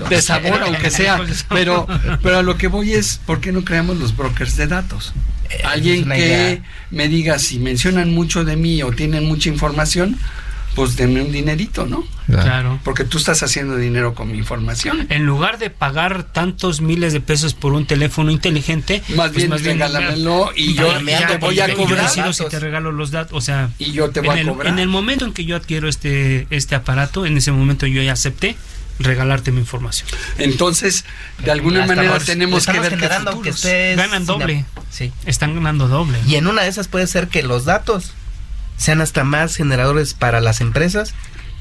de 0.09 0.21
sabor 0.21 0.61
aunque 0.61 0.91
sea 0.91 1.19
pero 1.49 1.87
pero 2.21 2.37
a 2.37 2.43
lo 2.43 2.55
que 2.55 2.67
voy 2.67 2.93
es 2.93 3.19
por 3.25 3.41
qué 3.41 3.51
no 3.51 3.65
creamos 3.65 3.97
los 3.97 4.15
brokers 4.15 4.55
de 4.57 4.67
datos 4.67 5.11
Eh, 5.49 5.61
alguien 5.65 6.07
que 6.07 6.17
idea. 6.19 6.59
me 6.91 7.07
diga 7.07 7.39
si 7.39 7.57
mencionan 7.57 8.13
mucho 8.13 8.43
de 8.45 8.55
mí 8.57 8.83
o 8.83 8.91
tienen 8.91 9.25
mucha 9.25 9.49
información 9.49 10.19
pues 10.75 10.95
denme 10.97 11.21
un 11.21 11.31
dinerito 11.31 11.85
no 11.85 12.03
Claro. 12.27 12.79
porque 12.83 13.03
tú 13.05 13.17
estás 13.19 13.43
haciendo 13.43 13.77
dinero 13.77 14.13
con 14.15 14.31
mi 14.31 14.37
información 14.39 15.05
En 15.09 15.25
lugar 15.25 15.57
de 15.59 15.69
pagar 15.69 16.23
tantos 16.23 16.81
miles 16.81 17.13
de 17.13 17.21
pesos 17.21 17.53
por 17.53 17.73
un 17.73 17.85
teléfono 17.85 18.31
inteligente, 18.31 19.01
Más 19.15 19.31
pues 19.31 19.47
bien, 19.47 19.51
regálamelo 19.79 20.49
y 20.55 20.73
yo- 20.73 20.91
te 21.27 21.37
voy 21.37 21.59
a 21.59 21.67
yo 21.67 21.77
cobrar 21.77 22.03
decido 22.03 22.33
si 22.33 22.45
te 22.47 22.59
regalo 22.59 22.91
los 22.91 23.11
datos, 23.11 23.37
o 23.37 23.41
sea, 23.41 23.69
y 23.79 23.91
yo 23.91 24.09
te 24.09 24.19
en 24.19 24.25
voy 24.25 24.37
a 24.37 24.41
el, 24.41 24.47
cobrar 24.47 24.67
en 24.73 24.79
el 24.79 24.87
momento 24.87 25.25
en 25.25 25.33
que 25.33 25.45
yo 25.45 25.55
adquiero 25.55 25.87
este 25.87 26.47
este 26.49 26.75
aparato, 26.75 27.25
en 27.25 27.37
ese 27.37 27.51
momento 27.51 27.85
yo 27.87 28.01
ya 28.01 28.13
acepté 28.13 28.55
regalarte 28.99 29.51
mi 29.51 29.59
información. 29.59 30.07
entonces 30.37 31.05
de 31.43 31.51
alguna 31.51 31.85
manera 31.85 32.17
tenemos 32.19 32.65
que 32.65 32.79
ver 32.79 32.97
que 32.97 33.07
futuros. 33.09 33.47
estés 33.57 33.97
Ganan 33.97 34.25
doble. 34.25 34.65
Sí. 34.89 35.11
Están 35.25 35.53
ganando 35.53 35.87
doble. 35.87 36.17
Y 36.27 36.35
en 36.35 36.47
una 36.47 36.63
de 36.63 36.69
esas 36.69 36.87
puede 36.87 37.05
ser 37.07 37.27
que 37.27 37.43
los 37.43 37.65
datos 37.65 38.13
sean 38.77 39.01
hasta 39.01 39.23
más 39.23 39.55
generadores 39.55 40.13
para 40.13 40.41
las 40.41 40.61
empresas 40.61 41.13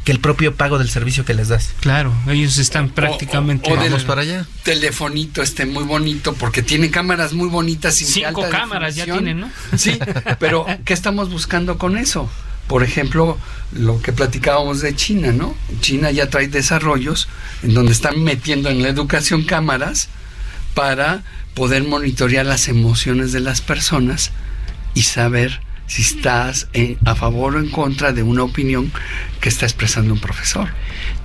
que 0.04 0.12
el 0.12 0.20
propio 0.20 0.54
pago 0.54 0.78
del 0.78 0.90
servicio 0.90 1.24
que 1.24 1.32
les 1.32 1.48
das. 1.48 1.70
Claro, 1.80 2.12
ellos 2.28 2.58
están 2.58 2.90
prácticamente 2.90 3.72
o 3.72 3.76
del- 3.76 3.94
para 4.04 4.20
allá. 4.20 4.46
telefonito 4.62 5.40
este 5.42 5.64
muy 5.64 5.84
bonito 5.84 6.34
porque 6.34 6.62
tiene 6.62 6.90
cámaras 6.90 7.32
muy 7.32 7.48
bonitas 7.48 8.00
y 8.02 8.04
cinco 8.04 8.44
alta 8.44 8.58
cámaras 8.58 8.94
ya 8.96 9.04
tienen, 9.04 9.40
¿no? 9.40 9.50
Sí, 9.78 9.98
pero 10.38 10.66
¿qué 10.84 10.92
estamos 10.92 11.30
buscando 11.30 11.78
con 11.78 11.96
eso? 11.96 12.28
Por 12.66 12.82
ejemplo, 12.82 13.38
lo 13.72 14.00
que 14.02 14.12
platicábamos 14.12 14.80
de 14.82 14.94
China, 14.94 15.32
¿no? 15.32 15.54
China 15.80 16.10
ya 16.10 16.28
trae 16.28 16.48
desarrollos 16.48 17.28
en 17.62 17.72
donde 17.72 17.92
están 17.92 18.22
metiendo 18.22 18.68
en 18.68 18.82
la 18.82 18.88
educación 18.88 19.44
cámaras 19.44 20.08
para 20.74 21.22
poder 21.54 21.84
monitorear 21.84 22.44
las 22.44 22.68
emociones 22.68 23.32
de 23.32 23.40
las 23.40 23.60
personas 23.62 24.32
y 24.92 25.02
saber 25.02 25.60
si 25.86 26.02
estás 26.02 26.68
en- 26.72 26.98
a 27.04 27.14
favor 27.14 27.56
o 27.56 27.60
en 27.60 27.68
contra 27.70 28.12
de 28.12 28.22
una 28.22 28.42
opinión 28.42 28.90
que 29.40 29.48
está 29.48 29.66
expresando 29.66 30.12
un 30.14 30.20
profesor. 30.20 30.68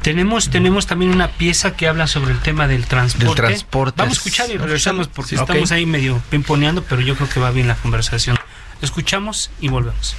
Tenemos, 0.01 0.49
tenemos 0.49 0.85
también 0.87 1.11
una 1.11 1.29
pieza 1.29 1.75
que 1.75 1.87
habla 1.87 2.07
sobre 2.07 2.31
el 2.33 2.39
tema 2.39 2.67
del 2.67 2.85
transporte. 2.85 3.25
Del 3.27 3.35
transporte. 3.35 3.95
Vamos 3.97 4.17
a 4.17 4.19
escuchar 4.19 4.49
y 4.51 4.57
regresamos 4.57 5.07
porque 5.07 5.29
Sí, 5.29 5.35
estamos 5.35 5.71
ahí 5.71 5.85
medio 5.85 6.21
pimponeando, 6.29 6.83
pero 6.83 7.01
yo 7.01 7.15
creo 7.15 7.29
que 7.29 7.39
va 7.39 7.51
bien 7.51 7.67
la 7.67 7.75
conversación. 7.75 8.37
Escuchamos 8.81 9.51
y 9.59 9.67
volvemos. 9.69 10.15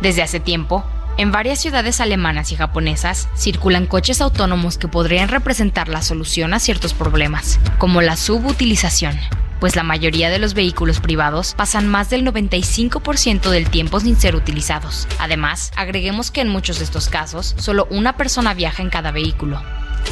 Desde 0.00 0.22
hace 0.22 0.38
tiempo, 0.40 0.84
en 1.16 1.32
varias 1.32 1.60
ciudades 1.60 2.00
alemanas 2.00 2.52
y 2.52 2.56
japonesas 2.56 3.28
circulan 3.36 3.86
coches 3.86 4.20
autónomos 4.20 4.78
que 4.78 4.86
podrían 4.86 5.28
representar 5.28 5.88
la 5.88 6.02
solución 6.02 6.54
a 6.54 6.60
ciertos 6.60 6.94
problemas, 6.94 7.58
como 7.78 8.00
la 8.00 8.16
subutilización, 8.16 9.18
pues 9.60 9.76
la 9.76 9.82
mayoría 9.82 10.30
de 10.30 10.38
los 10.38 10.54
vehículos 10.54 11.00
privados 11.00 11.54
pasan 11.54 11.88
más 11.88 12.10
del 12.10 12.24
95% 12.24 13.50
del 13.50 13.70
tiempo 13.70 14.00
sin 14.00 14.16
ser 14.16 14.36
utilizados. 14.36 15.06
Además, 15.18 15.72
agreguemos 15.76 16.30
que 16.30 16.40
en 16.40 16.48
muchos 16.48 16.78
de 16.78 16.84
estos 16.84 17.08
casos, 17.08 17.54
solo 17.58 17.86
una 17.90 18.16
persona 18.16 18.54
viaja 18.54 18.82
en 18.82 18.90
cada 18.90 19.10
vehículo. 19.10 19.60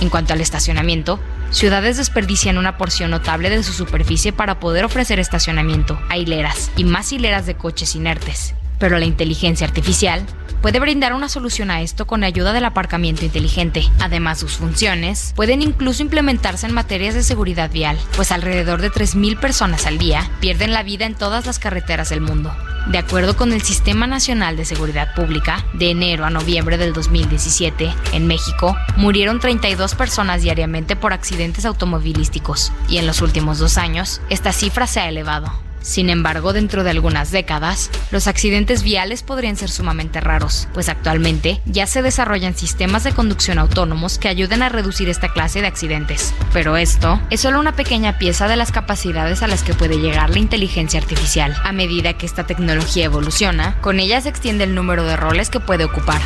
En 0.00 0.10
cuanto 0.10 0.32
al 0.32 0.40
estacionamiento, 0.40 1.18
ciudades 1.50 1.96
desperdician 1.96 2.58
una 2.58 2.76
porción 2.76 3.10
notable 3.10 3.48
de 3.50 3.62
su 3.62 3.72
superficie 3.72 4.32
para 4.32 4.60
poder 4.60 4.84
ofrecer 4.84 5.18
estacionamiento 5.18 5.98
a 6.08 6.18
hileras 6.18 6.70
y 6.76 6.84
más 6.84 7.12
hileras 7.12 7.46
de 7.46 7.54
coches 7.54 7.94
inertes. 7.94 8.54
Pero 8.78 8.98
la 8.98 9.06
inteligencia 9.06 9.66
artificial 9.66 10.26
puede 10.62 10.80
brindar 10.80 11.12
una 11.12 11.28
solución 11.28 11.70
a 11.70 11.82
esto 11.82 12.06
con 12.06 12.20
la 12.20 12.26
ayuda 12.26 12.52
del 12.52 12.64
aparcamiento 12.64 13.24
inteligente. 13.24 13.84
Además, 14.00 14.38
sus 14.38 14.56
funciones 14.56 15.32
pueden 15.36 15.62
incluso 15.62 16.02
implementarse 16.02 16.66
en 16.66 16.74
materias 16.74 17.14
de 17.14 17.22
seguridad 17.22 17.70
vial, 17.70 17.98
pues 18.16 18.32
alrededor 18.32 18.80
de 18.80 18.90
3.000 18.90 19.38
personas 19.38 19.86
al 19.86 19.98
día 19.98 20.30
pierden 20.40 20.72
la 20.72 20.82
vida 20.82 21.06
en 21.06 21.14
todas 21.14 21.46
las 21.46 21.58
carreteras 21.58 22.10
del 22.10 22.20
mundo. 22.20 22.54
De 22.86 22.98
acuerdo 22.98 23.36
con 23.36 23.52
el 23.52 23.62
Sistema 23.62 24.06
Nacional 24.06 24.56
de 24.56 24.64
Seguridad 24.64 25.12
Pública, 25.14 25.64
de 25.72 25.90
enero 25.90 26.24
a 26.24 26.30
noviembre 26.30 26.78
del 26.78 26.92
2017, 26.92 27.92
en 28.12 28.26
México, 28.28 28.76
murieron 28.96 29.40
32 29.40 29.96
personas 29.96 30.42
diariamente 30.42 30.94
por 30.94 31.12
accidentes 31.12 31.64
automovilísticos, 31.64 32.72
y 32.88 32.98
en 32.98 33.08
los 33.08 33.22
últimos 33.22 33.58
dos 33.58 33.76
años, 33.76 34.20
esta 34.30 34.52
cifra 34.52 34.86
se 34.86 35.00
ha 35.00 35.08
elevado. 35.08 35.52
Sin 35.86 36.10
embargo, 36.10 36.52
dentro 36.52 36.82
de 36.82 36.90
algunas 36.90 37.30
décadas, 37.30 37.92
los 38.10 38.26
accidentes 38.26 38.82
viales 38.82 39.22
podrían 39.22 39.56
ser 39.56 39.70
sumamente 39.70 40.20
raros, 40.20 40.66
pues 40.74 40.88
actualmente 40.88 41.60
ya 41.64 41.86
se 41.86 42.02
desarrollan 42.02 42.56
sistemas 42.56 43.04
de 43.04 43.12
conducción 43.12 43.60
autónomos 43.60 44.18
que 44.18 44.26
ayuden 44.26 44.64
a 44.64 44.68
reducir 44.68 45.08
esta 45.08 45.32
clase 45.32 45.60
de 45.60 45.68
accidentes. 45.68 46.34
Pero 46.52 46.76
esto 46.76 47.20
es 47.30 47.40
solo 47.40 47.60
una 47.60 47.76
pequeña 47.76 48.18
pieza 48.18 48.48
de 48.48 48.56
las 48.56 48.72
capacidades 48.72 49.44
a 49.44 49.46
las 49.46 49.62
que 49.62 49.74
puede 49.74 49.98
llegar 49.98 50.30
la 50.30 50.40
inteligencia 50.40 50.98
artificial. 50.98 51.54
A 51.62 51.70
medida 51.70 52.18
que 52.18 52.26
esta 52.26 52.48
tecnología 52.48 53.04
evoluciona, 53.04 53.80
con 53.80 54.00
ella 54.00 54.20
se 54.20 54.28
extiende 54.28 54.64
el 54.64 54.74
número 54.74 55.04
de 55.04 55.16
roles 55.16 55.50
que 55.50 55.60
puede 55.60 55.84
ocupar. 55.84 56.20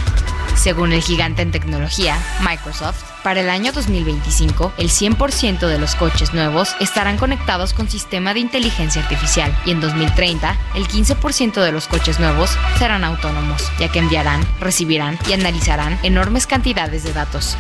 Según 0.57 0.93
el 0.93 1.03
gigante 1.03 1.43
en 1.43 1.53
tecnología, 1.53 2.17
Microsoft, 2.41 3.03
para 3.23 3.41
el 3.41 3.51
año 3.51 3.73
2025, 3.73 4.73
el 4.79 4.89
100% 4.89 5.67
de 5.67 5.79
los 5.79 5.95
coches 5.95 6.33
nuevos 6.35 6.75
estarán 6.81 7.19
conectados 7.19 7.73
con 7.73 7.89
sistema 7.89 8.35
de 8.35 8.41
inteligencia 8.41 9.03
artificial 9.03 9.57
y 9.65 9.71
en 9.71 9.81
2030, 9.81 10.59
el 10.75 10.87
15% 10.87 11.63
de 11.63 11.73
los 11.73 11.87
coches 11.87 12.19
nuevos 12.21 12.51
serán 12.79 13.05
autónomos, 13.05 13.63
ya 13.79 13.91
que 13.91 13.99
enviarán, 13.99 14.47
recibirán 14.61 15.19
y 15.29 15.33
analizarán 15.33 15.99
enormes 16.03 16.47
cantidades 16.47 17.05
de 17.05 17.13
datos. 17.13 17.57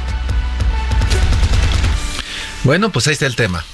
Bueno, 2.65 2.91
pues 2.91 3.07
ahí 3.07 3.15
está 3.15 3.27
el 3.27 3.37
tema. 3.37 3.65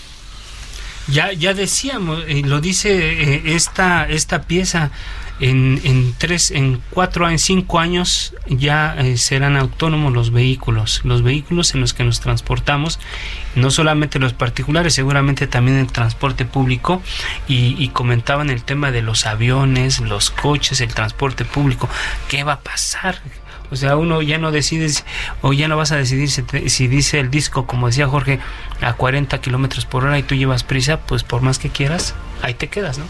Ya, 1.09 1.33
ya 1.33 1.55
decíamos, 1.55 2.25
eh, 2.27 2.43
lo 2.45 2.61
dice 2.61 2.91
eh, 2.91 3.43
esta, 3.55 4.09
esta 4.09 4.43
pieza, 4.43 4.91
en, 5.41 5.81
en 5.85 6.15
tres, 6.17 6.51
en 6.51 6.81
cuatro, 6.91 7.29
en 7.29 7.39
cinco 7.39 7.79
años 7.79 8.35
ya 8.47 8.97
eh, 8.99 9.17
serán 9.19 9.57
autónomos 9.57 10.13
los 10.13 10.31
vehículos, 10.31 11.03
los 11.05 11.23
vehículos 11.23 11.75
en 11.75 11.81
los 11.81 11.93
que 11.93 12.05
nos 12.05 12.21
transportamos, 12.21 12.99
no 13.55 13.71
solamente 13.71 14.19
los 14.19 14.33
particulares, 14.33 14.95
seguramente 14.95 15.47
también 15.47 15.77
el 15.79 15.93
transporte 15.93 16.45
público, 16.45 17.03
y, 17.49 17.89
comentaban 17.89 18.51
el 18.51 18.63
tema 18.63 18.91
de 18.91 19.01
los 19.01 19.27
aviones, 19.27 20.01
los 20.01 20.31
coches, 20.31 20.81
el 20.81 20.93
transporte 20.93 21.45
público, 21.45 21.89
¿qué 22.29 22.45
va 22.45 22.55
a 22.55 22.61
pasar? 22.61 23.21
O 23.71 23.77
sea, 23.77 23.97
uno 23.97 24.23
ya 24.23 24.39
no 24.39 24.53
decides 24.53 25.05
o 25.41 25.53
ya 25.53 25.67
no 25.67 25.77
vas 25.77 25.93
a 25.93 25.97
decidir 25.97 26.31
si, 26.31 26.45
si 26.69 26.89
dice 26.89 27.21
el 27.21 27.31
disco, 27.31 27.67
como 27.67 27.87
decía 27.87 28.07
Jorge, 28.07 28.39
a 28.81 28.93
40 28.93 29.41
kilómetros 29.41 29.87
por 29.87 30.05
hora 30.05 30.19
y 30.19 30.23
tú 30.23 30.35
llevas 30.35 30.63
prisa, 30.63 31.01
pues 31.01 31.25
por 31.25 31.43
más 31.43 31.59
que 31.59 31.71
quieras, 31.71 32.15
ahí 32.43 32.55
te 32.55 32.69
quedas, 32.69 32.99
¿no? 32.99 33.07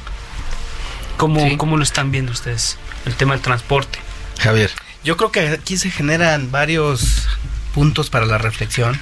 ¿Cómo, 1.16 1.56
¿Cómo 1.56 1.76
lo 1.76 1.82
están 1.82 2.10
viendo 2.10 2.32
ustedes? 2.32 2.78
El 3.04 3.14
tema 3.14 3.34
del 3.34 3.42
transporte. 3.42 3.98
Javier. 4.38 4.70
Yo 5.04 5.16
creo 5.16 5.32
que 5.32 5.48
aquí 5.48 5.76
se 5.76 5.90
generan 5.90 6.50
varios 6.50 7.28
puntos 7.74 8.10
para 8.10 8.26
la 8.26 8.38
reflexión. 8.38 9.00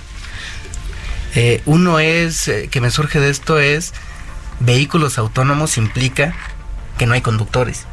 Eh, 1.35 1.63
uno 1.65 1.99
es, 1.99 2.47
eh, 2.49 2.69
que 2.71 2.81
me 2.81 2.91
surge 2.91 3.19
de 3.21 3.31
esto, 3.31 3.59
es 3.59 3.93
vehículos 4.61 5.19
autónomos 5.19 5.79
implica 5.79 6.35
que 6.99 7.07
no 7.07 7.15
hay 7.15 7.23
conductores. 7.23 7.87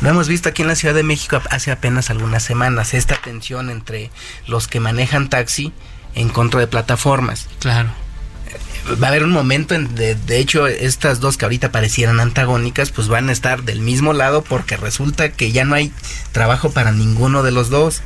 Lo 0.00 0.08
hemos 0.08 0.28
visto 0.28 0.48
aquí 0.48 0.62
en 0.62 0.68
la 0.68 0.76
Ciudad 0.76 0.94
de 0.94 1.02
México 1.02 1.40
hace 1.50 1.70
apenas 1.70 2.10
algunas 2.10 2.42
semanas, 2.42 2.94
esta 2.94 3.16
tensión 3.16 3.70
entre 3.70 4.10
los 4.46 4.66
que 4.66 4.80
manejan 4.80 5.28
taxi 5.28 5.72
en 6.14 6.28
contra 6.28 6.60
de 6.60 6.66
plataformas. 6.66 7.48
Claro. 7.58 7.90
Va 9.02 9.06
a 9.06 9.10
haber 9.10 9.24
un 9.24 9.30
momento 9.30 9.74
en 9.74 9.94
de, 9.94 10.14
de 10.14 10.38
hecho 10.38 10.66
estas 10.66 11.20
dos 11.20 11.36
que 11.36 11.44
ahorita 11.44 11.70
parecieran 11.70 12.18
antagónicas 12.18 12.90
pues 12.90 13.08
van 13.08 13.28
a 13.28 13.32
estar 13.32 13.62
del 13.62 13.80
mismo 13.80 14.12
lado 14.12 14.42
porque 14.42 14.76
resulta 14.76 15.30
que 15.30 15.52
ya 15.52 15.64
no 15.64 15.74
hay 15.74 15.92
trabajo 16.32 16.70
para 16.72 16.90
ninguno 16.92 17.42
de 17.42 17.52
los 17.52 17.70
dos 17.70 18.02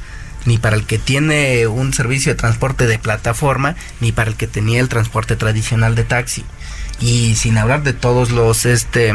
ni 0.46 0.58
para 0.58 0.76
el 0.76 0.84
que 0.84 0.98
tiene 0.98 1.66
un 1.66 1.94
servicio 1.94 2.32
de 2.32 2.38
transporte 2.38 2.86
de 2.86 2.98
plataforma, 2.98 3.76
ni 4.00 4.12
para 4.12 4.30
el 4.30 4.36
que 4.36 4.46
tenía 4.46 4.80
el 4.80 4.88
transporte 4.88 5.36
tradicional 5.36 5.94
de 5.94 6.04
taxi. 6.04 6.44
Y 7.00 7.34
sin 7.34 7.58
hablar 7.58 7.82
de 7.82 7.92
todos 7.92 8.30
los 8.30 8.66
este 8.66 9.12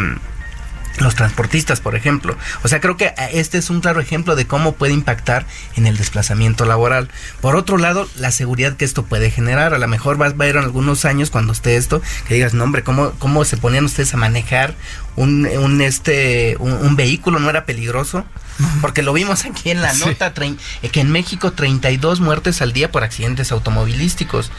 los 0.97 1.15
transportistas, 1.15 1.79
por 1.79 1.95
ejemplo. 1.95 2.37
O 2.63 2.67
sea, 2.67 2.79
creo 2.79 2.97
que 2.97 3.05
eh, 3.05 3.15
este 3.33 3.57
es 3.57 3.69
un 3.69 3.81
claro 3.81 4.01
ejemplo 4.01 4.35
de 4.35 4.47
cómo 4.47 4.73
puede 4.73 4.93
impactar 4.93 5.45
en 5.75 5.85
el 5.85 5.97
desplazamiento 5.97 6.65
laboral. 6.65 7.09
Por 7.41 7.55
otro 7.55 7.77
lado, 7.77 8.07
la 8.15 8.31
seguridad 8.31 8.75
que 8.75 8.85
esto 8.85 9.05
puede 9.05 9.31
generar. 9.31 9.73
A 9.73 9.77
lo 9.77 9.87
mejor 9.87 10.21
va 10.21 10.27
a 10.27 10.47
ir 10.47 10.55
en 10.55 10.63
algunos 10.63 11.05
años 11.05 11.29
cuando 11.29 11.53
esté 11.53 11.77
esto, 11.77 12.01
que 12.27 12.33
digas, 12.35 12.53
no, 12.53 12.63
hombre, 12.63 12.83
¿cómo, 12.83 13.11
cómo 13.19 13.45
se 13.45 13.57
ponían 13.57 13.85
ustedes 13.85 14.13
a 14.13 14.17
manejar 14.17 14.75
un, 15.15 15.45
un 15.45 15.81
este, 15.81 16.55
un, 16.59 16.95
vehículo? 16.95 17.39
¿No 17.39 17.49
era 17.49 17.65
peligroso? 17.65 18.25
Porque 18.81 19.03
lo 19.03 19.13
vimos 19.13 19.45
aquí 19.45 19.71
en 19.71 19.81
la 19.81 19.93
nota, 19.93 20.33
eh, 20.81 20.89
que 20.89 20.99
en 20.99 21.11
México 21.11 21.53
32 21.53 22.19
muertes 22.19 22.61
al 22.61 22.73
día 22.73 22.91
por 22.91 23.03
accidentes 23.03 23.51
automovilísticos. 23.51 24.51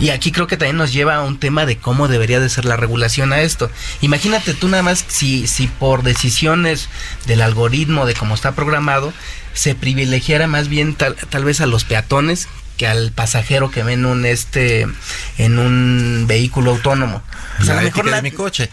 Y 0.00 0.10
aquí 0.10 0.30
creo 0.30 0.46
que 0.46 0.56
también 0.56 0.76
nos 0.76 0.92
lleva 0.92 1.16
a 1.16 1.22
un 1.22 1.38
tema 1.38 1.66
de 1.66 1.76
cómo 1.76 2.08
debería 2.08 2.40
de 2.40 2.48
ser 2.48 2.64
la 2.64 2.76
regulación 2.76 3.32
a 3.32 3.40
esto. 3.40 3.70
Imagínate 4.00 4.54
tú 4.54 4.68
nada 4.68 4.82
más 4.82 5.04
si, 5.08 5.46
si 5.46 5.66
por 5.66 6.02
decisiones 6.02 6.88
del 7.26 7.42
algoritmo 7.42 8.06
de 8.06 8.14
cómo 8.14 8.34
está 8.34 8.52
programado, 8.52 9.12
se 9.54 9.74
privilegiara 9.74 10.46
más 10.46 10.68
bien 10.68 10.94
tal, 10.94 11.16
tal 11.30 11.44
vez 11.44 11.60
a 11.60 11.66
los 11.66 11.84
peatones 11.84 12.48
que 12.78 12.86
al 12.86 13.12
pasajero 13.12 13.70
que 13.70 13.82
ve 13.82 13.94
en 13.94 14.06
un 14.06 14.24
este 14.24 14.86
en 15.36 15.58
un 15.58 16.24
vehículo 16.26 16.70
autónomo. 16.70 17.22
Pues 17.58 17.68
a 17.68 17.74
lo 17.74 17.82
mejor 17.82 18.10
de 18.10 18.22
mi 18.22 18.30
coche. 18.30 18.70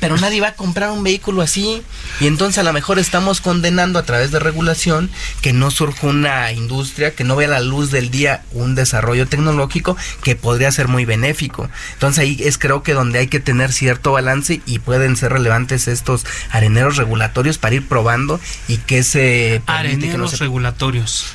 pero 0.00 0.16
nadie 0.16 0.40
va 0.40 0.48
a 0.48 0.54
comprar 0.54 0.90
un 0.90 1.02
vehículo 1.02 1.42
así 1.42 1.82
y 2.20 2.28
entonces 2.28 2.58
a 2.58 2.62
lo 2.62 2.72
mejor 2.72 2.98
estamos 3.00 3.40
condenando 3.40 3.98
a 3.98 4.04
través 4.04 4.30
de 4.30 4.38
regulación 4.38 5.10
que 5.40 5.52
no 5.52 5.70
surja 5.70 6.06
una 6.06 6.52
industria 6.52 7.14
que 7.14 7.24
no 7.24 7.34
vea 7.34 7.48
la 7.48 7.60
luz 7.60 7.90
del 7.90 8.10
día 8.10 8.44
un 8.52 8.76
desarrollo 8.76 9.26
tecnológico 9.26 9.96
que 10.22 10.36
podría 10.36 10.70
ser 10.70 10.86
muy 10.88 11.04
benéfico. 11.04 11.68
Entonces 11.94 12.22
ahí 12.22 12.36
es 12.40 12.58
creo 12.58 12.82
que 12.82 12.94
donde 12.94 13.18
hay 13.18 13.26
que 13.26 13.40
tener 13.40 13.72
cierto 13.72 14.12
balance 14.12 14.62
y 14.66 14.78
pueden 14.78 15.16
ser 15.16 15.32
relevantes 15.32 15.88
estos 15.88 16.24
areneros 16.50 16.96
regulatorios 16.96 17.58
para 17.58 17.74
ir 17.74 17.88
probando 17.88 18.40
y 18.68 18.76
que 18.78 19.02
se 19.02 19.62
areneros 19.66 20.38
regulatorios. 20.38 21.34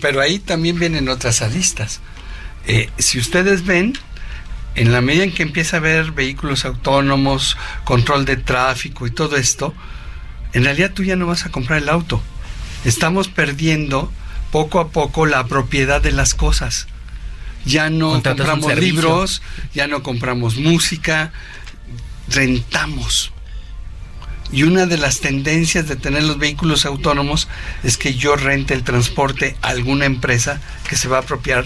Pero 0.00 0.20
ahí 0.20 0.38
también 0.38 0.78
vienen 0.78 1.08
otras 1.08 1.42
aristas. 1.42 2.00
Eh, 2.66 2.90
si 2.98 3.18
ustedes 3.18 3.64
ven, 3.64 3.94
en 4.74 4.92
la 4.92 5.00
medida 5.00 5.24
en 5.24 5.32
que 5.32 5.42
empieza 5.42 5.76
a 5.76 5.80
haber 5.80 6.12
vehículos 6.12 6.64
autónomos, 6.64 7.56
control 7.84 8.24
de 8.24 8.36
tráfico 8.36 9.06
y 9.06 9.10
todo 9.10 9.36
esto, 9.36 9.74
en 10.52 10.64
realidad 10.64 10.92
tú 10.94 11.02
ya 11.02 11.16
no 11.16 11.26
vas 11.26 11.44
a 11.44 11.50
comprar 11.50 11.82
el 11.82 11.88
auto. 11.88 12.22
Estamos 12.84 13.28
perdiendo 13.28 14.12
poco 14.52 14.80
a 14.80 14.88
poco 14.88 15.26
la 15.26 15.46
propiedad 15.46 16.00
de 16.00 16.12
las 16.12 16.34
cosas. 16.34 16.86
Ya 17.64 17.90
no 17.90 18.22
compramos 18.22 18.74
libros, 18.76 19.42
ya 19.74 19.88
no 19.88 20.02
compramos 20.02 20.56
música, 20.56 21.32
rentamos. 22.28 23.32
Y 24.52 24.62
una 24.62 24.86
de 24.86 24.96
las 24.96 25.20
tendencias 25.20 25.88
de 25.88 25.96
tener 25.96 26.22
los 26.22 26.38
vehículos 26.38 26.86
autónomos 26.86 27.48
es 27.82 27.96
que 27.96 28.14
yo 28.14 28.36
rente 28.36 28.74
el 28.74 28.84
transporte 28.84 29.56
a 29.62 29.68
alguna 29.68 30.04
empresa 30.04 30.60
que 30.88 30.96
se 30.96 31.08
va 31.08 31.18
a 31.18 31.20
apropiar 31.20 31.64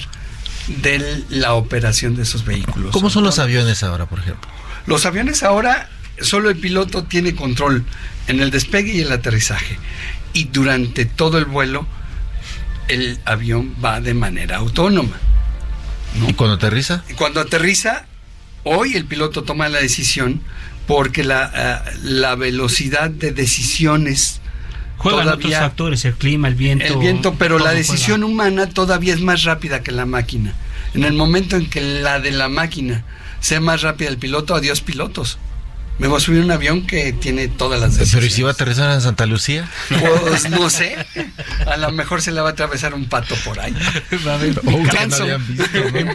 de 0.68 1.24
la 1.28 1.54
operación 1.54 2.16
de 2.16 2.22
esos 2.22 2.44
vehículos. 2.44 2.92
¿Cómo 2.92 3.10
son 3.10 3.24
los 3.24 3.38
aviones 3.38 3.82
ahora, 3.82 4.06
por 4.06 4.18
ejemplo? 4.18 4.48
Los 4.86 5.04
aviones 5.06 5.42
ahora 5.42 5.88
solo 6.20 6.50
el 6.50 6.56
piloto 6.56 7.04
tiene 7.04 7.34
control 7.34 7.84
en 8.26 8.40
el 8.40 8.50
despegue 8.50 8.92
y 8.92 9.00
el 9.00 9.12
aterrizaje. 9.12 9.78
Y 10.32 10.44
durante 10.44 11.04
todo 11.04 11.38
el 11.38 11.44
vuelo 11.44 11.86
el 12.88 13.18
avión 13.24 13.74
va 13.82 14.00
de 14.00 14.14
manera 14.14 14.56
autónoma. 14.56 15.16
¿Y 16.28 16.32
cuando 16.34 16.56
aterriza? 16.56 17.04
Y 17.08 17.14
cuando 17.14 17.40
aterriza, 17.40 18.06
hoy 18.64 18.94
el 18.94 19.04
piloto 19.04 19.44
toma 19.44 19.68
la 19.68 19.78
decisión 19.78 20.42
porque 20.90 21.22
la, 21.22 21.52
eh, 21.54 21.98
la 22.02 22.34
velocidad 22.34 23.10
de 23.10 23.30
decisiones 23.30 24.40
Juegan 24.96 25.28
otros 25.28 25.54
factores, 25.54 26.04
el 26.04 26.14
clima, 26.14 26.48
el 26.48 26.56
viento. 26.56 26.84
El 26.84 26.98
viento, 26.98 27.36
pero 27.38 27.60
la 27.60 27.70
decisión 27.70 28.24
humana 28.24 28.68
todavía 28.68 29.14
es 29.14 29.20
más 29.20 29.44
rápida 29.44 29.84
que 29.84 29.92
la 29.92 30.04
máquina. 30.04 30.52
En 30.92 31.04
el 31.04 31.12
momento 31.12 31.56
en 31.56 31.70
que 31.70 31.80
la 31.80 32.18
de 32.18 32.32
la 32.32 32.48
máquina 32.48 33.04
sea 33.38 33.60
más 33.60 33.82
rápida 33.82 34.08
el 34.08 34.18
piloto, 34.18 34.54
adiós 34.54 34.80
pilotos. 34.80 35.38
Me 36.00 36.08
voy 36.08 36.16
a 36.16 36.20
subir 36.20 36.42
un 36.42 36.50
avión 36.50 36.86
que 36.86 37.12
tiene 37.12 37.48
todas 37.48 37.78
las 37.78 37.90
decisiones. 37.90 38.14
Pero 38.14 38.26
¿y 38.26 38.30
si 38.30 38.42
va 38.42 38.48
a 38.48 38.52
aterrizar 38.52 38.90
en 38.90 39.02
Santa 39.02 39.26
Lucía? 39.26 39.68
Pues 39.90 40.48
no 40.48 40.70
sé. 40.70 40.96
A 41.66 41.76
lo 41.76 41.92
mejor 41.92 42.22
se 42.22 42.32
le 42.32 42.40
va 42.40 42.48
a 42.48 42.52
atravesar 42.52 42.94
un 42.94 43.04
pato 43.04 43.34
por 43.44 43.60
ahí. 43.60 43.74
Va 44.26 44.32
a 44.32 44.34
haber 44.36 44.58
un 44.64 44.82
ganso. 44.84 45.26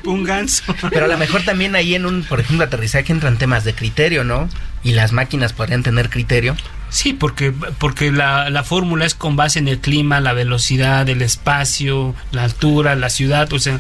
un 0.06 0.24
ganso. 0.24 0.64
Pero 0.90 1.06
a 1.06 1.08
lo 1.08 1.18
mejor 1.20 1.44
también 1.44 1.76
ahí 1.76 1.94
en 1.94 2.08
un, 2.08 2.24
por 2.24 2.40
ejemplo, 2.40 2.66
aterrizaje 2.66 3.12
entran 3.14 3.38
temas 3.38 3.64
de 3.64 3.76
criterio, 3.76 4.24
¿no? 4.24 4.50
Y 4.84 4.94
las 4.94 5.12
máquinas 5.12 5.54
podrían 5.54 5.84
tener 5.84 6.10
criterio. 6.10 6.56
Sí, 6.90 7.14
porque, 7.14 7.54
porque 7.78 8.12
la, 8.12 8.50
la 8.50 8.64
fórmula 8.64 9.06
es 9.06 9.14
con 9.14 9.36
base 9.36 9.60
en 9.60 9.68
el 9.68 9.80
clima, 9.80 10.20
la 10.20 10.34
velocidad, 10.34 11.08
el 11.10 11.22
espacio, 11.22 12.16
la 12.32 12.44
altura, 12.44 12.96
la 12.96 13.12
ciudad, 13.12 13.54
o 13.54 13.60
sea, 13.60 13.80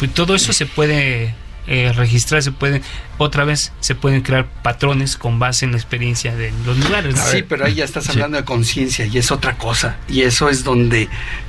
pues 0.00 0.12
todo 0.12 0.34
eso 0.34 0.52
se 0.52 0.66
puede 0.66 1.34
eh, 1.66 1.92
registrar, 1.94 2.42
se 2.42 2.52
pueden, 2.52 2.82
otra 3.16 3.44
vez 3.44 3.72
se 3.80 3.94
pueden 3.94 4.20
crear 4.20 4.46
patrones 4.62 5.16
con 5.16 5.38
base 5.38 5.64
en 5.64 5.72
la 5.72 5.78
experiencia 5.78 6.34
de 6.36 6.52
los 6.66 6.78
lugares. 6.78 7.18
Sí, 7.30 7.42
pero 7.42 7.64
ahí 7.64 7.74
ya 7.74 7.84
estás 7.84 8.08
hablando 8.10 8.36
de 8.36 8.44
conciencia 8.44 9.06
y 9.06 9.16
es 9.16 9.30
otra 9.30 9.56
cosa. 9.56 9.96
Y 10.08 10.22
eso 10.22 10.50
es 10.50 10.64
donde 10.64 11.08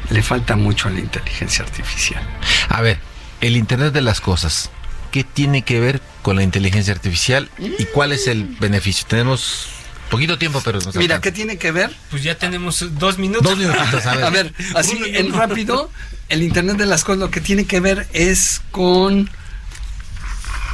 le 0.10 0.24
falta 0.24 0.56
mucho 0.56 0.88
a 0.88 0.92
la 0.92 1.00
inteligencia 1.00 1.66
artificial. 1.66 2.24
A 2.70 2.82
ver, 2.82 3.00
el 3.42 3.58
Internet 3.58 3.94
de 3.94 4.02
las 4.02 4.22
Cosas, 4.22 4.70
¿qué 5.12 5.24
tiene 5.24 5.64
que 5.64 5.80
ver 5.80 6.02
con 6.22 6.38
la 6.38 6.44
inteligencia 6.44 6.94
artificial 6.94 7.50
y 7.60 7.84
cuál 7.86 8.12
es 8.12 8.28
el 8.28 8.46
beneficio? 8.46 9.06
Tenemos 9.08 9.68
poquito 10.10 10.38
tiempo, 10.38 10.62
pero 10.64 10.80
Mira, 10.96 11.20
¿qué 11.20 11.32
tiene 11.32 11.58
que 11.58 11.72
ver? 11.72 11.92
Pues 12.10 12.24
ya 12.24 12.38
tenemos 12.38 12.86
dos 12.98 13.18
minutos. 13.18 13.44
Dos 13.44 13.58
minutitos, 13.58 14.06
a 14.06 14.16
ver. 14.16 14.24
a 14.24 14.30
ver, 14.30 14.54
así 14.76 14.98
en 15.08 15.34
rápido, 15.34 15.92
el 16.30 16.42
Internet 16.42 16.78
de 16.78 16.86
las 16.86 17.04
Cosas 17.04 17.20
lo 17.20 17.32
que 17.32 17.42
tiene 17.42 17.66
que 17.66 17.80
ver 17.82 18.08
es 18.14 18.62
con 18.72 19.30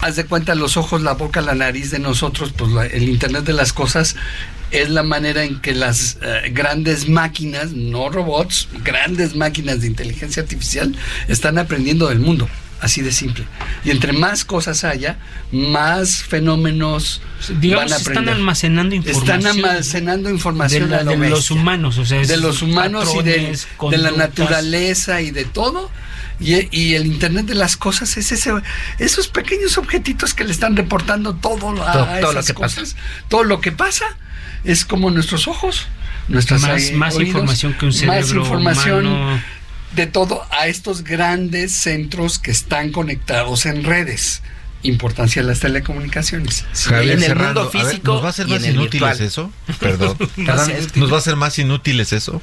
haz 0.02 0.16
de 0.16 0.26
cuenta 0.26 0.56
los 0.56 0.78
ojos, 0.78 1.02
la 1.02 1.14
boca, 1.14 1.42
la 1.42 1.56
nariz 1.56 1.92
de 1.92 2.00
nosotros, 2.00 2.54
pues 2.58 2.72
el 2.94 3.08
Internet 3.08 3.46
de 3.46 3.54
las 3.54 3.72
Cosas 3.72 4.16
es 4.72 4.90
la 4.90 5.04
manera 5.04 5.44
en 5.44 5.60
que 5.60 5.76
las 5.76 6.18
eh, 6.22 6.50
grandes 6.54 7.08
máquinas, 7.08 7.72
no 7.72 8.10
robots, 8.10 8.68
grandes 8.84 9.36
máquinas 9.36 9.82
de 9.82 9.88
inteligencia 9.88 10.42
artificial 10.44 10.96
están 11.28 11.58
aprendiendo 11.58 12.08
del 12.08 12.20
mundo. 12.20 12.50
Así 12.80 13.04
de 13.04 13.12
simple. 13.12 13.46
Y 13.86 13.92
entre 13.92 14.12
más 14.12 14.44
cosas 14.44 14.84
haya, 14.84 15.20
más 15.52 16.24
fenómenos 16.24 17.22
van 17.48 17.94
a 17.94 17.96
aprender. 17.96 17.98
Están 17.98 18.30
almacenando 18.30 18.96
información. 18.96 19.40
Están 19.40 19.46
almacenando 19.46 20.30
información 20.32 20.90
de, 20.90 21.30
los 21.30 21.52
humanos, 21.52 22.00
o 22.00 22.06
sea, 22.06 22.22
de 22.22 22.38
los 22.38 22.64
humanos 22.64 23.14
y 23.20 23.22
de, 23.22 23.56
de 23.92 23.98
la 24.00 24.10
naturaleza 24.10 25.22
y 25.22 25.30
de 25.30 25.46
todo 25.46 25.92
y, 26.42 26.96
el 26.96 27.06
Internet 27.06 27.46
de 27.46 27.56
las 27.56 27.78
cosas 27.78 28.18
es 28.18 28.32
ese, 28.32 28.52
esos 29.00 29.28
pequeños 29.28 29.78
objetitos 29.78 30.34
que 30.34 30.44
le 30.44 30.52
están 30.52 30.76
reportando 30.76 31.36
todo, 31.36 31.82
a 31.84 32.20
esas 32.20 32.52
cosas. 32.54 32.96
Todo 33.30 33.44
lo 33.44 33.62
que 33.62 33.72
pasa 33.72 34.06
es 34.64 34.86
como 34.86 35.12
nuestros 35.12 35.48
ojos, 35.48 35.88
nuestras 36.28 36.62
más, 36.62 36.92
más 36.94 37.20
información 37.20 37.74
que 37.74 37.86
un 37.86 37.94
cerebro 37.94 38.20
más 38.20 38.32
información 38.32 39.42
de 39.96 40.08
todo 40.08 40.46
a 40.52 40.68
estos 40.68 41.04
grandes 41.04 41.72
centros 41.74 42.40
que 42.40 42.52
están 42.52 42.92
conectados 42.92 43.66
en 43.66 43.84
redes 43.84 44.42
importancia 44.84 45.42
de 45.42 45.48
las 45.48 45.60
telecomunicaciones. 45.60 46.66
en 46.90 47.24
el 47.24 47.36
mundo 47.36 47.70
físico 47.70 48.14
¿nos 48.14 48.24
va 48.24 48.30
a 48.30 48.34
ser 48.34 48.48
más 48.48 48.66
inútiles 48.66 49.22
eso? 49.22 49.52
Perdón. 49.80 50.18
¿Nos 50.96 51.14
va 51.14 51.18
a 51.18 51.22
ser 51.22 51.36
más 51.36 51.60
inútiles 51.60 52.14
eso? 52.14 52.42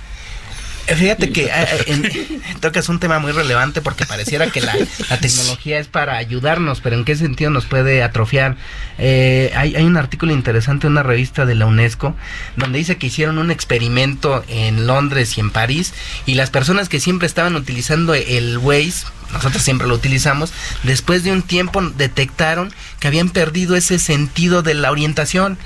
Fíjate 0.97 1.31
que 1.31 1.51
eh, 1.53 2.41
tocas 2.61 2.89
un 2.89 2.99
tema 2.99 3.19
muy 3.19 3.33
relevante 3.33 3.81
porque 3.81 4.07
pareciera 4.07 4.51
que 4.51 4.61
la, 4.61 4.75
tecnología 5.21 5.79
es 5.79 5.89
para 5.89 6.17
ayudarnos, 6.17 6.81
pero 6.81 6.97
¿en 6.97 7.05
qué 7.05 7.17
sentido 7.17 7.51
nos 7.51 7.67
puede 7.67 8.03
atrofiar? 8.03 8.57
Eh, 8.99 9.53
hay, 9.55 9.77
hay, 9.77 9.85
un 9.85 9.97
artículo 9.97 10.33
interesante 10.33 10.87
en 10.87 10.93
una 10.93 11.03
revista 11.03 11.47
de 11.47 11.55
la 11.55 11.67
UNESCO 11.67 12.17
donde 12.57 12.79
dice 12.79 12.97
que 12.97 13.09
hicieron 13.09 13.39
un 13.39 13.51
experimento 13.51 14.45
en 14.49 14.87
Londres 14.87 15.37
y 15.37 15.41
en 15.41 15.51
París 15.51 15.95
y 16.27 16.35
las 16.35 16.51
personas 16.51 16.89
que 16.89 17.01
siempre 17.01 17.27
estaban 17.27 17.55
utilizando 17.57 18.15
el 18.15 18.59
Waze 18.59 19.07
nosotros 19.33 19.63
siempre 19.63 19.87
lo 19.87 19.95
utilizamos, 19.95 20.53
después 20.85 21.23
de 21.23 21.33
un 21.33 21.43
tiempo 21.43 21.83
detectaron 21.83 22.73
que 22.99 23.09
habían 23.09 23.29
perdido 23.29 23.77
ese 23.77 23.99
sentido 23.99 24.63
de 24.63 24.75
la 24.75 24.91
orientación. 24.91 25.59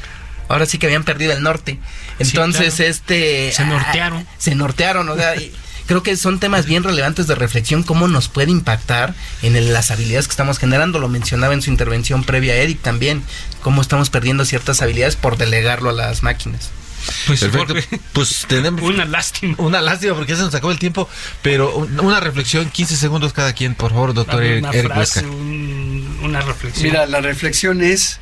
Ahora 0.49 0.67
sí 0.67 0.79
que 0.79 0.87
habían 0.87 1.05
perdido 1.05 1.33
el 1.33 1.43
norte. 1.43 1.79
Entonces, 2.23 2.81
este... 2.81 3.53
Se 3.53 3.65
nortearon. 3.65 4.27
se 4.39 4.55
nortearon, 4.55 5.09
o 5.09 5.17
sea... 5.17 5.35
creo 5.87 6.03
que 6.03 6.17
son 6.17 6.41
temas 6.41 6.67
bien 6.67 6.83
relevantes 6.83 7.27
de 7.27 7.35
reflexión, 7.35 7.83
cómo 7.83 8.09
nos 8.09 8.29
puede 8.29 8.51
impactar 8.51 9.15
en 9.43 9.73
las 9.73 9.91
habilidades 9.91 10.27
que 10.27 10.33
estamos 10.33 10.59
generando. 10.59 10.99
Lo 10.99 11.09
mencionaba 11.09 11.55
en 11.55 11.63
su 11.63 11.71
intervención 11.71 12.25
previa 12.25 12.57
Eric 12.57 12.81
también, 12.81 13.23
cómo 13.63 13.83
estamos 13.83 14.11
perdiendo 14.11 14.45
ciertas 14.45 14.83
habilidades 14.83 15.17
por 15.17 15.37
delegarlo 15.37 15.91
a 15.91 15.93
las 15.93 16.23
máquinas. 16.23 16.71
Pues, 17.27 17.41
Perfecto. 17.41 17.75
pues 18.13 18.47
tenemos 18.49 18.83
una 18.83 19.05
lástima. 19.05 19.55
Una 19.59 19.81
lástima 19.81 20.15
porque 20.15 20.33
ya 20.33 20.37
se 20.37 20.45
nos 20.45 20.55
acabó 20.55 20.73
el 20.73 20.79
tiempo, 20.79 21.09
pero 21.43 21.77
una 21.77 22.21
reflexión, 22.21 22.71
15 22.71 22.97
segundos 22.97 23.33
cada 23.33 23.53
quien, 23.53 23.75
por 23.75 23.91
favor, 23.91 24.15
doctor 24.15 24.43
una 24.43 24.71
Eric 24.71 24.93
frase, 24.93 25.25
una 25.27 26.41
reflexión. 26.41 26.85
Mira, 26.85 27.07
la 27.07 27.21
reflexión 27.21 27.83
es 27.83 28.21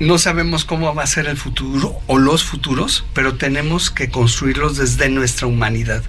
no 0.00 0.18
sabemos 0.18 0.64
cómo 0.64 0.94
va 0.94 1.02
a 1.02 1.06
ser 1.06 1.26
el 1.26 1.36
futuro 1.36 1.98
o 2.06 2.18
los 2.18 2.44
futuros, 2.44 3.04
pero 3.14 3.34
tenemos 3.34 3.90
que 3.90 4.10
construirlos 4.10 4.76
desde 4.76 5.08
nuestra 5.08 5.46
humanidad, 5.46 6.02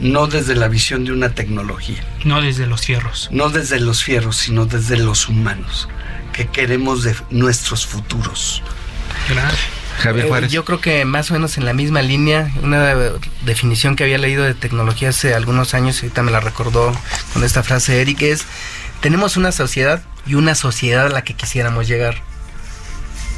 no 0.00 0.26
desde 0.26 0.54
la 0.54 0.68
visión 0.68 1.04
de 1.04 1.12
una 1.12 1.30
tecnología. 1.34 2.04
No 2.24 2.42
desde 2.42 2.66
los 2.66 2.86
fierros. 2.86 3.28
No 3.30 3.48
desde 3.50 3.80
los 3.80 4.02
fierros, 4.02 4.36
sino 4.36 4.66
desde 4.66 4.96
los 4.96 5.28
humanos, 5.28 5.88
que 6.32 6.48
queremos 6.48 7.04
de 7.04 7.14
nuestros 7.30 7.86
futuros. 7.86 8.62
Gracias. 9.28 9.78
Javier 9.98 10.26
eh, 10.26 10.28
Juárez. 10.28 10.52
yo 10.52 10.64
creo 10.64 10.80
que 10.80 11.04
más 11.04 11.30
o 11.30 11.34
menos 11.34 11.58
en 11.58 11.64
la 11.64 11.72
misma 11.72 12.02
línea, 12.02 12.52
una 12.62 12.94
definición 13.44 13.96
que 13.96 14.04
había 14.04 14.18
leído 14.18 14.44
de 14.44 14.54
tecnología 14.54 15.08
hace 15.08 15.34
algunos 15.34 15.74
años, 15.74 16.00
y 16.00 16.06
ahorita 16.06 16.22
me 16.22 16.30
la 16.30 16.40
recordó 16.40 16.92
con 17.32 17.42
esta 17.42 17.62
frase 17.62 17.92
de 17.94 18.02
Eric, 18.02 18.22
es, 18.22 18.44
tenemos 19.00 19.36
una 19.36 19.50
sociedad 19.50 20.02
y 20.26 20.34
una 20.34 20.54
sociedad 20.54 21.06
a 21.06 21.10
la 21.10 21.22
que 21.22 21.34
quisiéramos 21.34 21.88
llegar. 21.88 22.22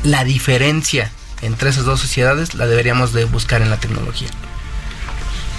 La 0.04 0.24
diferencia 0.24 1.10
entre 1.42 1.70
esas 1.70 1.84
dos 1.84 2.00
sociedades 2.00 2.54
la 2.54 2.66
deberíamos 2.66 3.12
de 3.12 3.24
buscar 3.24 3.62
en 3.62 3.70
la 3.70 3.78
tecnología. 3.78 4.28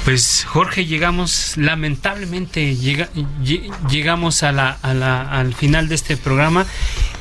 Pues 0.04 0.46
Jorge, 0.48 0.88
llegamos, 0.88 1.58
lamentablemente 1.58 2.76
llegamos 2.76 4.42
a 4.42 4.52
la, 4.52 4.72
al 4.82 5.54
final 5.54 5.90
de 5.90 5.96
este 5.96 6.18
programa 6.18 6.66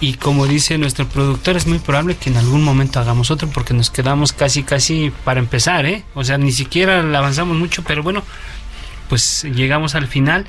y 0.01 0.15
como 0.15 0.47
dice 0.47 0.79
nuestro 0.79 1.07
productor, 1.07 1.59
es 1.59 1.67
muy 1.67 1.79
probable 1.79 2.17
que 2.17 2.31
en 2.31 2.39
algún 2.39 2.65
momento 2.65 2.99
hagamos 2.99 3.31
otro 3.31 3.49
porque 3.49 3.75
nos 3.75 3.91
quedamos 3.91 4.33
casi, 4.33 4.63
casi 4.63 5.13
para 5.25 5.41
empezar, 5.41 5.85
¿eh? 5.85 6.05
O 6.15 6.25
sea, 6.25 6.39
ni 6.39 6.53
siquiera 6.53 7.01
avanzamos 7.01 7.55
mucho, 7.55 7.85
pero 7.85 8.03
bueno, 8.03 8.23
pues 9.11 9.43
llegamos 9.43 9.97
al 9.97 10.07
final 10.07 10.47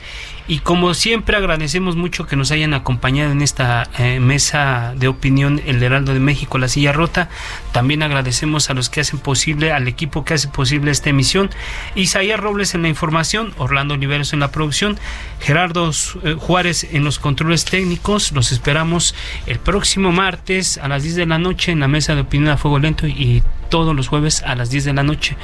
y 0.47 0.59
como 0.59 0.93
siempre 0.93 1.35
agradecemos 1.35 1.95
mucho 1.95 2.27
que 2.27 2.35
nos 2.35 2.51
hayan 2.51 2.75
acompañado 2.75 3.31
en 3.31 3.41
esta 3.41 3.89
eh, 3.97 4.19
mesa 4.19 4.93
de 4.95 5.07
opinión 5.07 5.59
El 5.65 5.81
Heraldo 5.81 6.13
de 6.13 6.19
México, 6.19 6.59
La 6.59 6.67
Silla 6.67 6.91
Rota. 6.91 7.27
También 7.71 8.03
agradecemos 8.03 8.69
a 8.69 8.75
los 8.75 8.89
que 8.89 9.01
hacen 9.01 9.17
posible, 9.17 9.71
al 9.71 9.87
equipo 9.87 10.23
que 10.25 10.35
hace 10.35 10.47
posible 10.47 10.91
esta 10.91 11.09
emisión. 11.09 11.49
Isaías 11.95 12.39
Robles 12.39 12.75
en 12.75 12.83
la 12.83 12.87
información, 12.87 13.53
Orlando 13.57 13.95
Oliveros 13.95 14.31
en 14.31 14.41
la 14.41 14.51
producción, 14.51 14.99
Gerardo 15.39 15.89
eh, 16.23 16.35
Juárez 16.37 16.87
en 16.91 17.03
los 17.03 17.17
controles 17.17 17.65
técnicos. 17.65 18.31
Los 18.31 18.51
esperamos 18.51 19.15
el 19.47 19.57
próximo 19.57 20.11
martes 20.11 20.77
a 20.77 20.87
las 20.87 21.01
10 21.01 21.15
de 21.15 21.25
la 21.25 21.39
noche 21.39 21.71
en 21.71 21.79
la 21.79 21.87
mesa 21.87 22.13
de 22.13 22.21
opinión 22.21 22.51
a 22.51 22.57
fuego 22.57 22.77
lento 22.77 23.07
y 23.07 23.41
todos 23.69 23.95
los 23.95 24.07
jueves 24.07 24.43
a 24.43 24.53
las 24.53 24.69
10 24.69 24.85
de 24.85 24.93
la 24.93 25.01
noche. 25.01 25.35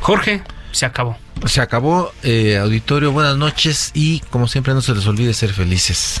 Jorge 0.00 0.44
se 0.72 0.86
acabó. 0.86 1.16
Se 1.46 1.60
acabó, 1.60 2.12
eh, 2.22 2.58
auditorio, 2.58 3.12
buenas 3.12 3.36
noches 3.36 3.90
y 3.94 4.20
como 4.30 4.46
siempre 4.46 4.74
no 4.74 4.82
se 4.82 4.94
les 4.94 5.06
olvide 5.06 5.32
ser 5.34 5.52
felices. 5.52 6.20